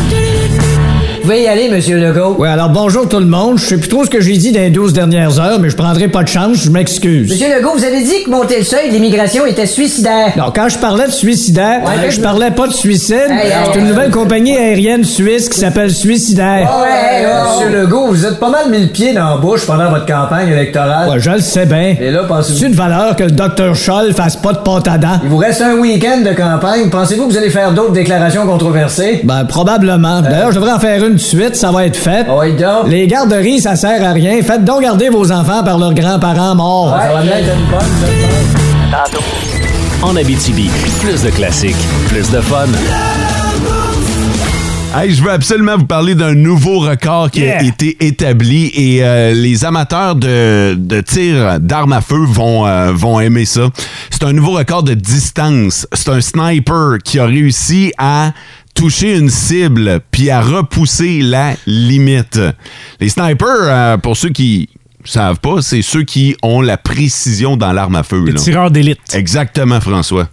pouvez 1.30 1.42
y 1.44 1.48
aller, 1.48 1.68
Monsieur 1.68 1.96
Legault. 1.96 2.34
Oui, 2.40 2.48
alors 2.48 2.70
bonjour 2.70 3.08
tout 3.08 3.20
le 3.20 3.26
monde. 3.26 3.56
Je 3.56 3.64
sais 3.64 3.76
plus 3.76 3.88
trop 3.88 4.04
ce 4.04 4.10
que 4.10 4.20
j'ai 4.20 4.36
dit 4.36 4.50
dans 4.50 4.58
les 4.58 4.70
12 4.70 4.92
dernières 4.92 5.38
heures, 5.38 5.60
mais 5.60 5.70
je 5.70 5.76
prendrai 5.76 6.08
pas 6.08 6.24
de 6.24 6.28
chance, 6.28 6.56
je 6.56 6.70
m'excuse. 6.70 7.30
Monsieur 7.30 7.46
Legault, 7.54 7.70
vous 7.76 7.84
avez 7.84 8.02
dit 8.02 8.24
que 8.24 8.30
monter 8.30 8.58
le 8.58 8.64
seuil 8.64 8.88
de 8.88 8.94
l'immigration 8.94 9.46
était 9.46 9.66
suicidaire. 9.66 10.32
Non, 10.36 10.50
quand 10.52 10.68
je 10.68 10.78
parlais 10.78 11.06
de 11.06 11.12
suicidaire, 11.12 11.82
Ouais, 11.84 12.08
euh, 12.08 12.10
je 12.10 12.20
parlais 12.20 12.50
pas 12.50 12.66
de 12.66 12.72
suicide. 12.72 13.14
Hey, 13.30 13.46
hey, 13.46 13.52
C'est 13.72 13.78
une 13.78 13.84
hey, 13.84 13.90
nouvelle 13.90 14.06
hey. 14.06 14.10
compagnie 14.10 14.56
aérienne 14.58 15.04
suisse 15.04 15.48
qui 15.48 15.56
s'appelle 15.60 15.92
Suicidaire. 15.92 16.68
Ouais, 16.82 17.24
Monsieur 17.54 17.80
Legault, 17.80 18.08
vous 18.08 18.26
êtes 18.26 18.40
pas 18.40 18.50
mal 18.50 18.68
mis 18.68 18.80
le 18.80 18.88
pied 18.88 19.12
dans 19.12 19.30
la 19.30 19.36
bouche 19.36 19.64
pendant 19.66 19.88
votre 19.88 20.06
campagne 20.06 20.48
électorale. 20.48 21.10
Ouais, 21.10 21.20
je 21.20 21.30
le 21.30 21.38
sais 21.38 21.66
bien. 21.66 21.94
Et 22.00 22.10
là, 22.10 22.24
pensez-vous... 22.24 22.58
C'est 22.58 22.66
une 22.66 22.74
valeur 22.74 23.14
que 23.14 23.22
le 23.22 23.30
docteur 23.30 23.76
Scholl 23.76 24.12
fasse 24.14 24.34
pas 24.34 24.52
de 24.52 24.58
pâte 24.58 24.88
à 24.88 24.98
dents. 24.98 25.20
Il 25.22 25.28
vous 25.28 25.36
reste 25.36 25.62
un 25.62 25.76
week-end 25.76 26.22
de 26.28 26.34
campagne. 26.34 26.90
Pensez-vous 26.90 27.28
que 27.28 27.32
vous 27.32 27.38
allez 27.38 27.50
faire 27.50 27.70
d'autres 27.70 27.92
déclarations 27.92 28.44
controversées? 28.46 29.20
Ben, 29.22 29.44
probablement. 29.44 30.22
D'ailleurs, 30.22 30.50
je 30.50 30.56
devrais 30.56 30.72
en 30.72 30.80
faire 30.80 31.04
une 31.06 31.19
de 31.20 31.26
suite, 31.26 31.54
ça 31.54 31.70
va 31.70 31.86
être 31.86 31.96
fait. 31.96 32.24
Ah 32.28 32.36
oui, 32.38 32.54
donc. 32.54 32.88
Les 32.88 33.06
garderies, 33.06 33.60
ça 33.60 33.76
sert 33.76 34.02
à 34.02 34.12
rien. 34.12 34.42
Faites 34.42 34.64
donc 34.64 34.82
garder 34.82 35.10
vos 35.10 35.30
enfants 35.30 35.62
par 35.62 35.78
leurs 35.78 35.94
grands-parents 35.94 36.54
morts. 36.54 36.94
Ouais, 36.94 37.02
ça 37.02 37.12
va 37.12 37.22
bien 37.22 37.36
être 37.36 37.56
une 37.56 37.66
bonne, 37.70 38.90
ça. 38.90 39.04
En 40.02 40.16
Abitibi, 40.16 40.70
plus 41.00 41.22
de 41.22 41.30
classiques, 41.30 41.76
plus 42.08 42.30
de 42.30 42.40
fun. 42.40 42.66
Hey, 44.96 45.12
je 45.14 45.22
veux 45.22 45.30
absolument 45.30 45.76
vous 45.78 45.86
parler 45.86 46.16
d'un 46.16 46.34
nouveau 46.34 46.80
record 46.80 47.30
qui 47.30 47.44
a 47.44 47.62
été 47.62 47.96
établi 48.04 48.72
et 48.74 49.04
euh, 49.04 49.32
les 49.32 49.64
amateurs 49.64 50.16
de, 50.16 50.74
de 50.74 51.00
tir 51.00 51.60
d'armes 51.60 51.92
à 51.92 52.00
feu 52.00 52.24
vont, 52.26 52.66
euh, 52.66 52.90
vont 52.92 53.20
aimer 53.20 53.44
ça. 53.44 53.68
C'est 54.10 54.24
un 54.24 54.32
nouveau 54.32 54.52
record 54.52 54.82
de 54.82 54.94
distance. 54.94 55.86
C'est 55.92 56.08
un 56.08 56.20
sniper 56.20 56.98
qui 57.04 57.20
a 57.20 57.26
réussi 57.26 57.92
à 57.98 58.32
toucher 58.80 59.18
une 59.18 59.28
cible 59.28 60.00
puis 60.10 60.30
à 60.30 60.40
repousser 60.40 61.20
la 61.20 61.52
limite. 61.66 62.40
Les 62.98 63.10
snipers, 63.10 63.46
euh, 63.50 63.96
pour 63.98 64.16
ceux 64.16 64.30
qui 64.30 64.70
savent 65.04 65.38
pas, 65.38 65.60
c'est 65.60 65.82
ceux 65.82 66.02
qui 66.02 66.34
ont 66.42 66.62
la 66.62 66.78
précision 66.78 67.58
dans 67.58 67.72
l'arme 67.72 67.96
à 67.96 68.02
feu. 68.02 68.24
Les 68.24 68.32
tireurs 68.32 68.70
d'élite. 68.70 68.98
Exactement, 69.12 69.82
François. 69.82 70.30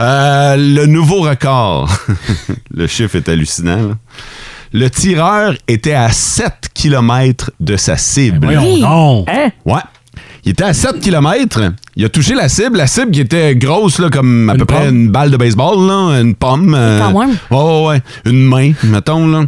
Euh, 0.00 0.56
le 0.56 0.86
nouveau 0.86 1.20
record. 1.20 1.94
le 2.74 2.86
chiffre 2.86 3.16
est 3.16 3.28
hallucinant. 3.28 3.88
là. 3.88 3.94
Le 4.72 4.88
tireur 4.88 5.52
était 5.68 5.92
à 5.92 6.10
7 6.10 6.70
km 6.72 7.50
de 7.60 7.76
sa 7.76 7.98
cible. 7.98 8.46
Voyons 8.46 8.78
donc. 8.78 9.28
Hein? 9.28 9.50
Ouais. 9.66 9.82
Il 10.44 10.52
était 10.52 10.64
à 10.64 10.72
7 10.72 11.00
km. 11.00 11.60
Il 11.96 12.04
a 12.04 12.08
touché 12.08 12.34
la 12.34 12.48
cible. 12.48 12.78
La 12.78 12.86
cible 12.86 13.10
qui 13.10 13.20
était 13.20 13.54
grosse, 13.56 13.98
là, 13.98 14.08
comme 14.10 14.48
à 14.48 14.54
Une 14.54 14.58
peu 14.58 14.64
près 14.64 14.88
une 14.88 15.08
balle 15.10 15.30
de 15.30 15.36
baseball, 15.36 15.86
là, 15.86 16.20
une 16.20 16.34
pomme. 16.34 16.74
euh, 16.74 16.98
Quand 17.00 17.18
même. 17.20 17.36
Ouais, 17.50 17.58
ouais, 17.58 17.86
ouais. 17.88 18.02
Une 18.24 18.42
main, 18.44 18.72
mettons. 18.84 19.26
Là. 19.26 19.44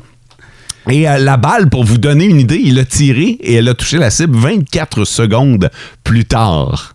Et 0.90 1.08
euh, 1.08 1.18
la 1.18 1.36
balle, 1.36 1.68
pour 1.70 1.84
vous 1.84 1.98
donner 1.98 2.26
une 2.26 2.40
idée, 2.40 2.60
il 2.62 2.78
a 2.78 2.84
tiré 2.84 3.38
et 3.40 3.54
elle 3.54 3.68
a 3.68 3.74
touché 3.74 3.96
la 3.98 4.10
cible 4.10 4.36
24 4.36 5.04
secondes 5.04 5.70
plus 6.04 6.24
tard. 6.24 6.94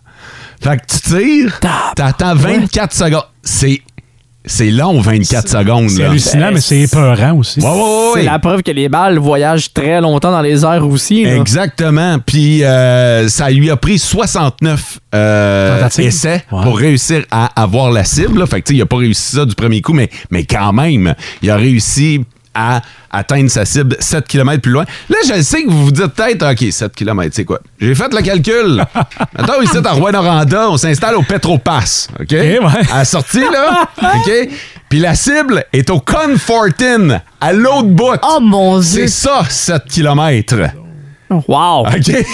Fait 0.62 0.76
que 0.76 0.82
tu 0.88 1.00
tires, 1.00 1.58
t'attends 1.96 2.34
24 2.34 2.94
secondes. 2.94 3.24
C'est, 3.42 3.80
c'est 4.44 4.70
long, 4.70 5.00
24 5.00 5.48
secondes. 5.48 5.90
C'est 5.90 6.04
hallucinant, 6.04 6.50
mais 6.52 6.60
c'est 6.60 6.80
épeurant 6.80 7.32
aussi. 7.36 7.60
Ouais, 7.60 7.66
ouais, 7.66 7.74
ouais, 7.74 8.10
C'est 8.14 8.22
la 8.22 8.38
preuve 8.38 8.62
que 8.62 8.70
les 8.70 8.88
balles 8.88 9.18
voyagent 9.18 9.72
très 9.74 10.00
longtemps 10.00 10.30
dans 10.30 10.40
les 10.40 10.64
airs 10.64 10.86
aussi. 10.88 11.24
là. 11.24 11.36
Exactement. 11.36 12.18
Puis 12.24 12.64
euh, 12.64 13.28
ça 13.28 13.50
lui 13.50 13.70
a 13.70 13.76
pris 13.76 13.98
69 13.98 15.00
euh, 15.14 15.88
essais 15.98 16.44
Ouais. 16.50 16.62
pour 16.62 16.78
réussir 16.78 17.24
à 17.30 17.46
avoir 17.60 17.90
la 17.90 18.04
cible. 18.04 18.38
là. 18.38 18.46
Fait 18.46 18.60
que 18.62 18.68
tu 18.68 18.72
sais, 18.72 18.78
il 18.78 18.82
a 18.82 18.86
pas 18.86 18.96
réussi 18.96 19.36
ça 19.36 19.44
du 19.44 19.54
premier 19.54 19.82
coup, 19.82 19.92
mais, 19.92 20.08
mais 20.30 20.44
quand 20.44 20.72
même, 20.72 21.14
il 21.42 21.50
a 21.50 21.56
réussi 21.56 22.24
à 22.58 22.82
atteindre 23.10 23.48
sa 23.48 23.64
cible 23.64 23.96
7 24.00 24.26
km 24.26 24.60
plus 24.60 24.72
loin. 24.72 24.84
Là, 25.08 25.16
je 25.26 25.40
sais 25.42 25.62
que 25.62 25.70
vous 25.70 25.84
vous 25.86 25.92
dites 25.92 26.08
peut-être, 26.08 26.42
OK, 26.50 26.72
7 26.72 26.92
km, 26.94 27.30
c'est 27.32 27.44
quoi? 27.44 27.60
J'ai 27.80 27.94
fait 27.94 28.12
le 28.12 28.20
calcul. 28.20 28.84
Attends, 29.36 29.62
ici, 29.62 29.76
à 29.82 29.92
Rouen-Noranda, 29.92 30.70
on 30.70 30.76
s'installe 30.76 31.14
au 31.14 31.22
Petropass, 31.22 32.08
OK? 32.20 32.30
ouais. 32.32 32.58
À 32.92 32.98
la 32.98 33.04
sortie, 33.04 33.44
là, 33.52 33.88
OK? 34.02 34.48
Puis 34.88 34.98
la 34.98 35.14
cible 35.14 35.64
est 35.72 35.88
au 35.90 36.00
Confortin, 36.00 37.20
à 37.40 37.52
l'autre 37.52 37.88
bout. 37.88 38.16
Oh 38.22 38.40
mon 38.40 38.80
Dieu. 38.80 39.06
C'est 39.06 39.08
ça, 39.08 39.42
7 39.48 39.84
km. 39.88 40.56
Wow! 41.30 41.86
OK? 41.86 42.10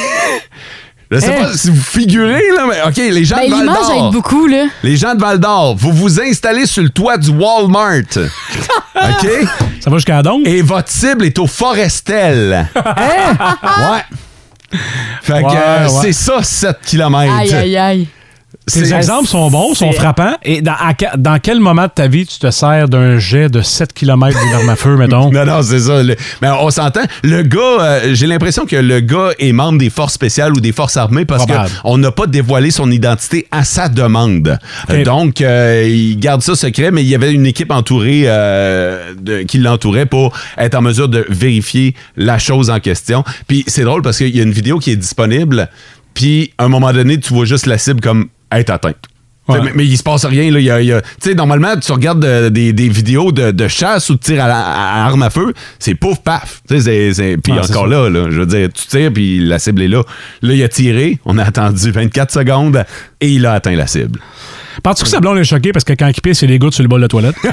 Je 1.11 1.19
sais 1.21 1.27
Hein? 1.37 1.43
pas 1.45 1.53
si 1.57 1.71
vous 1.71 1.83
figurez, 1.83 2.43
là, 2.57 2.65
mais 2.69 2.83
OK, 2.89 2.97
les 2.97 3.25
gens 3.25 3.37
Ben, 3.37 3.47
de 3.51 3.51
Val 3.55 3.67
d'Or. 3.67 3.93
aide 4.07 4.13
beaucoup, 4.13 4.47
là. 4.47 4.65
Les 4.83 4.97
gens 4.97 5.15
de 5.15 5.21
Val 5.21 5.39
d'Or, 5.39 5.77
vous 5.77 5.93
vous 5.93 6.21
installez 6.21 6.67
sur 6.67 6.83
le 6.83 6.89
toit 6.89 7.17
du 7.19 7.31
Walmart. 7.31 8.01
OK? 8.97 9.29
Ça 9.81 9.91
va 9.91 9.97
jusqu'à 9.97 10.23
donc? 10.23 10.47
Et 10.47 10.63
votre 10.63 10.89
cible 10.89 11.25
est 11.27 11.39
au 11.39 11.47
Forestel. 11.47 12.69
Ouais. 12.75 14.03
Fait 15.23 15.41
que 15.43 15.47
Ouais, 15.47 15.55
euh, 15.57 15.85
ouais. 15.89 15.99
c'est 16.03 16.13
ça, 16.13 16.43
7 16.43 16.79
km. 16.85 17.33
Aïe, 17.33 17.55
aïe, 17.55 17.77
aïe. 17.77 18.09
Tes 18.73 18.95
exemples 18.95 19.29
sont 19.29 19.51
bons, 19.51 19.75
sont 19.75 19.93
frappants. 19.93 20.37
Et 20.43 20.63
dans, 20.63 20.73
à 20.73 20.95
dans 21.19 21.39
quel 21.39 21.61
moment 21.61 21.83
de 21.85 21.91
ta 21.95 22.09
vie 22.09 22.25
tu 22.27 22.39
te 22.39 22.51
sers 22.51 22.89
d'un 22.89 23.19
jet 23.19 23.49
de 23.51 23.61
7 23.61 23.93
km 23.93 24.39
d'une 24.43 24.55
arme 24.55 24.69
à 24.71 24.77
feu, 24.77 24.97
mettons? 24.97 25.31
Non, 25.35 25.45
non, 25.45 25.63
c'est 25.63 25.81
ça. 25.81 26.03
Le- 26.03 26.17
mais 26.41 26.49
on 26.61 26.71
s'entend. 26.71 27.03
Le 27.23 27.43
gars, 27.43 27.61
euh, 27.81 28.01
j'ai 28.15 28.27
l'impression 28.27 28.65
que 28.65 28.77
le 28.77 29.01
gars 29.01 29.31
est 29.39 29.53
membre 29.53 29.79
des 29.79 29.91
forces 29.91 30.15
spéciales 30.15 30.53
ou 30.53 30.61
des 30.61 30.73
forces 30.73 30.97
armées 30.97 31.25
parce 31.27 31.45
qu'on 31.83 31.99
n'a 31.99 32.11
pas 32.11 32.27
dévoilé 32.27 32.71
son 32.71 32.91
identité 32.91 33.47
à 33.51 33.65
sa 33.65 33.89
demande. 33.89 34.59
Euh, 34.91 35.05
Donc, 35.05 35.41
euh, 35.43 35.87
il 35.87 36.19
garde 36.19 36.41
ça 36.43 36.55
secret, 36.57 36.91
mais 36.91 37.03
il 37.03 37.09
y 37.09 37.15
avait 37.15 37.33
une 37.33 37.47
équipe 37.47 37.71
entourée 37.71 38.23
euh, 38.27 39.13
de- 39.21 39.43
qui 39.43 39.59
l'entourait 39.59 40.07
pour 40.07 40.33
être 40.57 40.75
en 40.75 40.81
mesure 40.83 41.09
de 41.09 41.27
vérifier 41.29 41.95
la 42.17 42.39
chose 42.39 42.71
en 42.71 42.81
question. 42.81 43.25
Puis 43.47 43.65
c'est 43.67 43.85
drôle 43.85 44.01
parce 44.03 44.19
qu'il 44.19 44.35
y 44.35 44.41
a 44.41 44.43
une 44.43 44.53
vidéo 44.53 44.79
qui 44.79 44.91
est 44.91 44.97
disponible, 44.97 45.69
puis 46.15 46.53
à 46.59 46.65
un 46.65 46.69
moment 46.69 46.93
donné, 46.93 47.19
tu 47.21 47.35
vois 47.35 47.45
juste 47.45 47.67
la 47.67 47.77
cible 47.77 48.01
comme 48.01 48.29
être 48.53 48.71
atteinte. 48.71 48.97
Ouais. 49.47 49.61
Mais, 49.63 49.73
mais 49.75 49.85
il 49.85 49.99
se 49.99 50.03
passe 50.03 50.25
rien. 50.25 50.51
Là. 50.51 50.59
Y 50.59 50.71
a- 50.71 50.81
il 50.81 50.87
y 50.87 50.93
a- 50.95 51.03
tu 51.03 51.09
sais, 51.21 51.35
normalement, 51.35 51.77
tu 51.77 51.93
regardes 51.93 52.21
de- 52.25 52.49
des, 52.49 52.73
des 52.73 52.89
vidéos 52.89 53.31
de, 53.31 53.51
de 53.51 53.69
chasse 53.69 54.09
ou 54.09 54.15
de 54.15 54.19
tir 54.21 54.43
à, 54.43 54.49
la- 54.49 54.59
à 54.67 55.05
arme 55.05 55.23
à 55.23 55.29
feu, 55.29 55.53
c'est 55.79 55.95
pouf, 55.95 56.19
paf. 56.23 56.63
Puis 57.43 57.53
encore 57.73 57.87
là, 57.87 58.09
là, 58.09 58.29
je 58.31 58.41
veux 58.41 58.47
dire, 58.47 58.71
tu 58.73 58.87
tires, 58.87 59.13
puis 59.13 59.41
la 59.41 59.59
cible 59.59 59.83
est 59.83 59.89
là. 59.89 60.03
Là, 60.41 60.55
il 60.55 60.63
a 60.63 60.69
tiré, 60.69 61.19
on 61.27 61.37
a 61.37 61.45
attendu 61.45 61.91
24 61.91 62.33
secondes 62.33 62.85
et 63.25 63.31
il 63.31 63.47
a 63.47 63.55
atteint 63.55 63.75
la 63.75 63.87
cible. 63.87 64.21
Penses-tu 64.83 65.05
que 65.05 65.11
sa 65.11 65.21
blonde 65.21 65.39
est 65.39 65.45
choquée 65.45 65.73
parce 65.73 65.85
que 65.85 65.93
quand 65.93 66.09
il 66.09 66.21
pisse, 66.21 66.43
il 66.43 66.51
y 66.51 66.53
a 66.53 66.55
des 66.55 66.59
gouttes 66.59 66.75
sur 66.75 66.83
le 66.83 66.89
bol 66.89 67.01
de 67.01 67.07
toilette? 67.07 67.37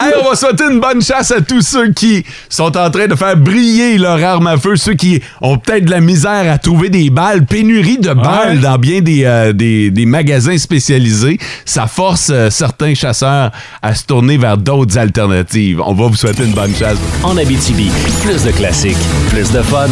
Hey, 0.00 0.12
on 0.20 0.28
va 0.28 0.36
souhaiter 0.36 0.64
une 0.70 0.80
bonne 0.80 1.02
chasse 1.02 1.30
à 1.30 1.40
tous 1.40 1.62
ceux 1.62 1.92
qui 1.92 2.24
sont 2.48 2.76
en 2.76 2.90
train 2.90 3.06
de 3.06 3.14
faire 3.14 3.36
briller 3.36 3.98
leur 3.98 4.22
arme 4.22 4.46
à 4.46 4.56
feu, 4.56 4.76
ceux 4.76 4.94
qui 4.94 5.20
ont 5.40 5.58
peut-être 5.58 5.84
de 5.84 5.90
la 5.90 6.00
misère 6.00 6.52
à 6.52 6.58
trouver 6.58 6.90
des 6.90 7.10
balles, 7.10 7.46
pénurie 7.46 7.98
de 7.98 8.12
balles 8.12 8.60
dans 8.60 8.78
bien 8.78 9.00
des, 9.00 9.24
euh, 9.24 9.52
des, 9.52 9.90
des 9.90 10.06
magasins 10.06 10.58
spécialisés. 10.58 11.38
Ça 11.64 11.86
force 11.86 12.30
euh, 12.32 12.50
certains 12.50 12.94
chasseurs 12.94 13.50
à 13.80 13.94
se 13.94 14.04
tourner 14.04 14.36
vers 14.36 14.58
d'autres 14.58 14.98
alternatives. 14.98 15.80
On 15.84 15.94
va 15.94 16.06
vous 16.08 16.16
souhaiter 16.16 16.44
une 16.44 16.54
bonne 16.54 16.74
chasse. 16.74 16.98
En 17.22 17.36
Abitibi, 17.36 17.90
plus 18.22 18.44
de 18.44 18.50
classiques, 18.50 18.96
plus 19.30 19.50
de 19.52 19.62
fun. 19.62 19.88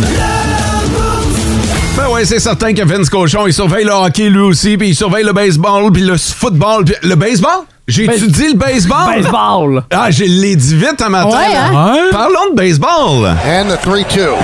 Ouais, 2.21 2.27
c'est 2.27 2.39
certain 2.41 2.75
que 2.75 2.83
Vince 2.83 3.09
Cochon, 3.09 3.47
il 3.47 3.53
surveille 3.53 3.85
le 3.85 3.93
hockey 3.93 4.29
lui 4.29 4.41
aussi, 4.41 4.77
puis 4.77 4.89
il 4.91 4.95
surveille 4.95 5.25
le 5.25 5.33
baseball, 5.33 5.91
puis 5.93 6.03
le 6.03 6.17
football, 6.19 6.85
puis 6.85 6.95
le 7.03 7.15
baseball? 7.15 7.65
J'ai 7.89 8.07
Base- 8.07 8.17
étudié 8.19 8.49
le 8.49 8.55
baseball? 8.55 9.23
Baseball! 9.23 9.83
Ah, 9.91 10.11
je 10.11 10.25
l'ai 10.25 10.55
dit 10.55 10.77
vite 10.77 11.01
un 11.03 11.09
matin. 11.09 11.31
Ouais, 11.31 11.57
hein? 11.57 11.93
Ouais. 11.93 12.11
Parlons 12.13 12.51
de 12.51 12.57
baseball. 12.57 13.27
And 13.45 13.69
the 13.69 13.79
3-2. 13.83 14.37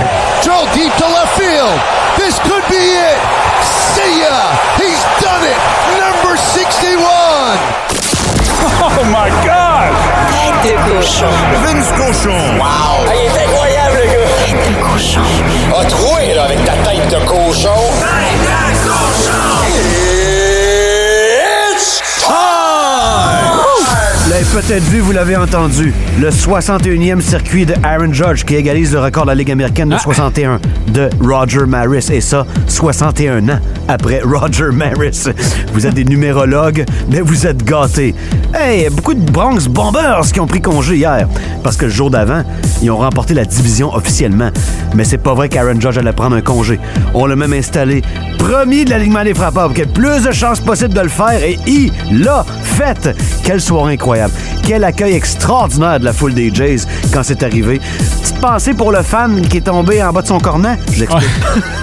Joe 0.43 0.51
deep 0.73 0.91
to 0.97 1.05
left 1.05 1.37
field. 1.39 1.79
This 2.17 2.39
could 2.39 2.63
be 2.67 2.75
it. 2.75 3.19
See 3.95 4.21
ya. 4.21 4.41
He's 4.77 5.01
done 5.21 5.43
it. 5.45 5.59
Number 6.01 6.35
61. 6.35 7.07
Oh 8.81 9.05
my 9.05 9.29
God! 9.45 9.93
Tête 10.63 10.75
de 10.75 10.99
cochon. 10.99 11.27
Vince 11.63 11.91
Cochon. 11.95 12.57
Wow. 12.57 12.65
Ah, 13.07 13.13
il 13.15 13.25
est 13.27 13.45
incroyable, 13.45 13.97
le 14.03 14.11
gars! 14.11 14.27
Tête 14.45 14.67
de 14.67 14.83
cochon. 14.83 15.21
A 15.75 15.85
troué, 15.85 16.33
là, 16.33 16.43
avec 16.45 16.63
ta 16.65 16.73
tête 16.89 17.09
de 17.09 17.25
cochon. 17.25 18.56
Vous 24.27 24.33
l'avez 24.33 24.61
peut-être 24.61 24.83
vu, 24.83 24.99
vous 24.99 25.13
l'avez 25.13 25.37
entendu. 25.37 25.93
Le 26.19 26.29
61e 26.29 27.21
circuit 27.21 27.65
de 27.65 27.73
Aaron 27.81 28.11
Judge 28.11 28.43
qui 28.43 28.55
égalise 28.55 28.91
le 28.91 28.99
record 28.99 29.23
de 29.23 29.29
la 29.29 29.35
Ligue 29.35 29.51
américaine 29.51 29.87
de 29.87 29.97
61 29.97 30.59
de 30.89 31.09
Roger 31.21 31.65
Maris. 31.65 32.09
Et 32.11 32.19
ça, 32.19 32.45
61 32.67 33.47
ans 33.47 33.59
après 33.87 34.19
Roger 34.25 34.71
Maris. 34.73 35.29
Vous 35.71 35.87
êtes 35.87 35.93
des 35.93 36.03
numérologues, 36.03 36.83
mais 37.09 37.21
vous 37.21 37.47
êtes 37.47 37.63
gâtés. 37.63 38.13
Hey, 38.53 38.79
il 38.79 38.83
y 38.83 38.85
a 38.87 38.89
beaucoup 38.89 39.13
de 39.13 39.31
Bronx 39.31 39.69
Bombers 39.69 40.29
qui 40.33 40.41
ont 40.41 40.47
pris 40.47 40.61
congé 40.61 40.97
hier. 40.97 41.25
Parce 41.63 41.77
que 41.77 41.85
le 41.85 41.91
jour 41.91 42.09
d'avant, 42.09 42.43
ils 42.81 42.91
ont 42.91 42.97
remporté 42.97 43.33
la 43.33 43.45
division 43.45 43.95
officiellement. 43.95 44.49
Mais 44.93 45.05
c'est 45.05 45.19
pas 45.19 45.35
vrai 45.35 45.47
qu'Aaron 45.47 45.79
Judge 45.79 45.99
allait 45.99 46.11
prendre 46.11 46.35
un 46.35 46.41
congé. 46.41 46.81
On 47.13 47.27
l'a 47.27 47.37
même 47.37 47.53
installé 47.53 48.01
premier 48.37 48.83
de 48.83 48.89
l'alignement 48.89 49.23
des 49.23 49.33
frappeurs 49.33 49.67
pour 49.67 49.73
qu'il 49.73 49.85
y 49.85 49.87
ait 49.87 49.93
plus 49.93 50.23
de 50.23 50.31
chances 50.31 50.59
possible 50.59 50.93
de 50.93 51.01
le 51.01 51.09
faire. 51.09 51.41
Et 51.41 51.57
il 51.65 51.91
l'a 52.11 52.45
fait. 52.77 53.09
Quelle 53.43 53.59
soirée 53.59 53.93
incroyable. 53.93 54.33
Quel 54.63 54.83
accueil 54.83 55.13
extraordinaire 55.13 55.99
de 55.99 56.05
la 56.05 56.13
foule 56.13 56.33
des 56.33 56.53
Jays 56.53 56.85
quand 57.11 57.23
c'est 57.23 57.41
arrivé. 57.41 57.81
Petite 58.21 58.39
pensée 58.39 58.73
pour 58.73 58.91
le 58.91 59.01
fan 59.01 59.41
qui 59.41 59.57
est 59.57 59.61
tombé 59.61 60.03
en 60.03 60.13
bas 60.13 60.21
de 60.21 60.27
son 60.27 60.37
cornet. 60.37 60.77
Je 60.91 61.01
l'explique. 61.01 61.29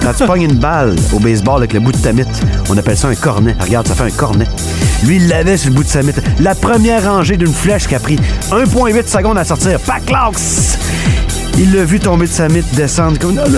Quand 0.01 0.13
tu 0.17 0.25
pognes 0.25 0.43
une 0.43 0.55
balle 0.55 0.95
au 1.13 1.19
baseball 1.19 1.57
avec 1.57 1.73
le 1.73 1.81
bout 1.81 1.91
de 1.91 1.97
ta 1.97 2.13
mythe, 2.13 2.41
on 2.69 2.77
appelle 2.77 2.97
ça 2.97 3.09
un 3.09 3.15
cornet. 3.15 3.55
Regarde, 3.59 3.87
ça 3.87 3.95
fait 3.95 4.03
un 4.03 4.09
cornet. 4.09 4.47
Lui, 5.03 5.17
il 5.17 5.27
l'avait 5.27 5.57
sur 5.57 5.69
le 5.69 5.75
bout 5.75 5.83
de 5.83 5.89
sa 5.89 6.01
mythe. 6.01 6.21
La 6.39 6.55
première 6.55 7.03
rangée 7.03 7.35
d'une 7.35 7.53
flèche 7.53 7.87
qui 7.87 7.95
a 7.95 7.99
pris 7.99 8.17
1,8 8.51 9.07
secondes 9.07 9.37
à 9.37 9.43
sortir. 9.43 9.79
Paclax! 9.81 10.77
Il 11.57 11.73
l'a 11.73 11.85
vu 11.85 11.99
tomber 11.99 12.25
de 12.27 12.31
sa 12.31 12.47
mythe, 12.49 12.73
descendre 12.75 13.17
comme... 13.19 13.35
Non! 13.35 13.41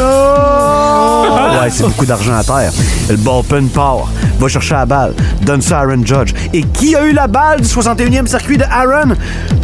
Ouais, 1.62 1.70
c'est 1.72 1.84
beaucoup 1.84 2.06
d'argent 2.06 2.36
à 2.36 2.44
terre. 2.44 2.72
Le 3.10 3.16
bullpen 3.18 3.68
part, 3.70 4.08
va 4.40 4.48
chercher 4.48 4.76
la 4.76 4.86
balle, 4.86 5.14
donne 5.42 5.62
ça 5.62 5.80
à 5.80 5.82
Aaron 5.84 6.06
Judge. 6.06 6.34
Et 6.54 6.62
qui 6.62 6.96
a 6.96 7.04
eu 7.06 7.12
la 7.14 7.28
balle 7.28 7.62
du 7.62 7.68
61e 7.68 8.28
circuit 8.28 8.58
de 8.58 8.64
Aaron? 8.64 9.16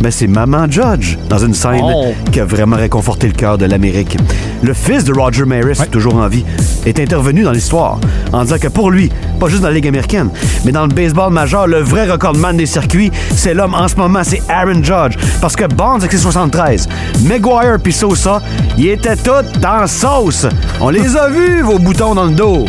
Ben, 0.01 0.11
c'est 0.11 0.27
Maman 0.27 0.65
Judge, 0.69 1.17
dans 1.29 1.37
une 1.37 1.53
scène 1.53 1.81
Oh. 1.83 2.13
qui 2.31 2.39
a 2.39 2.45
vraiment 2.45 2.75
réconforté 2.77 3.27
le 3.27 3.33
cœur 3.33 3.57
de 3.57 3.65
l'Amérique. 3.65 4.17
Le 4.63 4.73
fils 4.73 5.03
de 5.03 5.13
Roger 5.13 5.45
Maris, 5.45 5.77
toujours 5.91 6.15
en 6.15 6.27
vie, 6.27 6.43
est 6.85 6.99
intervenu 6.99 7.43
dans 7.43 7.51
l'histoire 7.51 7.99
en 8.31 8.43
disant 8.43 8.57
que 8.59 8.67
pour 8.67 8.89
lui, 8.89 9.11
pas 9.43 9.49
juste 9.49 9.61
dans 9.61 9.67
la 9.67 9.73
Ligue 9.73 9.87
américaine, 9.87 10.29
mais 10.63 10.71
dans 10.71 10.83
le 10.83 10.93
baseball 10.93 11.33
majeur, 11.33 11.67
le 11.67 11.81
vrai 11.81 12.09
recordman 12.09 12.55
des 12.55 12.65
circuits, 12.65 13.11
c'est 13.35 13.53
l'homme 13.53 13.73
en 13.73 13.89
ce 13.89 13.95
moment, 13.95 14.21
c'est 14.23 14.41
Aaron 14.47 14.81
Judge. 14.81 15.17
Parce 15.41 15.55
que 15.55 15.65
Bonds 15.65 15.97
avec 15.97 16.11
ses 16.13 16.19
73, 16.19 16.87
Maguire 17.23 17.77
puis 17.83 17.91
Sosa, 17.91 18.41
ils 18.77 18.89
étaient 18.89 19.17
tous 19.17 19.59
dans 19.59 19.85
sauce. 19.85 20.47
On 20.79 20.89
les 20.89 21.17
a 21.17 21.27
vus, 21.29 21.61
vos 21.61 21.77
boutons 21.77 22.15
dans 22.15 22.25
le 22.25 22.31
dos. 22.31 22.65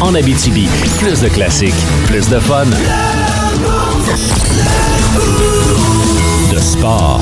En 0.00 0.14
Abitibi, 0.14 0.68
plus 0.98 1.22
de 1.22 1.28
classiques, 1.28 1.74
plus 2.06 2.28
de 2.28 2.38
fun. 2.38 2.64
Sport. 6.64 7.20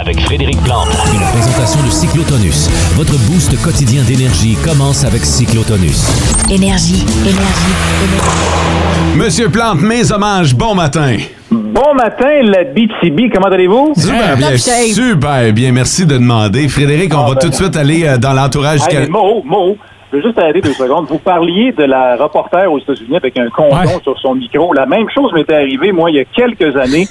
Avec 0.00 0.18
Frédéric 0.22 0.58
Plante. 0.62 0.88
Une 1.12 1.20
présentation 1.20 1.82
de 1.84 1.90
Cyclotonus. 1.90 2.70
Votre 2.94 3.18
boost 3.30 3.60
quotidien 3.62 4.02
d'énergie 4.04 4.56
commence 4.64 5.04
avec 5.04 5.22
Cyclotonus. 5.22 6.06
Énergie, 6.50 7.04
énergie, 7.20 7.74
énergie. 8.02 9.16
Monsieur 9.16 9.50
Plante, 9.50 9.82
mes 9.82 10.10
hommages, 10.10 10.54
bon 10.54 10.74
matin. 10.74 11.18
Bon 11.50 11.94
matin, 11.94 12.40
la 12.42 12.64
BTB, 12.64 13.30
comment 13.34 13.48
allez-vous? 13.48 13.92
Super 13.98 14.38
bien, 14.38 14.56
super 14.56 15.52
bien. 15.52 15.72
Merci 15.72 16.06
de 16.06 16.14
demander. 16.14 16.68
Frédéric, 16.68 17.14
on 17.14 17.28
va 17.28 17.34
tout 17.34 17.50
de 17.50 17.54
suite 17.54 17.76
aller 17.76 18.06
euh, 18.06 18.16
dans 18.16 18.32
l'entourage 18.32 18.80
du 18.80 18.88
Canada. 18.88 19.10
Mo, 19.10 19.42
Mo, 19.44 19.76
je 20.12 20.18
veux 20.18 20.22
juste 20.24 20.38
arrêter 20.38 20.60
deux 20.60 20.74
secondes. 20.74 21.06
Vous 21.06 21.18
parliez 21.18 21.72
de 21.72 21.84
la 21.84 22.16
reporter 22.16 22.70
aux 22.70 22.78
États-Unis 22.78 23.16
avec 23.16 23.38
un 23.38 23.48
condom 23.48 23.98
sur 24.02 24.18
son 24.18 24.34
micro. 24.34 24.74
La 24.74 24.84
même 24.84 25.08
chose 25.08 25.32
m'était 25.32 25.54
arrivée, 25.54 25.90
moi, 25.90 26.10
il 26.10 26.16
y 26.16 26.20
a 26.20 26.24
quelques 26.24 26.76
années. 26.76 27.06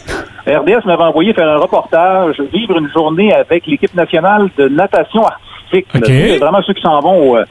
RDS 0.45 0.85
m'avait 0.85 1.03
envoyé 1.03 1.33
faire 1.33 1.49
un 1.49 1.57
reportage, 1.57 2.39
vivre 2.53 2.77
une 2.77 2.89
journée 2.91 3.33
avec 3.33 3.65
l'équipe 3.65 3.93
nationale 3.95 4.49
de 4.55 4.67
natation 4.67 5.25
artistique. 5.25 5.87
C'est 6.05 6.37
vraiment 6.37 6.61
ceux 6.61 6.73
qui 6.73 6.81
s'en 6.83 6.99
vont 6.99 7.37
euh, 7.37 7.43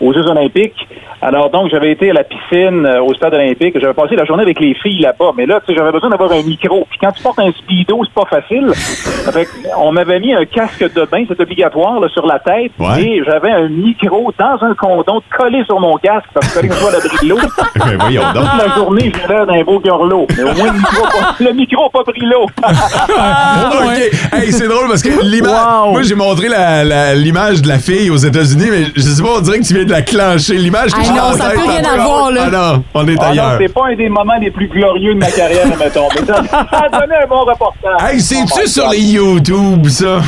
aux 0.00 0.12
Jeux 0.12 0.26
olympiques. 0.28 0.86
Alors 1.24 1.50
donc, 1.50 1.70
j'avais 1.70 1.92
été 1.92 2.10
à 2.10 2.14
la 2.14 2.24
piscine 2.24 2.84
euh, 2.84 3.00
au 3.00 3.14
stade 3.14 3.32
olympique. 3.34 3.76
J'avais 3.80 3.94
passé 3.94 4.16
la 4.16 4.24
journée 4.24 4.42
avec 4.42 4.58
les 4.58 4.74
filles 4.74 5.00
là-bas. 5.00 5.30
Mais 5.36 5.46
là, 5.46 5.60
tu 5.60 5.72
sais, 5.72 5.78
j'avais 5.78 5.92
besoin 5.92 6.10
d'avoir 6.10 6.32
un 6.32 6.42
micro. 6.42 6.84
Puis 6.90 6.98
quand 7.00 7.12
tu 7.12 7.22
portes 7.22 7.38
un 7.38 7.52
speedo, 7.52 8.00
c'est 8.04 8.12
pas 8.14 8.28
facile. 8.28 8.72
Fait 8.74 9.44
que 9.44 9.50
on 9.78 9.92
m'avait 9.92 10.18
mis 10.18 10.34
un 10.34 10.44
casque 10.44 10.82
de 10.82 11.04
bain, 11.10 11.24
c'est 11.28 11.40
obligatoire, 11.40 12.00
là, 12.00 12.08
sur 12.08 12.26
la 12.26 12.40
tête. 12.40 12.72
Ouais. 12.78 13.02
Et 13.02 13.22
j'avais 13.24 13.50
un 13.52 13.68
micro 13.68 14.32
dans 14.36 14.58
un 14.66 14.74
condom 14.74 15.20
collé 15.38 15.62
sur 15.64 15.78
mon 15.78 15.96
casque 15.98 16.26
parce 16.34 16.48
fallait 16.48 16.68
que 16.68 16.74
je 16.74 17.28
l'eau. 17.28 17.38
Ben, 17.76 17.96
voyons 17.98 18.22
donc. 18.34 18.44
Toute 18.44 18.66
la 18.68 18.74
journée, 18.74 19.12
j'ai 19.14 19.28
l'air 19.32 19.46
d'un 19.46 19.62
beau 19.64 19.78
gorlot. 19.80 20.26
Mais 20.36 20.42
au 20.42 20.54
moins, 20.54 20.66
le 20.72 20.78
micro, 20.78 21.02
pas- 21.02 21.34
le 21.40 21.52
micro 21.52 21.84
a 21.86 21.90
pas 21.90 22.04
pris 22.12 22.20
l'eau. 22.20 22.44
OK. 22.66 24.32
Hey, 24.32 24.52
c'est 24.52 24.68
drôle 24.68 24.88
parce 24.88 25.02
que 25.02 25.08
l'image. 25.24 25.52
Moi, 25.90 26.02
j'ai 26.02 26.14
montré 26.14 26.48
la- 26.48 26.84
la- 26.84 27.14
l'image 27.14 27.62
de 27.62 27.68
la 27.68 27.78
fille 27.78 28.10
aux 28.10 28.16
États-Unis, 28.16 28.66
mais 28.70 28.84
je 28.94 29.00
sais 29.00 29.22
pas, 29.22 29.30
on 29.36 29.40
dirait 29.40 29.58
que 29.60 29.64
tu 29.64 29.74
viens 29.74 29.84
de 29.84 29.90
la 29.90 30.02
clencher. 30.02 30.54
L'image 30.54 30.92
que 30.92 31.00
Ah 31.00 31.11
non, 31.14 31.22
en 31.22 31.32
ça 31.32 31.50
peut 31.50 31.60
rien 31.60 31.82
ah, 31.84 32.00
avoir, 32.00 32.30
là. 32.30 32.42
Ah 32.46 32.50
non, 32.50 32.84
on 32.94 33.08
est 33.08 33.16
Ah 33.20 33.24
non, 33.24 33.30
ailleurs. 33.30 33.58
c'est 33.60 33.72
pas 33.72 33.86
un 33.88 33.94
des 33.94 34.08
moments 34.08 34.36
les 34.40 34.50
plus 34.50 34.68
glorieux 34.68 35.14
de 35.14 35.18
ma 35.18 35.30
carrière, 35.30 35.66
mettons. 35.78 36.08
Mais 36.14 36.26
ça, 36.26 36.42
ça 36.50 36.66
a 36.70 36.88
donné 36.88 37.14
un 37.22 37.26
bon 37.26 37.40
reportage. 37.40 38.10
Hey, 38.10 38.20
c'est-tu 38.20 38.66
sur 38.66 38.88
les 38.90 39.00
YouTube, 39.00 39.86
ça? 39.88 40.20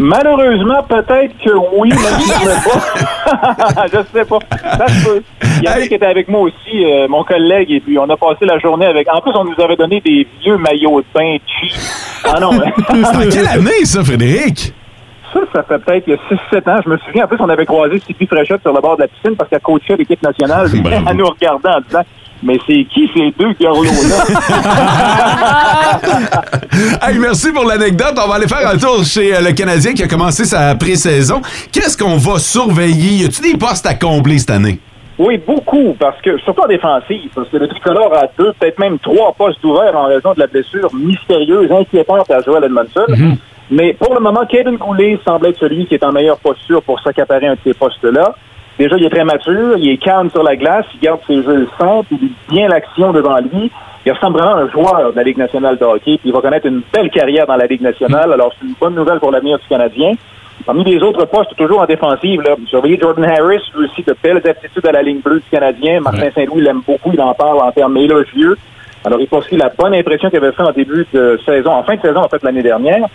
Malheureusement, 0.00 0.80
peut-être 0.88 1.34
que 1.44 1.50
oui, 1.74 1.90
mais 1.90 1.96
je 1.96 2.48
ne 2.48 2.54
sais 2.54 2.70
pas. 2.70 3.86
je 3.92 4.18
sais 4.18 4.24
pas. 4.24 4.38
Ça 4.78 4.86
se 4.86 5.04
peut. 5.04 5.22
Il 5.60 5.64
y 5.64 5.68
en 5.68 5.72
a 5.72 5.86
qui 5.88 5.94
était 5.94 6.06
avec 6.06 6.28
moi 6.28 6.42
aussi, 6.42 6.84
euh, 6.84 7.08
mon 7.08 7.24
collègue, 7.24 7.72
et 7.72 7.80
puis 7.80 7.98
on 7.98 8.08
a 8.08 8.16
passé 8.16 8.44
la 8.46 8.60
journée 8.60 8.86
avec. 8.86 9.12
En 9.12 9.20
plus, 9.20 9.32
on 9.34 9.44
nous 9.44 9.60
avait 9.60 9.74
donné 9.74 10.00
des 10.00 10.24
vieux 10.40 10.56
maillots 10.56 11.00
de 11.00 11.06
bain 11.12 11.36
cheap. 11.46 11.72
Ah 12.22 12.38
non, 12.38 12.52
mais. 12.52 12.72
C'est 12.88 13.16
en 13.16 13.28
quelle 13.28 13.48
année, 13.48 13.84
ça, 13.84 14.04
Frédéric? 14.04 14.72
Ça, 15.32 15.40
ça 15.52 15.62
fait 15.62 15.78
peut-être 15.78 16.04
il 16.06 16.14
y 16.14 16.16
a 16.16 16.58
6-7 16.58 16.70
ans. 16.70 16.80
Je 16.84 16.90
me 16.90 16.98
souviens, 16.98 17.24
en 17.24 17.28
plus, 17.28 17.36
on 17.40 17.48
avait 17.48 17.66
croisé 17.66 18.00
Sylvie 18.00 18.26
Fréchette 18.26 18.62
sur 18.62 18.72
le 18.72 18.80
bord 18.80 18.96
de 18.96 19.02
la 19.02 19.08
piscine 19.08 19.36
parce 19.36 19.50
qu'elle 19.50 19.60
coachait 19.60 19.96
l'équipe 19.96 20.22
nationale. 20.22 20.68
Elle 21.08 21.16
nous 21.16 21.26
regardait 21.26 21.68
en 21.68 21.80
disant 21.80 22.02
Mais 22.42 22.58
c'est 22.66 22.84
qui 22.84 23.10
ces 23.14 23.34
deux 23.38 23.52
gorlots-là? 23.60 24.24
Hey, 27.02 27.18
merci 27.18 27.52
pour 27.52 27.64
l'anecdote. 27.64 28.14
On 28.24 28.28
va 28.28 28.36
aller 28.36 28.46
faire 28.46 28.68
un 28.68 28.76
tour 28.76 29.02
chez 29.04 29.34
euh, 29.34 29.40
le 29.40 29.52
Canadien 29.52 29.94
qui 29.94 30.02
a 30.04 30.06
commencé 30.06 30.44
sa 30.44 30.76
pré-saison. 30.76 31.40
Qu'est-ce 31.72 31.96
qu'on 31.98 32.16
va 32.16 32.38
surveiller? 32.38 33.22
Y 33.22 33.24
a-tu 33.24 33.42
des 33.42 33.58
postes 33.58 33.86
à 33.86 33.94
combler 33.94 34.38
cette 34.38 34.50
année? 34.50 34.78
Oui, 35.18 35.40
beaucoup, 35.44 35.96
parce 35.98 36.20
que, 36.22 36.38
surtout 36.38 36.62
en 36.62 36.68
défensive, 36.68 37.30
parce 37.34 37.48
que 37.48 37.56
le 37.56 37.66
tricolore 37.66 38.14
a 38.14 38.26
deux, 38.38 38.52
peut-être 38.52 38.78
même 38.78 39.00
trois 39.00 39.32
postes 39.32 39.64
ouverts 39.64 39.96
en 39.96 40.06
raison 40.06 40.32
de 40.32 40.38
la 40.38 40.46
blessure 40.46 40.94
mystérieuse, 40.94 41.72
inquiétante 41.72 42.30
à 42.30 42.40
Joel 42.42 42.64
Edmondson. 42.64 43.06
Mais 43.70 43.92
pour 43.92 44.14
le 44.14 44.20
moment, 44.20 44.46
Kevin 44.48 44.76
Goulet 44.76 45.18
semble 45.26 45.48
être 45.48 45.58
celui 45.58 45.86
qui 45.86 45.94
est 45.94 46.04
en 46.04 46.12
meilleure 46.12 46.38
posture 46.38 46.82
pour 46.82 47.00
s'accaparer 47.00 47.48
un 47.48 47.54
de 47.54 47.60
ces 47.64 47.74
postes-là. 47.74 48.34
Déjà, 48.78 48.96
il 48.96 49.04
est 49.04 49.10
très 49.10 49.24
mature, 49.24 49.76
il 49.76 49.90
est 49.90 49.96
calme 49.96 50.30
sur 50.30 50.42
la 50.42 50.56
glace, 50.56 50.86
il 50.94 51.00
garde 51.00 51.20
ses 51.26 51.42
jeux 51.42 51.68
simples, 51.78 52.06
il 52.12 52.18
lit 52.18 52.32
bien 52.48 52.68
l'action 52.68 53.12
devant 53.12 53.38
lui. 53.38 53.70
Il 54.06 54.12
ressemble 54.12 54.38
vraiment 54.38 54.54
à 54.54 54.60
un 54.60 54.70
joueur 54.70 55.10
de 55.12 55.16
la 55.16 55.22
Ligue 55.22 55.36
nationale 55.36 55.76
de 55.76 55.84
hockey, 55.84 56.16
puis 56.16 56.26
il 56.26 56.32
va 56.32 56.40
connaître 56.40 56.66
une 56.66 56.80
belle 56.92 57.10
carrière 57.10 57.46
dans 57.46 57.56
la 57.56 57.66
Ligue 57.66 57.82
nationale. 57.82 58.32
Alors, 58.32 58.52
c'est 58.58 58.66
une 58.66 58.74
bonne 58.80 58.94
nouvelle 58.94 59.18
pour 59.18 59.32
l'avenir 59.32 59.58
du 59.58 59.66
Canadien. 59.68 60.12
Parmi 60.64 60.84
les 60.84 61.02
autres 61.02 61.24
postes, 61.26 61.54
toujours 61.56 61.80
en 61.80 61.86
défensive, 61.86 62.40
là, 62.42 62.56
surveiller 62.66 62.98
Jordan 63.00 63.24
Harris, 63.24 63.60
lui 63.76 63.86
aussi 63.86 64.02
de 64.02 64.14
belles 64.22 64.42
aptitudes 64.48 64.86
à 64.86 64.92
la 64.92 65.02
ligne 65.02 65.20
bleue 65.20 65.40
du 65.40 65.50
Canadien. 65.50 66.00
Martin 66.00 66.30
Saint-Louis 66.34 66.62
l'aime 66.62 66.82
beaucoup, 66.86 67.10
il 67.12 67.20
en 67.20 67.34
parle 67.34 67.58
en 67.60 67.70
termes 67.72 67.96
élogieux. 67.96 68.56
Alors, 69.04 69.20
il 69.20 69.26
poursuit 69.28 69.56
la 69.56 69.70
bonne 69.76 69.94
impression 69.94 70.30
qu'il 70.30 70.38
avait 70.38 70.52
fait 70.52 70.62
en 70.62 70.72
début 70.72 71.06
de 71.12 71.38
saison, 71.44 71.72
en 71.72 71.82
fin 71.82 71.96
de 71.96 72.00
saison, 72.00 72.20
en 72.20 72.28
fait, 72.28 72.42
l'année 72.42 72.62
dernière. 72.62 73.06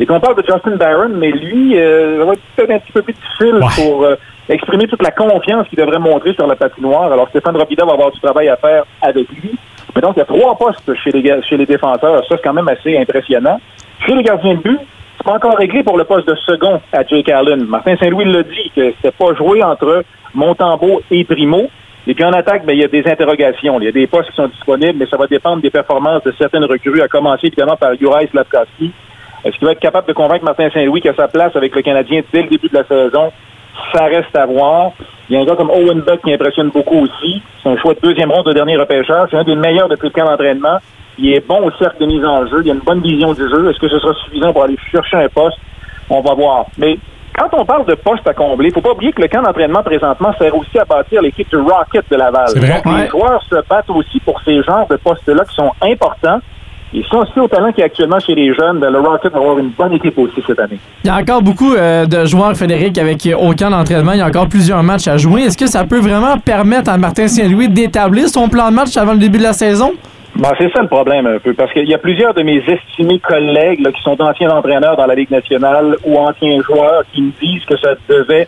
Et 0.00 0.06
qu'on 0.06 0.18
parle 0.18 0.34
de 0.36 0.42
Justin 0.46 0.76
Barron, 0.76 1.10
mais 1.10 1.30
lui, 1.30 1.78
euh, 1.78 2.20
ça 2.20 2.24
va 2.24 2.32
être 2.32 2.40
peut-être 2.56 2.70
un 2.70 2.78
petit 2.78 2.92
peu 2.92 3.02
plus 3.02 3.12
difficile 3.12 3.60
pour 3.76 4.04
euh, 4.04 4.14
exprimer 4.48 4.86
toute 4.88 5.02
la 5.02 5.10
confiance 5.10 5.68
qu'il 5.68 5.78
devrait 5.78 5.98
montrer 5.98 6.32
sur 6.32 6.46
la 6.46 6.56
patinoire. 6.56 7.12
Alors, 7.12 7.28
Stéphane 7.28 7.54
Robida 7.56 7.84
va 7.84 7.92
avoir 7.92 8.10
du 8.10 8.18
travail 8.18 8.48
à 8.48 8.56
faire 8.56 8.84
avec 9.02 9.28
lui. 9.28 9.50
Mais 9.94 10.00
donc, 10.00 10.14
il 10.16 10.20
y 10.20 10.22
a 10.22 10.24
trois 10.24 10.56
postes 10.56 10.94
chez 11.04 11.10
les, 11.10 11.20
ga- 11.20 11.42
chez 11.42 11.58
les 11.58 11.66
défenseurs. 11.66 12.24
Ça, 12.26 12.36
c'est 12.36 12.42
quand 12.42 12.54
même 12.54 12.68
assez 12.68 12.96
impressionnant. 12.96 13.60
Chez 14.06 14.14
les 14.14 14.22
gardiens 14.22 14.54
de 14.54 14.60
but, 14.60 14.78
c'est 15.18 15.24
pas 15.24 15.34
encore 15.34 15.58
réglé 15.58 15.82
pour 15.82 15.98
le 15.98 16.04
poste 16.04 16.26
de 16.26 16.34
second 16.36 16.80
à 16.94 17.04
Jake 17.04 17.28
Allen. 17.28 17.64
Martin 17.66 17.94
Saint-Louis 17.98 18.24
l'a 18.32 18.42
dit 18.42 18.72
que 18.74 18.92
c'était 18.96 19.10
pas 19.10 19.34
joué 19.34 19.62
entre 19.62 20.02
Montembeau 20.32 21.02
et 21.10 21.24
Primo. 21.24 21.68
Et 22.06 22.14
puis 22.14 22.24
en 22.24 22.32
attaque, 22.32 22.64
ben, 22.64 22.72
il 22.72 22.78
y 22.80 22.84
a 22.84 22.88
des 22.88 23.06
interrogations. 23.06 23.78
Il 23.78 23.84
y 23.84 23.88
a 23.88 23.92
des 23.92 24.06
postes 24.06 24.30
qui 24.30 24.36
sont 24.36 24.48
disponibles, 24.48 24.94
mais 24.98 25.06
ça 25.06 25.18
va 25.18 25.26
dépendre 25.26 25.60
des 25.60 25.68
performances 25.68 26.24
de 26.24 26.32
certaines 26.38 26.64
recrues, 26.64 27.02
à 27.02 27.08
commencer 27.08 27.48
évidemment 27.48 27.76
par 27.76 27.94
Juraj 27.96 28.30
Slavkovski. 28.30 28.92
Est-ce 29.44 29.56
qu'il 29.56 29.66
va 29.66 29.72
être 29.72 29.80
capable 29.80 30.06
de 30.08 30.12
convaincre 30.12 30.44
Martin 30.44 30.68
Saint-Louis 30.70 31.00
qu'à 31.00 31.14
sa 31.14 31.28
place 31.28 31.54
avec 31.56 31.74
le 31.74 31.82
Canadien 31.82 32.20
dès 32.32 32.42
le 32.42 32.48
début 32.48 32.68
de 32.68 32.74
la 32.76 32.84
saison? 32.84 33.32
Ça 33.94 34.04
reste 34.04 34.34
à 34.36 34.46
voir? 34.46 34.90
Il 35.28 35.34
y 35.34 35.38
a 35.38 35.40
un 35.40 35.44
gars 35.44 35.56
comme 35.56 35.70
Owen 35.70 36.00
Buck 36.00 36.20
qui 36.22 36.32
impressionne 36.32 36.68
beaucoup 36.70 36.98
aussi. 37.04 37.40
C'est 37.62 37.68
un 37.70 37.76
choix 37.78 37.94
de 37.94 38.00
deuxième 38.00 38.30
ronde 38.30 38.46
de 38.46 38.52
dernier 38.52 38.76
repêcheur. 38.76 39.26
C'est 39.30 39.36
un 39.36 39.44
des 39.44 39.54
meilleurs 39.54 39.88
depuis 39.88 40.08
le 40.08 40.12
camp 40.12 40.26
d'entraînement. 40.28 40.78
Il 41.18 41.32
est 41.32 41.46
bon 41.46 41.62
au 41.66 41.70
cercle 41.72 42.00
de 42.00 42.06
mise 42.06 42.24
en 42.24 42.46
jeu. 42.46 42.62
Il 42.64 42.70
a 42.70 42.74
une 42.74 42.80
bonne 42.80 43.00
vision 43.00 43.32
du 43.32 43.42
jeu. 43.48 43.70
Est-ce 43.70 43.78
que 43.78 43.88
ce 43.88 43.98
sera 43.98 44.12
suffisant 44.24 44.52
pour 44.52 44.64
aller 44.64 44.76
chercher 44.90 45.16
un 45.18 45.28
poste? 45.28 45.58
On 46.10 46.20
va 46.20 46.34
voir. 46.34 46.66
Mais 46.78 46.98
quand 47.38 47.48
on 47.52 47.64
parle 47.64 47.86
de 47.86 47.94
postes 47.94 48.26
à 48.26 48.34
combler, 48.34 48.68
il 48.68 48.74
faut 48.74 48.80
pas 48.80 48.90
oublier 48.92 49.12
que 49.12 49.22
le 49.22 49.28
camp 49.28 49.42
d'entraînement 49.42 49.82
présentement 49.82 50.32
sert 50.38 50.54
aussi 50.54 50.78
à 50.78 50.84
bâtir 50.84 51.22
l'équipe 51.22 51.48
du 51.48 51.56
Rocket 51.56 52.04
de 52.10 52.16
Laval. 52.16 52.46
Donc, 52.54 52.86
Ouais. 52.86 53.02
les 53.04 53.08
joueurs 53.08 53.42
se 53.48 53.56
battent 53.68 53.90
aussi 53.90 54.18
pour 54.20 54.40
ces 54.42 54.62
genres 54.62 54.86
de 54.90 54.96
postes-là 54.96 55.44
qui 55.44 55.54
sont 55.54 55.70
importants. 55.82 56.40
Ils 56.92 57.04
sont 57.04 57.18
aussi 57.18 57.38
au 57.38 57.46
talent 57.46 57.70
qui 57.72 57.80
est 57.80 57.84
actuellement 57.84 58.18
chez 58.18 58.34
les 58.34 58.52
jeunes. 58.52 58.80
Ben, 58.80 58.90
le 58.90 58.98
Rocket 58.98 59.32
va 59.32 59.38
avoir 59.38 59.58
une 59.58 59.68
bonne 59.68 59.92
équipe 59.92 60.18
aussi 60.18 60.42
cette 60.44 60.58
année. 60.58 60.78
Il 61.04 61.06
y 61.06 61.10
a 61.10 61.16
encore 61.16 61.40
beaucoup 61.40 61.72
euh, 61.74 62.04
de 62.04 62.24
joueurs, 62.24 62.54
Frédéric, 62.54 62.98
avec 62.98 63.28
aucun 63.40 63.70
d'entraînement. 63.70 64.12
Il 64.12 64.18
y 64.18 64.22
a 64.22 64.26
encore 64.26 64.48
plusieurs 64.48 64.82
matchs 64.82 65.06
à 65.06 65.16
jouer. 65.16 65.42
Est-ce 65.42 65.56
que 65.56 65.66
ça 65.66 65.84
peut 65.84 66.00
vraiment 66.00 66.36
permettre 66.38 66.90
à 66.90 66.96
Martin 66.96 67.28
Saint-Louis 67.28 67.68
d'établir 67.68 68.28
son 68.28 68.48
plan 68.48 68.70
de 68.70 68.74
match 68.74 68.96
avant 68.96 69.12
le 69.12 69.18
début 69.18 69.38
de 69.38 69.44
la 69.44 69.52
saison? 69.52 69.92
Ben, 70.36 70.50
c'est 70.58 70.72
ça 70.72 70.82
le 70.82 70.88
problème 70.88 71.26
un 71.26 71.38
peu, 71.38 71.54
parce 71.54 71.72
qu'il 71.72 71.88
y 71.88 71.94
a 71.94 71.98
plusieurs 71.98 72.34
de 72.34 72.42
mes 72.42 72.58
estimés 72.58 73.18
collègues 73.18 73.80
là, 73.80 73.90
qui 73.92 74.00
sont 74.02 74.20
anciens 74.22 74.50
entraîneurs 74.50 74.96
dans 74.96 75.06
la 75.06 75.14
Ligue 75.14 75.30
nationale 75.30 75.96
ou 76.04 76.16
anciens 76.18 76.60
joueurs 76.62 77.02
qui 77.12 77.22
me 77.22 77.32
disent 77.40 77.64
que 77.64 77.76
ça 77.78 77.94
devait 78.08 78.46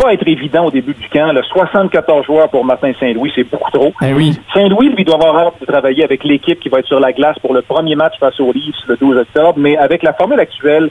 pas 0.00 0.14
être 0.14 0.26
évident 0.26 0.66
au 0.66 0.70
début 0.70 0.94
du 0.94 1.08
camp. 1.08 1.32
Le 1.32 1.42
74 1.42 2.24
joueurs 2.24 2.48
pour 2.48 2.64
Martin 2.64 2.92
Saint-Louis, 2.98 3.32
c'est 3.34 3.44
beaucoup 3.44 3.70
trop. 3.70 3.92
oui. 4.02 4.38
Saint-Louis, 4.54 4.88
lui, 4.90 5.04
doit 5.04 5.16
avoir 5.16 5.36
hâte 5.38 5.60
de 5.60 5.66
travailler 5.66 6.04
avec 6.04 6.24
l'équipe 6.24 6.58
qui 6.58 6.68
va 6.68 6.78
être 6.78 6.86
sur 6.86 7.00
la 7.00 7.12
glace 7.12 7.38
pour 7.40 7.52
le 7.52 7.62
premier 7.62 7.94
match 7.94 8.14
face 8.18 8.38
aux 8.40 8.52
Leafs 8.52 8.74
le 8.88 8.96
12 8.96 9.18
octobre, 9.18 9.54
mais 9.58 9.76
avec 9.76 10.02
la 10.02 10.12
formule 10.14 10.40
actuelle, 10.40 10.88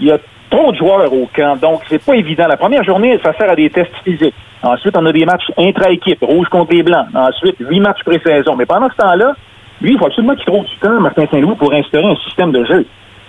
il 0.00 0.06
y 0.06 0.12
a 0.12 0.18
trop 0.50 0.72
de 0.72 0.76
joueurs 0.76 1.12
au 1.12 1.28
camp, 1.34 1.56
donc 1.60 1.82
c'est 1.88 2.02
pas 2.02 2.14
évident. 2.14 2.46
La 2.48 2.56
première 2.56 2.84
journée, 2.84 3.18
ça 3.22 3.32
sert 3.36 3.50
à 3.50 3.56
des 3.56 3.68
tests 3.70 3.94
physiques. 4.04 4.34
Ensuite, 4.62 4.96
on 4.96 5.04
a 5.06 5.12
des 5.12 5.24
matchs 5.24 5.50
intra-équipe, 5.56 6.18
rouge 6.22 6.48
contre 6.48 6.72
les 6.72 6.82
blancs. 6.82 7.06
Ensuite, 7.14 7.56
huit 7.60 7.80
matchs 7.80 8.02
pré-saison. 8.04 8.56
Mais 8.56 8.66
pendant 8.66 8.88
ce 8.88 8.96
temps-là, 8.96 9.34
lui, 9.80 9.92
il 9.92 9.98
faut 9.98 10.06
absolument 10.06 10.34
qu'il 10.34 10.46
trouve 10.46 10.64
du 10.64 10.76
temps, 10.78 11.00
Martin 11.00 11.26
Saint-Louis, 11.30 11.54
pour 11.56 11.72
instaurer 11.72 12.06
un 12.06 12.16
système 12.16 12.52
de 12.52 12.64
jeu. 12.64 12.86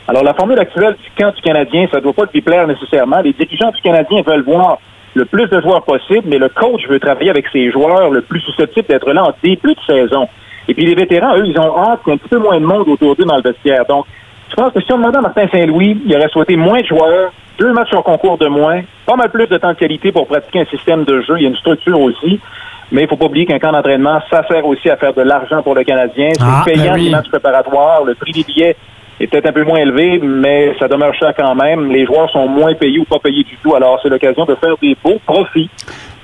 Alors, 0.08 0.24
la 0.24 0.34
formule 0.34 0.60
actuelle 0.60 0.96
du 1.04 1.24
camp 1.24 1.32
du 1.36 1.42
Canadien, 1.42 1.88
ça 1.92 1.98
ne 1.98 2.04
doit 2.04 2.14
pas 2.14 2.24
lui 2.34 2.42
plaire 2.42 2.68
nécessairement. 2.68 3.20
Les 3.22 3.34
dirigeants 3.34 3.72
du 3.72 3.82
Canadien 3.82 4.22
veulent 4.26 4.44
voir 4.44 4.80
le 5.20 5.26
plus 5.26 5.48
de 5.48 5.60
joueurs 5.62 5.84
possible, 5.84 6.24
mais 6.26 6.38
le 6.38 6.50
coach 6.50 6.88
veut 6.88 7.00
travailler 7.00 7.30
avec 7.30 7.46
ses 7.52 7.72
joueurs 7.72 8.10
le 8.10 8.22
plus 8.22 8.40
susceptibles 8.42 8.88
d'être 8.88 9.12
là 9.12 9.24
en 9.26 9.34
début 9.44 9.74
de 9.76 9.82
saison. 9.86 10.28
Et 10.68 10.74
puis 10.74 10.86
les 10.86 10.96
vétérans, 10.96 11.36
eux, 11.38 11.46
ils 11.46 11.60
ont 11.60 11.78
hâte 11.78 12.00
qu'il 12.04 12.12
y 12.14 12.16
ait 12.16 12.16
un 12.16 12.18
petit 12.18 12.30
peu 12.30 12.38
moins 12.38 12.60
de 12.60 12.66
monde 12.66 12.88
autour 12.88 13.16
d'eux 13.16 13.26
dans 13.26 13.36
le 13.38 13.42
vestiaire. 13.42 13.86
Donc, 13.88 14.06
je 14.50 14.56
pense 14.56 14.72
que 14.74 14.82
si 14.82 14.92
on 14.94 14.98
demandait 14.98 15.18
à 15.18 15.22
Martin 15.22 15.48
Saint-Louis, 15.52 16.02
il 16.06 16.16
aurait 16.16 16.30
souhaité 16.30 16.56
moins 16.56 16.80
de 16.82 16.86
joueurs, 16.86 17.32
deux 17.60 17.74
matchs 17.74 17.94
en 17.94 18.02
concours 18.02 18.38
de 18.38 18.48
moins, 18.48 18.82
pas 19.06 19.16
mal 19.16 19.30
plus 19.30 19.48
de 19.48 19.58
temps 19.58 19.74
de 19.74 19.78
qualité 19.78 20.12
pour 20.12 20.26
pratiquer 20.28 20.62
un 20.62 20.66
système 20.66 21.04
de 21.04 21.22
jeu. 21.22 21.36
Il 21.38 21.44
y 21.44 21.46
a 21.46 21.50
une 21.50 21.56
structure 21.58 22.00
aussi. 22.00 22.40
Mais 22.92 23.04
il 23.04 23.08
faut 23.08 23.18
pas 23.18 23.26
oublier 23.26 23.46
qu'un 23.46 23.60
camp 23.60 23.72
d'entraînement, 23.72 24.20
ça 24.32 24.42
sert 24.48 24.66
aussi 24.66 24.90
à 24.90 24.98
faire 24.98 25.14
de 25.14 25.22
l'argent 25.22 25.62
pour 25.62 25.76
le 25.76 25.84
Canadien. 25.84 26.30
C'est 26.34 26.42
Ah, 26.44 26.64
payant 26.66 26.94
ben 26.94 26.94
oui. 26.96 27.04
les 27.06 27.10
matchs 27.12 27.30
préparatoires. 27.30 28.04
Le 28.04 28.16
prix 28.16 28.32
des 28.32 28.44
billets 28.44 28.76
est 29.20 29.28
peut-être 29.28 29.48
un 29.48 29.52
peu 29.54 29.64
moins 29.64 29.80
élevé, 29.80 30.20
mais 30.20 30.74
ça 30.80 30.88
demeure 30.88 31.14
cher 31.14 31.34
quand 31.36 31.56
même. 31.56 31.92
Les 31.92 32.06
joueurs 32.06 32.30
sont 32.32 32.48
moins 32.48 32.74
payés 32.74 33.00
ou 33.00 33.06
pas 33.06 33.20
payés 33.20 33.44
du 33.44 33.58
tout. 33.58 33.76
Alors, 33.76 34.00
c'est 34.02 34.10
l'occasion 34.10 34.46
de 34.46 34.56
faire 34.56 34.76
des 34.82 34.96
beaux 35.04 35.20
profits. 35.26 35.70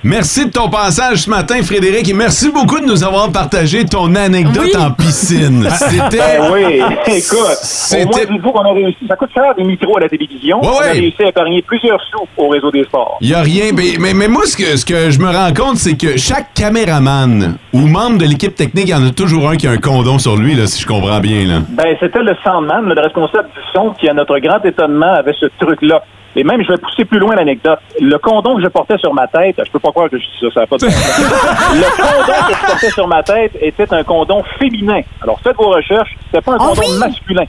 Merci 0.08 0.46
de 0.46 0.52
ton 0.52 0.70
passage 0.70 1.24
ce 1.24 1.30
matin, 1.32 1.56
Frédéric, 1.64 2.08
et 2.08 2.14
merci 2.14 2.52
beaucoup 2.52 2.80
de 2.80 2.86
nous 2.86 3.04
avoir 3.04 3.32
partagé 3.32 3.86
ton 3.86 4.14
anecdote 4.14 4.76
en 4.78 4.92
piscine. 4.92 5.68
C'était. 5.72 6.18
Ben 6.18 6.52
oui, 6.54 6.80
écoute, 7.08 7.40
au 7.40 7.56
C'était- 7.64 8.06
moins, 8.06 8.20
dites-vous 8.30 8.52
qu'on 8.52 8.70
a 8.70 8.72
réussi. 8.74 9.00
Ça 9.08 9.16
coûte 9.16 9.32
cher 9.34 9.56
des 9.58 9.64
micros 9.64 9.98
à 9.98 10.02
la 10.02 10.10
télévision. 10.10 10.62
Ouais, 10.62 10.68
On 10.76 10.80
a 10.80 10.92
réussi 10.92 11.24
à 11.24 11.30
épargner 11.30 11.64
plusieurs 11.64 12.00
sous 12.12 12.28
au 12.38 12.50
réseau 12.50 12.70
des 12.70 12.84
sports. 12.84 13.18
Il 13.20 13.30
y 13.30 13.34
a 13.34 13.42
rien. 13.42 13.72
Mais, 13.76 13.94
mais, 14.00 14.14
mais 14.14 14.28
moi, 14.28 14.44
ce 14.46 14.56
que, 14.56 14.78
ce 14.78 14.86
que 14.86 15.10
je 15.10 15.18
me 15.18 15.26
rends 15.32 15.52
compte, 15.54 15.78
c'est 15.78 15.98
que 15.98 16.18
chaque 16.18 16.54
caméraman 16.54 17.58
ou 17.74 17.80
membre 17.80 18.20
de 18.20 18.26
l'équipe 18.26 18.54
technique, 18.54 18.86
il 18.86 18.92
y 18.92 18.94
en 18.94 19.08
a 19.08 19.10
toujours 19.10 19.50
un 19.50 19.56
qui 19.58 19.66
a 19.66 19.72
un 19.72 19.78
condom 19.78 20.20
sur 20.20 20.38
lui, 20.38 20.54
là, 20.54 20.68
si 20.68 20.84
je 20.84 20.86
comprends 20.88 21.20
bien. 21.20 21.48
Là. 21.48 21.62
Ben, 21.70 21.96
c'était 22.00 22.22
le 22.22 22.36
Sandman, 22.44 22.86
le 22.94 23.02
responsable 23.02 23.50
du 23.56 23.62
son, 23.74 23.90
qui, 24.00 24.08
à 24.08 24.14
notre 24.14 24.38
grand 24.38 24.64
étonnement, 24.64 25.14
avait 25.16 25.34
ce 25.40 25.48
truc-là. 25.60 26.04
Et 26.36 26.44
même, 26.44 26.62
je 26.64 26.72
vais 26.72 26.78
pousser 26.78 27.06
plus 27.06 27.20
loin 27.20 27.36
l'anecdote. 27.36 27.80
Le 28.00 28.18
condom 28.18 28.56
que 28.58 28.62
je 28.64 28.68
portais 28.68 28.98
sur 28.98 29.14
ma 29.14 29.28
tête, 29.28 29.56
je 29.66 29.72
peux 29.72 29.80
pas 29.80 29.92
croire 29.92 30.10
que 30.10 30.18
je 30.18 30.24
dis 30.24 30.32
ça, 30.42 30.48
ça 30.54 30.60
n'a 30.62 30.68
pas 30.68 30.78
de. 30.78 30.86
Le 30.86 31.96
condom 32.02 32.48
que 32.48 32.54
je 32.54 32.66
portais 32.66 32.90
sur 32.92 33.08
ma 33.08 33.24
tête 33.24 33.52
était 33.62 33.94
un 33.94 34.04
condom 34.04 34.44
féminin. 34.60 35.02
Alors, 35.22 35.40
faites 35.42 35.56
vos 35.56 35.70
recherches, 35.70 36.16
c'était 36.26 36.42
pas 36.42 36.54
un 36.54 36.58
condom 36.58 36.82
masculin. 37.00 37.44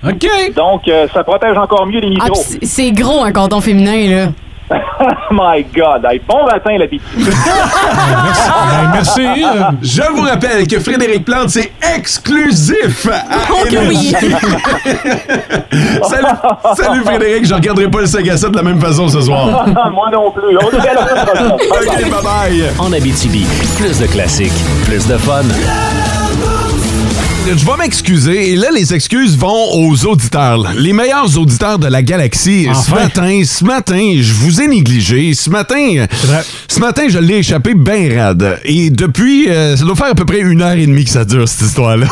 Donc, 0.54 0.86
euh, 0.88 1.06
ça 1.12 1.24
protège 1.24 1.56
encore 1.58 1.86
mieux 1.86 2.00
les 2.00 2.06
Ah, 2.20 2.24
micros. 2.24 2.32
puis 2.32 2.58
c'est- 2.62 2.64
c'est 2.66 2.92
gros 2.92 3.22
un 3.24 3.32
cordon 3.32 3.60
féminin, 3.60 4.08
là. 4.08 4.26
My 5.30 5.64
God! 5.74 6.04
Hey, 6.04 6.20
bon 6.26 6.44
matin, 6.44 6.76
la 6.78 6.86
bêtise. 6.86 7.00
Ben, 8.66 8.90
merci. 8.92 9.22
Je 9.82 10.02
vous 10.12 10.22
rappelle 10.22 10.66
que 10.66 10.80
Frédéric 10.80 11.24
Plante, 11.24 11.50
c'est 11.50 11.72
exclusif 11.94 13.06
à 13.08 13.22
Oh 13.52 13.64
oui. 13.88 14.12
salut, 16.02 16.26
salut 16.74 17.04
Frédéric, 17.04 17.46
je 17.46 17.54
regarderai 17.54 17.88
pas 17.88 18.00
le 18.00 18.06
Sagassa 18.06 18.48
de 18.48 18.56
la 18.56 18.62
même 18.62 18.80
façon 18.80 19.08
ce 19.08 19.20
soir. 19.20 19.66
Moi 19.92 20.10
non 20.12 20.30
plus. 20.30 20.56
On 20.58 20.70
se 20.70 20.76
à 20.76 20.94
la. 20.94 21.54
OK, 21.54 21.60
bye-bye. 22.10 22.64
En 22.78 22.92
Abitibi, 22.92 23.46
plus 23.76 24.00
de 24.00 24.06
classiques, 24.06 24.52
plus 24.84 25.06
de 25.06 25.16
fun. 25.16 25.42
Je 27.48 27.64
vais 27.64 27.76
m'excuser. 27.78 28.50
Et 28.52 28.56
là, 28.56 28.68
les 28.74 28.92
excuses 28.92 29.36
vont 29.36 29.72
aux 29.74 30.04
auditeurs. 30.04 30.58
là. 30.58 30.70
Les 30.76 30.92
meilleurs 30.92 31.38
auditeurs 31.38 31.78
de 31.78 31.86
la 31.86 32.02
galaxie. 32.02 32.66
Ce 32.84 32.90
matin, 32.90 33.42
ce 33.44 33.64
matin, 33.64 34.14
je 34.20 34.32
vous 34.32 34.60
ai 34.60 34.66
négligé. 34.66 35.32
Ce 35.32 35.48
matin, 35.48 36.06
ce 36.68 36.80
matin, 36.80 37.04
je 37.08 37.18
l'ai 37.18 37.36
échappé 37.38 37.74
bien 37.74 38.08
raide. 38.08 38.58
Et 38.64 38.90
depuis, 38.90 39.48
euh, 39.48 39.76
ça 39.76 39.84
doit 39.84 39.94
faire 39.94 40.08
à 40.10 40.14
peu 40.16 40.24
près 40.24 40.40
une 40.40 40.60
heure 40.60 40.72
et 40.72 40.86
demie 40.86 41.04
que 41.04 41.10
ça 41.10 41.24
dure, 41.24 41.48
cette 41.48 41.68
histoire-là. 41.68 42.06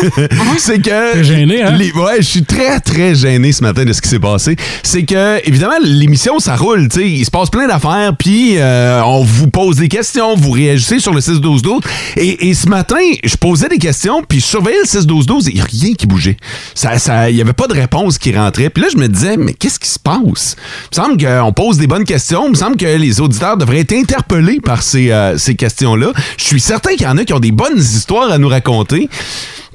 C'est 0.58 0.80
que... 0.80 1.12
T'es 1.12 1.24
gêné, 1.24 1.62
hein? 1.62 1.72
les- 1.72 1.92
ouais, 1.92 2.16
je 2.18 2.22
suis 2.22 2.44
très, 2.44 2.80
très 2.80 3.14
gêné 3.14 3.52
ce 3.52 3.62
matin 3.62 3.84
de 3.84 3.92
ce 3.92 4.00
qui 4.00 4.08
s'est 4.08 4.18
passé. 4.18 4.56
C'est 4.82 5.02
que, 5.04 5.46
évidemment, 5.46 5.76
l'émission, 5.82 6.38
ça 6.38 6.56
roule, 6.56 6.88
tu 6.88 7.00
sais. 7.00 7.08
Il 7.10 7.24
se 7.26 7.30
passe 7.30 7.50
plein 7.50 7.66
d'affaires, 7.68 8.12
puis 8.18 8.54
euh, 8.56 9.02
on 9.04 9.22
vous 9.22 9.48
pose 9.48 9.76
des 9.76 9.88
questions, 9.88 10.34
vous 10.34 10.50
réagissez 10.50 10.98
sur 10.98 11.12
le 11.12 11.20
6-12-12. 11.20 11.80
Et, 12.16 12.48
et 12.48 12.54
ce 12.54 12.68
matin, 12.68 12.96
je 13.22 13.36
posais 13.36 13.68
des 13.68 13.78
questions, 13.78 14.22
puis 14.26 14.40
je 14.40 14.46
surveillais 14.46 14.77
le 14.82 15.00
6-12-12 15.00 15.48
et 15.48 15.50
il 15.50 15.54
n'y 15.56 15.60
a 15.60 15.64
rien 15.64 15.94
qui 15.94 16.06
bougeait. 16.06 16.36
Ça, 16.74 16.98
ça, 16.98 17.30
il 17.30 17.36
n'y 17.36 17.42
avait 17.42 17.52
pas 17.52 17.66
de 17.66 17.74
réponse 17.74 18.18
qui 18.18 18.34
rentrait. 18.36 18.70
Puis 18.70 18.82
là, 18.82 18.88
je 18.92 18.98
me 18.98 19.08
disais, 19.08 19.36
mais 19.36 19.54
qu'est-ce 19.54 19.78
qui 19.78 19.88
se 19.88 19.98
passe? 19.98 20.56
Il 20.92 20.98
me 21.00 21.04
semble 21.04 21.24
qu'on 21.24 21.52
pose 21.52 21.78
des 21.78 21.86
bonnes 21.86 22.04
questions. 22.04 22.46
Il 22.46 22.50
me 22.50 22.54
semble 22.56 22.76
que 22.76 22.86
les 22.86 23.20
auditeurs 23.20 23.56
devraient 23.56 23.80
être 23.80 23.92
interpellés 23.92 24.60
par 24.60 24.82
ces, 24.82 25.10
euh, 25.10 25.36
ces 25.38 25.54
questions-là. 25.54 26.12
Je 26.36 26.44
suis 26.44 26.60
certain 26.60 26.92
qu'il 26.92 27.02
y 27.02 27.06
en 27.06 27.16
a 27.18 27.24
qui 27.24 27.32
ont 27.34 27.40
des 27.40 27.52
bonnes 27.52 27.78
histoires 27.78 28.30
à 28.30 28.38
nous 28.38 28.48
raconter. 28.48 29.08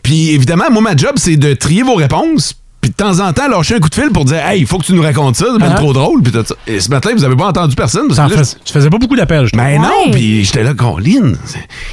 Puis 0.04 0.32
évidemment, 0.32 0.66
moi, 0.72 0.82
ma 0.82 0.95
job, 0.95 1.14
c'est 1.18 1.38
de 1.38 1.54
trier 1.54 1.84
vos 1.84 1.95
réponses. 1.95 2.54
Puis 2.82 2.89
de 2.91 2.95
temps 2.97 3.22
en 3.26 3.32
temps, 3.32 3.47
lâcher 3.47 3.76
un 3.76 3.80
coup 3.80 3.88
de 3.88 3.95
fil 3.95 4.10
pour 4.10 4.26
dire 4.26 4.45
Hey, 4.45 4.60
il 4.60 4.68
faut 4.68 4.78
que 4.78 4.84
tu 4.86 4.91
nous 4.91 5.01
racontes 5.01 5.38
ça, 5.38 5.45
c'est 5.54 5.58
bien 5.58 5.72
Ah. 5.72 5.78
trop 5.80 5.93
drôle. 5.93 6.22
Puis 6.22 6.34
ça. 6.34 6.54
Et 6.68 6.82
ce 6.82 6.89
matin, 6.89 7.12
vous 7.16 7.22
n'avez 7.22 7.38
pas 7.38 7.45
entendu 7.47 7.76
personne. 7.76 8.10
Parce 8.10 8.30
que 8.30 8.36
là, 8.38 8.43
fais- 8.43 8.58
tu 8.66 8.74
faisais 8.74 8.89
pas 8.89 8.97
beaucoup 8.97 9.16
d'appels, 9.16 9.45
je 9.45 9.51
trouve. 9.51 9.64
ben 9.64 9.82
non, 9.82 10.12
puis 10.12 10.43
j'étais 10.43 10.64
là, 10.64 10.74
Colin, 10.74 11.32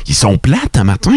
ils 0.09 0.15
sont 0.17 0.37
plates 0.37 0.77
un 0.77 0.83
matin. 0.83 1.13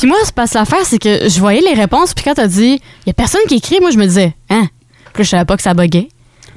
Puis 0.00 0.08
moi, 0.08 0.16
ce 0.24 0.32
passe 0.32 0.54
l'affaire, 0.54 0.86
c'est 0.86 0.98
que 0.98 1.28
je 1.28 1.40
voyais 1.40 1.60
les 1.60 1.74
réponses, 1.74 2.14
puis 2.14 2.24
quand 2.24 2.32
t'as 2.32 2.46
dit, 2.46 2.80
il 3.04 3.06
y 3.06 3.10
a 3.10 3.12
personne 3.12 3.42
qui 3.46 3.56
écrit, 3.56 3.80
moi, 3.80 3.90
je 3.90 3.98
me 3.98 4.06
disais, 4.06 4.34
hein? 4.48 4.66
Puis 5.12 5.24
je 5.24 5.28
savais 5.28 5.44
pas 5.44 5.58
que 5.58 5.62
ça 5.62 5.74
buguait. 5.74 6.08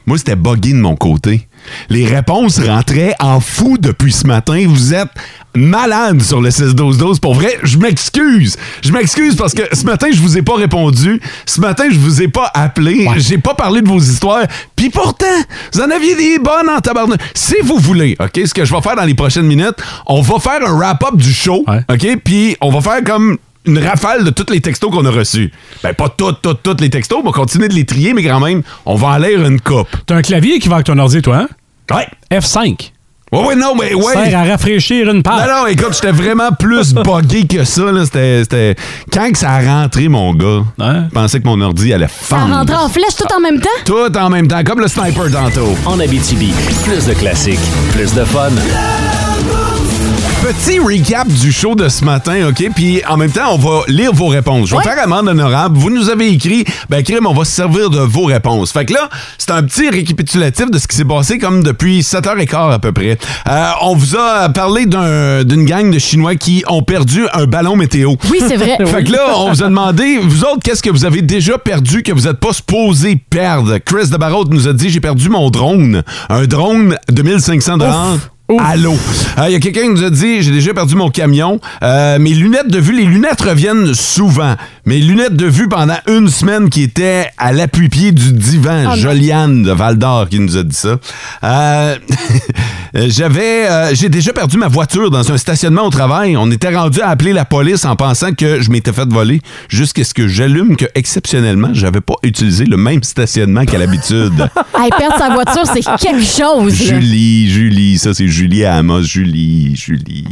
Moi, 0.06 0.18
c'était 0.18 0.36
buggy 0.36 0.74
de 0.74 0.80
mon 0.80 0.96
côté. 0.96 1.48
Les 1.90 2.06
réponses 2.06 2.60
rentraient 2.60 3.16
en 3.20 3.40
fou 3.40 3.78
depuis 3.80 4.12
ce 4.12 4.28
matin. 4.28 4.66
Vous 4.68 4.94
êtes 4.94 5.10
malade 5.56 6.22
sur 6.22 6.42
le 6.42 6.50
6-12-12. 6.50 7.20
Pour 7.20 7.36
vrai, 7.36 7.58
je 7.64 7.78
m'excuse. 7.78 8.58
Je 8.82 8.92
m'excuse 8.92 9.36
parce 9.36 9.54
que 9.54 9.64
ce 9.72 9.86
matin, 9.86 10.08
je 10.12 10.20
vous 10.20 10.38
ai 10.38 10.42
pas 10.42 10.56
répondu. 10.56 11.22
Ce 11.46 11.62
matin, 11.62 11.86
je 11.90 11.98
vous 11.98 12.22
ai 12.22 12.28
pas 12.28 12.52
appelé. 12.54 13.08
J'ai 13.18 13.38
pas 13.38 13.54
parlé 13.54 13.82
de 13.82 13.88
vos 13.88 14.00
histoires. 14.00 14.46
Puis 14.76 14.90
pourtant, 14.90 15.26
vous 15.74 15.82
en 15.82 15.90
aviez 15.90 16.16
des 16.16 16.40
bonnes 16.40 16.70
en 16.70 16.80
tabarnak. 16.80 17.22
Si 17.34 17.56
vous 17.64 17.78
voulez, 17.78 18.18
OK, 18.20 18.42
ce 18.46 18.54
que 18.54 18.66
je 18.66 18.74
vais 18.74 18.82
faire 18.82 18.96
dans 18.96 19.06
les 19.06 19.14
prochaines 19.14 19.46
minutes, 19.46 19.76
on 20.06 20.22
va 20.22 20.40
faire 20.40 20.68
un 20.68 20.74
wrap-up 20.78 21.16
du 21.16 21.32
show. 21.32 21.64
OK? 21.90 22.18
Puis 22.26 22.58
on 22.60 22.72
va 22.72 22.82
faire 22.82 23.04
comme 23.04 23.38
une 23.66 23.80
rafale 23.80 24.24
de 24.24 24.30
tous 24.30 24.52
les 24.52 24.60
textos 24.62 24.92
qu'on 24.92 25.06
a 25.06 25.12
reçus. 25.12 25.52
Ben, 25.84 25.94
pas 25.94 26.10
toutes, 26.10 26.42
toutes, 26.42 26.62
toutes 26.64 26.82
les 26.82 26.90
textos. 26.90 27.20
On 27.22 27.26
va 27.26 27.32
continuer 27.32 27.68
de 27.68 27.74
les 27.74 27.86
trier, 27.86 28.14
mais 28.14 28.24
quand 28.24 28.40
même, 28.40 28.62
on 28.86 28.96
va 28.96 29.08
en 29.08 29.18
lire 29.18 29.46
une 29.46 29.60
coupe. 29.62 29.88
T'as 30.06 30.16
un 30.16 30.22
clavier 30.22 30.60
qui 30.60 30.68
va 30.70 30.76
avec 30.76 30.88
ton 30.88 30.98
ordi, 30.98 31.22
toi, 31.22 31.38
hein? 31.38 31.48
Ouais. 31.96 32.08
F5. 32.40 32.92
Ouais, 33.32 33.46
ouais, 33.48 33.56
non, 33.56 33.74
mais 33.74 33.96
ouais. 33.96 34.14
Sert 34.14 34.40
à 34.40 34.44
rafraîchir 34.44 35.10
une 35.10 35.24
page. 35.24 35.48
Non, 35.50 35.62
non, 35.62 35.68
écoute, 35.68 35.94
j'étais 35.94 36.12
vraiment 36.12 36.52
plus 36.52 36.94
buggé 36.94 37.48
que 37.48 37.64
ça. 37.64 37.92
Là. 37.92 38.06
C'était, 38.06 38.42
c'était- 38.44 38.76
Quand 39.12 39.32
que 39.32 39.38
ça 39.40 39.54
a 39.54 39.60
rentré, 39.82 40.08
mon 40.08 40.36
gars, 40.36 40.62
je 40.80 41.10
pensais 41.12 41.40
que 41.40 41.46
mon 41.48 41.60
ordi 41.62 41.92
allait 41.94 42.08
Ça 42.08 42.38
fendre. 42.38 42.54
rentrait 42.54 42.76
en 42.76 42.90
flèche 42.90 43.16
tout 43.18 43.34
en 43.36 43.40
même 43.40 43.60
temps? 43.60 43.70
Tout 43.86 44.16
en 44.18 44.30
même 44.30 44.48
temps, 44.48 44.64
comme 44.64 44.82
le 44.82 44.88
sniper 44.88 45.32
tantôt. 45.32 45.76
En 45.88 46.00
Abitibi, 46.00 46.54
plus 46.86 47.08
de 47.08 47.14
classiques, 47.14 47.60
plus 47.94 48.14
de 48.14 48.24
fun. 48.24 48.50
Petit 50.44 50.78
recap 50.78 51.26
du 51.28 51.54
show 51.54 51.74
de 51.74 51.88
ce 51.88 52.04
matin, 52.04 52.50
OK? 52.50 52.68
Puis 52.76 53.02
en 53.08 53.16
même 53.16 53.32
temps, 53.32 53.54
on 53.54 53.58
va 53.58 53.84
lire 53.88 54.12
vos 54.12 54.28
réponses. 54.28 54.68
Je 54.70 54.76
vais 54.76 54.84
faire 54.84 55.02
amende 55.02 55.30
honorable. 55.30 55.78
Vous 55.78 55.90
nous 55.90 56.10
avez 56.10 56.28
écrit, 56.28 56.66
ben 56.90 57.02
crime, 57.02 57.26
on 57.26 57.34
va 57.34 57.46
se 57.46 57.52
servir 57.54 57.90
de 57.90 58.00
vos 58.00 58.26
réponses. 58.26 58.74
Fait 58.74 58.84
que 58.84 58.94
là, 58.94 59.10
c'est 59.38 59.52
un 59.52 59.64
petit 59.64 59.90
récapitulatif 59.90 60.70
de 60.70 60.78
ce 60.80 60.88
qui 60.88 60.98
s'est 60.98 61.06
passé 61.06 61.38
comme 61.40 61.64
depuis 61.64 62.02
7h15 62.02 62.74
à 62.74 62.80
peu 62.80 62.92
près. 62.92 63.18
Euh, 63.48 63.70
on 63.84 63.96
vous 63.96 64.18
a 64.18 64.50
parlé 64.50 64.86
d'un- 64.86 65.46
d'une 65.46 65.64
gang 65.64 65.90
de 65.90 65.98
Chinois 66.00 66.36
qui 66.36 66.66
ont 66.68 66.84
perdu 66.84 67.26
un 67.34 67.46
ballon 67.46 67.78
météo. 67.78 68.16
Oui, 68.30 68.40
c'est 68.46 68.58
vrai. 68.58 68.76
fait 68.86 69.06
que 69.06 69.14
là, 69.14 69.28
on 69.38 69.50
vous 69.54 69.64
a 69.64 69.68
demandé, 69.70 70.18
vous 70.22 70.44
autres, 70.44 70.60
qu'est-ce 70.62 70.84
que 70.84 70.90
vous 70.90 71.06
avez 71.06 71.22
déjà 71.22 71.58
perdu 71.58 72.04
que 72.04 72.12
vous 72.12 72.24
n'êtes 72.28 72.42
pas 72.42 72.52
supposé 72.52 73.16
perdre? 73.30 73.78
Chris 73.78 74.10
de 74.10 74.18
Barrault 74.18 74.46
nous 74.50 74.68
a 74.68 74.74
dit, 74.74 74.90
j'ai 74.90 75.00
perdu 75.00 75.30
mon 75.30 75.50
drone. 75.50 76.04
Un 76.30 76.44
drone 76.48 76.98
de 77.10 77.22
1500 77.22 77.78
dollars. 77.78 78.18
L'eau. 78.50 78.98
Il 79.48 79.52
y 79.52 79.56
a 79.56 79.60
quelqu'un 79.60 79.84
qui 79.84 79.90
nous 79.90 80.04
a 80.04 80.10
dit 80.10 80.42
j'ai 80.42 80.52
déjà 80.52 80.74
perdu 80.74 80.96
mon 80.96 81.10
camion. 81.10 81.60
Euh, 81.82 82.20
mes 82.20 82.32
lunettes 82.32 82.68
de 82.68 82.78
vue, 82.78 82.94
les 82.94 83.06
lunettes 83.06 83.42
reviennent 83.42 83.94
souvent. 83.94 84.56
Mes 84.86 85.00
lunettes 85.00 85.36
de 85.36 85.46
vue 85.46 85.70
pendant 85.70 85.98
une 86.08 86.28
semaine 86.28 86.70
qui 86.70 86.84
étaient 86.84 87.30
à 87.38 87.54
l'appui-pied 87.54 88.12
du 88.12 88.34
divan. 88.34 88.84
Oh 88.84 88.90
non. 88.90 88.96
Joliane 88.96 89.64
de 89.64 89.72
Val 89.72 89.98
d'Or 89.98 90.28
qui 90.28 90.40
nous 90.40 90.58
a 90.58 90.64
dit 90.64 90.76
ça. 90.76 90.98
Euh, 91.44 91.96
J'avais, 92.96 93.68
euh, 93.68 93.96
j'ai 93.96 94.08
déjà 94.10 94.34
perdu 94.34 94.58
ma 94.58 94.68
voiture 94.68 95.10
dans 95.10 95.32
un 95.32 95.38
stationnement 95.38 95.84
au 95.88 95.90
travail. 95.90 96.38
On 96.38 96.52
était 96.52 96.76
rendu 96.76 97.02
à 97.02 97.10
appeler 97.10 97.34
la 97.34 97.44
police 97.44 97.86
en 97.86 97.96
pensant 97.96 98.34
que 98.34 98.62
je 98.62 98.70
m'étais 98.70 98.94
fait 98.94 99.08
voler 99.12 99.42
jusqu'à 99.68 100.04
ce 100.04 100.14
que 100.14 100.28
j'allume 100.28 100.76
que 100.76 100.86
exceptionnellement, 100.94 101.70
j'avais 101.74 102.02
pas 102.02 102.14
utilisé 102.22 102.66
le 102.66 102.78
même 102.78 103.02
stationnement 103.04 103.66
qu'à 103.66 103.78
l'habitude. 103.80 104.48
Hey, 104.76 104.90
perdre 104.98 105.18
sa 105.18 105.30
voiture, 105.30 105.64
c'est 105.72 105.82
quelque 105.98 106.24
chose. 106.26 106.78
là. 106.80 107.00
Julie, 107.00 107.50
Julie, 107.50 107.98
ça 108.00 108.14
c'est 108.14 108.28
Julie 108.28 108.66
à 108.66 108.76
Amos, 108.76 109.04
Julie, 109.04 109.76
Julie. 109.76 110.26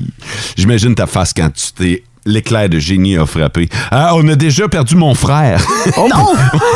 J'imagine 0.58 0.94
ta 0.96 1.06
face 1.08 1.32
quand 1.34 1.50
tu 1.54 1.72
t'es. 1.74 2.04
L'éclair 2.26 2.70
de 2.70 2.78
génie 2.78 3.18
a 3.18 3.26
frappé. 3.26 3.68
Ah, 3.90 4.12
on 4.16 4.28
a 4.28 4.36
déjà 4.36 4.68
perdu 4.68 4.96
mon 4.96 5.16
frère. 5.16 5.60
non! 5.98 6.28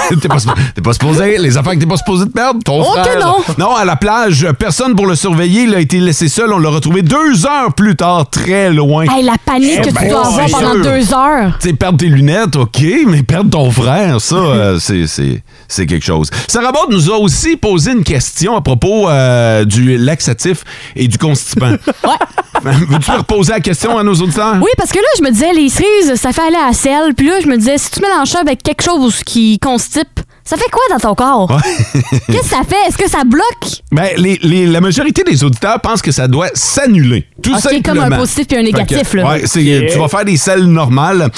t'es, 0.19 0.27
pas, 0.27 0.37
pas 0.83 0.93
supposé, 0.93 1.37
les 1.37 1.55
affaires 1.55 1.73
que 1.73 1.79
t'es 1.79 1.85
pas 1.85 1.97
supposé 1.97 2.25
de 2.25 2.31
perdre, 2.31 2.61
ton 2.63 2.81
Oh 2.81 2.95
que 2.95 3.01
frère. 3.01 3.19
non. 3.19 3.35
Non, 3.59 3.75
à 3.75 3.85
la 3.85 3.95
plage, 3.95 4.47
personne 4.57 4.95
pour 4.95 5.05
le 5.05 5.15
surveiller. 5.15 5.63
Il 5.63 5.75
a 5.75 5.79
été 5.79 5.99
laissé 5.99 6.29
seul. 6.29 6.51
On 6.51 6.57
l'a 6.57 6.69
retrouvé 6.69 7.03
deux 7.03 7.45
heures 7.45 7.73
plus 7.75 7.95
tard, 7.95 8.27
très 8.29 8.71
loin. 8.71 9.05
Hey, 9.07 9.23
la 9.23 9.35
panique 9.43 9.81
que 9.83 9.89
Eh 9.89 9.89
tu 9.89 9.93
ben, 9.93 10.09
dois 10.09 10.25
avoir 10.27 10.49
pendant 10.49 10.71
sûr. 10.73 10.81
deux 10.83 11.13
heures. 11.13 11.57
Tu 11.61 11.67
sais, 11.69 11.73
perdre 11.75 11.99
tes 11.99 12.07
lunettes, 12.07 12.55
OK, 12.55 12.83
mais 13.07 13.21
perdre 13.21 13.51
ton 13.51 13.69
frère, 13.69 14.19
ça, 14.19 14.35
euh, 14.37 14.79
c'est 14.79 15.85
quelque 15.85 16.05
chose. 16.05 16.31
Sarah 16.47 16.71
Baud 16.71 16.89
nous 16.89 17.11
a 17.11 17.17
aussi 17.17 17.55
posé 17.55 17.91
une 17.91 18.03
question 18.03 18.55
à 18.55 18.61
propos 18.61 19.07
euh, 19.09 19.63
du 19.63 19.97
laxatif 19.97 20.63
et 20.95 21.07
du 21.07 21.19
constipant. 21.19 21.69
ouais. 21.71 22.17
Veux-tu 22.63 23.11
reposer 23.11 23.51
la 23.51 23.59
question 23.59 23.97
à 23.97 24.03
nos 24.03 24.15
auditeurs? 24.15 24.55
Oui, 24.59 24.71
parce 24.77 24.89
que 24.91 24.97
là, 24.97 25.05
je 25.19 25.23
me 25.23 25.29
disais, 25.35 25.53
les 25.53 25.69
cerises, 25.69 26.15
ça 26.15 26.31
fait 26.31 26.41
aller 26.41 26.55
à 26.57 26.67
la 26.67 26.73
selle. 26.73 27.13
Puis 27.15 27.27
là, 27.27 27.33
je 27.41 27.47
me 27.47 27.57
disais, 27.57 27.77
si 27.77 27.91
tu 27.91 28.01
mélanges 28.01 28.29
ça 28.29 28.39
avec 28.39 28.63
quelque 28.63 28.83
chose 28.83 29.23
qui 29.23 29.59
constipe, 29.59 30.19
ça 30.47 30.57
fait 30.57 30.69
quoi 30.71 30.81
dans 30.91 30.99
ton 30.99 31.15
corps? 31.15 31.59
Qu'est-ce 32.27 32.37
que 32.41 32.45
ça 32.45 32.61
fait? 32.67 32.75
Est-ce 32.87 32.97
que 32.97 33.09
ça 33.09 33.23
bloque? 33.25 33.81
Ben, 33.91 34.09
les, 34.17 34.39
les- 34.43 34.67
la 34.67 34.79
majorité 34.79 35.23
des 35.23 35.43
auditeurs 35.43 35.81
pensent 35.81 36.03
que 36.03 36.11
ça 36.11 36.27
doit 36.27 36.49
s'annuler. 36.53 37.25
Tout 37.41 37.51
Ok, 37.53 37.59
simplement. 37.61 38.03
comme 38.03 38.13
un 38.13 38.17
positif 38.17 38.47
puis 38.47 38.57
un 38.57 38.61
négatif, 38.61 39.11
que, 39.11 39.17
là. 39.17 39.27
ouais, 39.27 39.41
c'est- 39.47 39.87
Tu 39.91 39.97
vas 39.97 40.07
faire 40.07 40.23
des 40.25 40.37
selles 40.37 40.65
normales. 40.65 41.29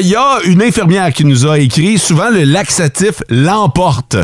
Il 0.00 0.06
y 0.08 0.14
a 0.14 0.40
une 0.44 0.62
infirmière 0.62 1.10
qui 1.12 1.24
nous 1.24 1.46
a 1.46 1.58
écrit 1.58 1.96
souvent 1.98 2.28
le 2.28 2.44
laxatif 2.44 3.22
l'emporte. 3.30 4.16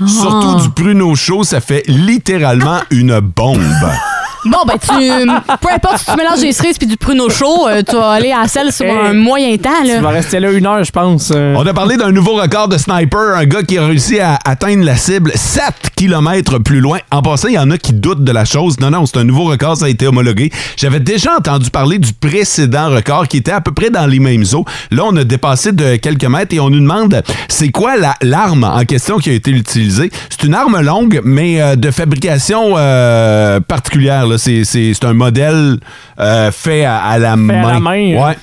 Ah. 0.00 0.06
Surtout 0.08 0.56
du 0.62 0.70
pruneau 0.70 1.14
chaud, 1.14 1.44
ça 1.44 1.60
fait 1.60 1.84
littéralement 1.86 2.80
une 2.90 3.20
bombe. 3.20 3.60
Bon, 4.44 4.58
ben, 4.66 4.74
tu. 4.80 4.88
Peu 5.60 5.72
importe 5.74 5.98
si 5.98 6.04
tu 6.06 6.16
mélanges 6.16 6.40
des 6.40 6.52
cerises 6.52 6.78
puis 6.78 6.86
du 6.86 6.96
pruneau 6.96 7.30
chaud, 7.30 7.66
euh, 7.68 7.82
tu 7.88 7.96
vas 7.96 8.10
aller 8.10 8.32
à 8.32 8.42
la 8.42 8.48
selle 8.48 8.72
sur 8.72 8.86
un 8.86 9.12
moyen 9.14 9.56
temps, 9.56 9.70
là. 9.84 9.96
Tu 9.96 10.02
vas 10.02 10.10
rester 10.10 10.40
là 10.40 10.50
une 10.52 10.66
heure, 10.66 10.84
je 10.84 10.90
pense. 10.92 11.32
euh. 11.34 11.54
On 11.56 11.66
a 11.66 11.72
parlé 11.74 11.96
d'un 11.96 12.12
nouveau 12.12 12.34
record 12.34 12.68
de 12.68 12.76
sniper, 12.78 13.36
un 13.36 13.44
gars 13.46 13.62
qui 13.62 13.78
a 13.78 13.86
réussi 13.86 14.20
à 14.20 14.38
atteindre 14.44 14.84
la 14.84 14.96
cible 14.96 15.32
7 15.34 15.62
km 15.96 16.58
plus 16.58 16.80
loin. 16.80 16.98
En 17.10 17.22
passant, 17.22 17.48
il 17.48 17.54
y 17.54 17.58
en 17.58 17.70
a 17.70 17.78
qui 17.78 17.92
doutent 17.92 18.24
de 18.24 18.32
la 18.32 18.44
chose. 18.44 18.78
Non, 18.80 18.90
non, 18.90 19.06
c'est 19.06 19.18
un 19.18 19.24
nouveau 19.24 19.44
record, 19.44 19.76
ça 19.76 19.86
a 19.86 19.88
été 19.88 20.06
homologué. 20.06 20.50
J'avais 20.76 21.00
déjà 21.00 21.36
entendu 21.38 21.70
parler 21.70 21.98
du 21.98 22.12
précédent 22.12 22.90
record 22.90 23.28
qui 23.28 23.38
était 23.38 23.52
à 23.52 23.60
peu 23.60 23.72
près 23.72 23.90
dans 23.90 24.06
les 24.06 24.18
mêmes 24.18 24.44
eaux. 24.52 24.64
Là, 24.90 25.04
on 25.06 25.16
a 25.16 25.24
dépassé 25.24 25.72
de 25.72 25.96
quelques 25.96 26.24
mètres 26.24 26.54
et 26.54 26.60
on 26.60 26.70
nous 26.70 26.80
demande 26.80 27.22
c'est 27.48 27.70
quoi 27.70 27.96
la- 27.96 28.14
l'arme 28.22 28.64
en 28.64 28.84
question 28.84 29.18
qui 29.18 29.30
a 29.30 29.32
été 29.32 29.50
utilisée? 29.50 30.10
C'est 30.28 30.44
une 30.46 30.54
arme 30.54 30.80
longue, 30.80 31.20
mais 31.24 31.60
euh, 31.62 31.76
de 31.76 31.90
fabrication 31.90 32.74
euh, 32.76 33.60
particulière. 33.60 34.26
là. 34.26 34.33
C'est 34.38 34.64
c'est- 34.64 34.92
c'est 34.94 35.04
un 35.06 35.14
modèle 35.14 35.78
euh, 36.20 36.50
fait 36.50 36.84
à, 36.84 36.98
à 36.98 37.18
la 37.18 37.36
main. 37.36 37.62
à 37.68 37.72
la 37.74 37.80
main, 37.80 37.90
hein. 38.16 38.26
Ouais. 38.28 38.36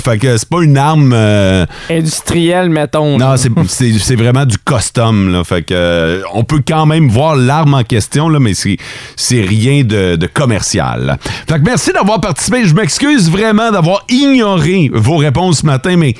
Fait 0.00 0.18
que 0.18 0.36
c'est 0.36 0.48
pas 0.48 0.62
une 0.64 0.76
arme. 0.76 1.12
euh, 1.14 1.64
Industriel, 1.88 2.70
mettons. 2.70 3.18
non, 3.18 3.36
c'est- 3.36 3.50
c'est 3.68 3.92
c'est 4.00 4.16
vraiment 4.16 4.44
du 4.44 4.56
custom. 4.58 5.30
Là. 5.32 5.44
Fait 5.44 5.62
que, 5.62 5.72
euh, 5.74 6.22
on 6.34 6.42
peut 6.42 6.60
quand 6.66 6.86
même 6.86 7.08
voir 7.08 7.36
l'arme 7.36 7.74
en 7.74 7.84
question, 7.84 8.28
là, 8.28 8.40
mais 8.40 8.54
c'est 8.54 8.78
c'est 9.14 9.42
rien 9.42 9.84
de, 9.84 10.16
de 10.16 10.26
commercial. 10.26 11.18
Fait 11.48 11.54
que 11.60 11.64
merci 11.64 11.92
d'avoir 11.92 12.20
participé. 12.20 12.64
Je 12.66 12.74
m'excuse 12.74 13.30
vraiment 13.30 13.70
d'avoir 13.70 14.04
ignoré 14.08 14.90
vos 14.92 15.18
réponses 15.18 15.60
ce 15.60 15.66
matin, 15.66 15.96
mais 15.96 16.14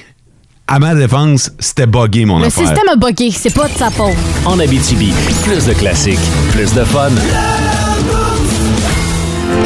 à 0.68 0.78
ma 0.78 0.94
défense, 0.94 1.50
c'était 1.58 1.86
buggé, 1.86 2.24
mon 2.24 2.38
Le 2.38 2.46
affaire. 2.46 2.66
système 2.68 2.88
a 2.92 2.96
bugué, 2.96 3.30
c'est 3.32 3.52
pas 3.54 3.66
de 3.66 3.74
sa 3.76 3.90
faute. 3.90 4.14
En 4.44 4.60
Abitibi, 4.60 5.12
plus 5.44 5.66
de 5.66 5.72
classiques, 5.74 6.18
plus 6.52 6.72
de 6.72 6.84
fun. 6.84 7.10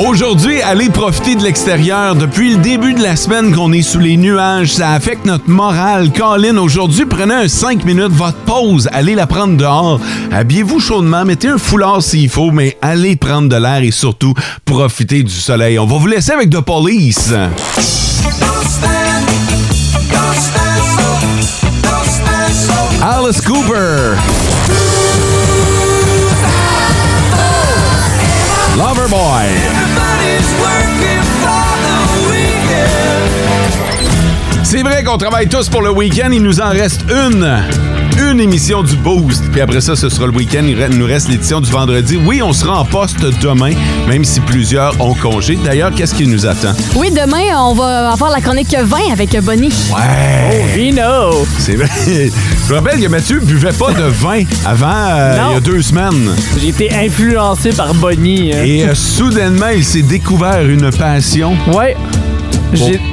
Aujourd'hui, 0.06 0.62
allez 0.62 0.88
profiter 0.88 1.34
de 1.34 1.42
l'extérieur. 1.42 2.14
Depuis 2.14 2.54
le 2.54 2.56
début 2.56 2.94
de 2.94 3.02
la 3.02 3.16
semaine 3.16 3.54
qu'on 3.54 3.70
est 3.70 3.82
sous 3.82 3.98
les 3.98 4.16
nuages, 4.16 4.72
ça 4.72 4.92
affecte 4.92 5.26
notre 5.26 5.48
morale. 5.50 6.10
Colin, 6.10 6.56
aujourd'hui, 6.56 7.04
prenez 7.04 7.34
un 7.34 7.48
5 7.48 7.84
minutes, 7.84 8.12
votre 8.12 8.38
pause, 8.38 8.88
allez 8.92 9.14
la 9.14 9.26
prendre 9.26 9.58
dehors. 9.58 10.00
Habillez-vous 10.32 10.80
chaudement, 10.80 11.26
mettez 11.26 11.48
un 11.48 11.58
foulard 11.58 12.02
s'il 12.02 12.30
faut, 12.30 12.50
mais 12.50 12.78
allez 12.80 13.16
prendre 13.16 13.50
de 13.50 13.56
l'air 13.56 13.82
et 13.82 13.90
surtout 13.90 14.32
profitez 14.64 15.22
du 15.22 15.34
soleil. 15.34 15.78
On 15.78 15.86
va 15.86 15.98
vous 15.98 16.06
laisser 16.06 16.32
avec 16.32 16.48
The 16.48 16.62
Police. 16.62 17.34
Alice 23.02 23.40
Cooper. 23.42 24.16
Loverboy. 28.76 29.79
C'est 34.70 34.82
vrai 34.84 35.02
qu'on 35.02 35.18
travaille 35.18 35.48
tous 35.48 35.68
pour 35.68 35.82
le 35.82 35.90
week-end. 35.90 36.28
Il 36.32 36.44
nous 36.44 36.60
en 36.60 36.70
reste 36.70 37.00
une. 37.10 37.44
Une 38.30 38.38
émission 38.38 38.84
du 38.84 38.94
Boost. 38.94 39.42
Puis 39.50 39.60
après 39.60 39.80
ça, 39.80 39.96
ce 39.96 40.08
sera 40.08 40.26
le 40.26 40.32
week-end. 40.32 40.62
Il 40.64 40.76
nous 40.96 41.06
reste 41.06 41.28
l'édition 41.28 41.60
du 41.60 41.68
vendredi. 41.72 42.16
Oui, 42.24 42.40
on 42.40 42.52
sera 42.52 42.78
en 42.78 42.84
poste 42.84 43.18
demain, 43.42 43.72
même 44.06 44.24
si 44.24 44.38
plusieurs 44.38 44.94
ont 45.00 45.14
congé. 45.14 45.58
D'ailleurs, 45.64 45.90
qu'est-ce 45.92 46.14
qui 46.14 46.28
nous 46.28 46.46
attend? 46.46 46.72
Oui, 46.94 47.10
demain, 47.10 47.58
on 47.58 47.74
va 47.74 48.12
avoir 48.12 48.30
la 48.30 48.40
chronique 48.40 48.72
20 48.80 49.12
avec 49.12 49.36
Bonnie. 49.42 49.72
Ouais! 49.92 50.62
Oh, 50.62 50.66
Vino! 50.76 51.44
C'est 51.58 51.74
vrai. 51.74 51.88
Je 52.06 52.72
me 52.72 52.78
rappelle 52.78 53.00
que 53.00 53.08
Mathieu 53.08 53.40
buvait 53.40 53.72
pas 53.72 53.92
de 53.92 54.04
vin 54.04 54.44
avant, 54.64 54.86
euh, 55.10 55.36
il 55.48 55.54
y 55.54 55.56
a 55.56 55.60
deux 55.60 55.82
semaines. 55.82 56.30
J'ai 56.60 56.68
été 56.68 56.94
influencé 56.94 57.70
par 57.72 57.92
Bonnie. 57.94 58.52
hein. 58.54 58.62
Et 58.64 58.84
euh, 58.84 58.94
soudainement, 58.94 59.70
il 59.74 59.84
s'est 59.84 60.02
découvert 60.02 60.64
une 60.64 60.90
passion. 60.92 61.56
Ouais. 61.74 61.96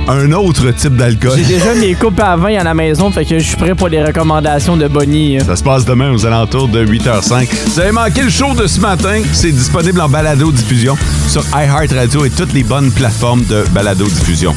Un 0.08 0.32
autre 0.34 0.72
type 0.72 0.96
d'alcool. 0.96 1.34
J'ai 1.38 1.44
déjà 1.56 1.74
mes 1.76 1.94
coupes 1.96 2.20
à 2.20 2.36
vin 2.36 2.56
à 2.60 2.64
la 2.64 2.74
maison, 2.74 3.12
fait 3.12 3.26
que 3.26 3.40
je 3.40 3.44
suis 3.44 3.58
prêt 3.58 3.76
pour 3.76 3.88
les 3.88 4.04
recommandations 4.04 4.78
de 4.78 4.88
Bonnie. 4.88 5.38
hein. 5.38 5.44
Ça 5.46 5.56
se 5.56 5.64
passe 5.64 5.86
demain 5.86 6.12
aux 6.12 6.26
alentours 6.26 6.68
de 6.68 6.86
8h05. 6.86 7.48
Vous 7.68 7.80
avez 7.80 7.92
manqué 7.92 8.22
le 8.24 8.30
show 8.30 8.54
de 8.54 8.68
ce 8.68 8.80
matin, 8.80 9.22
c'est 9.34 9.52
disponible 9.52 10.00
en 10.02 10.10
balado-diffusion 10.10 10.96
sur 11.28 11.44
iHeartRadio 11.54 12.26
et 12.26 12.30
toutes 12.30 12.54
les 12.54 12.64
bonnes 12.64 12.92
plateformes 12.92 13.44
de 13.46 13.64
balado-diffusion. 13.74 14.54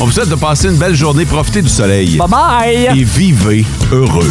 On 0.00 0.04
vous 0.06 0.12
souhaite 0.12 0.28
de 0.28 0.34
passer 0.36 0.68
une 0.68 0.76
belle 0.76 0.94
journée, 0.94 1.24
profitez 1.24 1.62
du 1.62 1.68
soleil. 1.68 2.16
Bye 2.16 2.28
bye! 2.28 2.88
Et 2.98 3.04
vivez 3.04 3.64
heureux. 3.92 4.30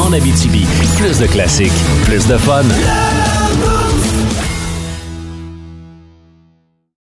En 0.00 0.12
Abitibi, 0.12 0.66
plus 0.98 1.18
de 1.18 1.26
classiques, 1.26 1.72
plus 2.04 2.26
de 2.26 2.36
fun. 2.36 2.62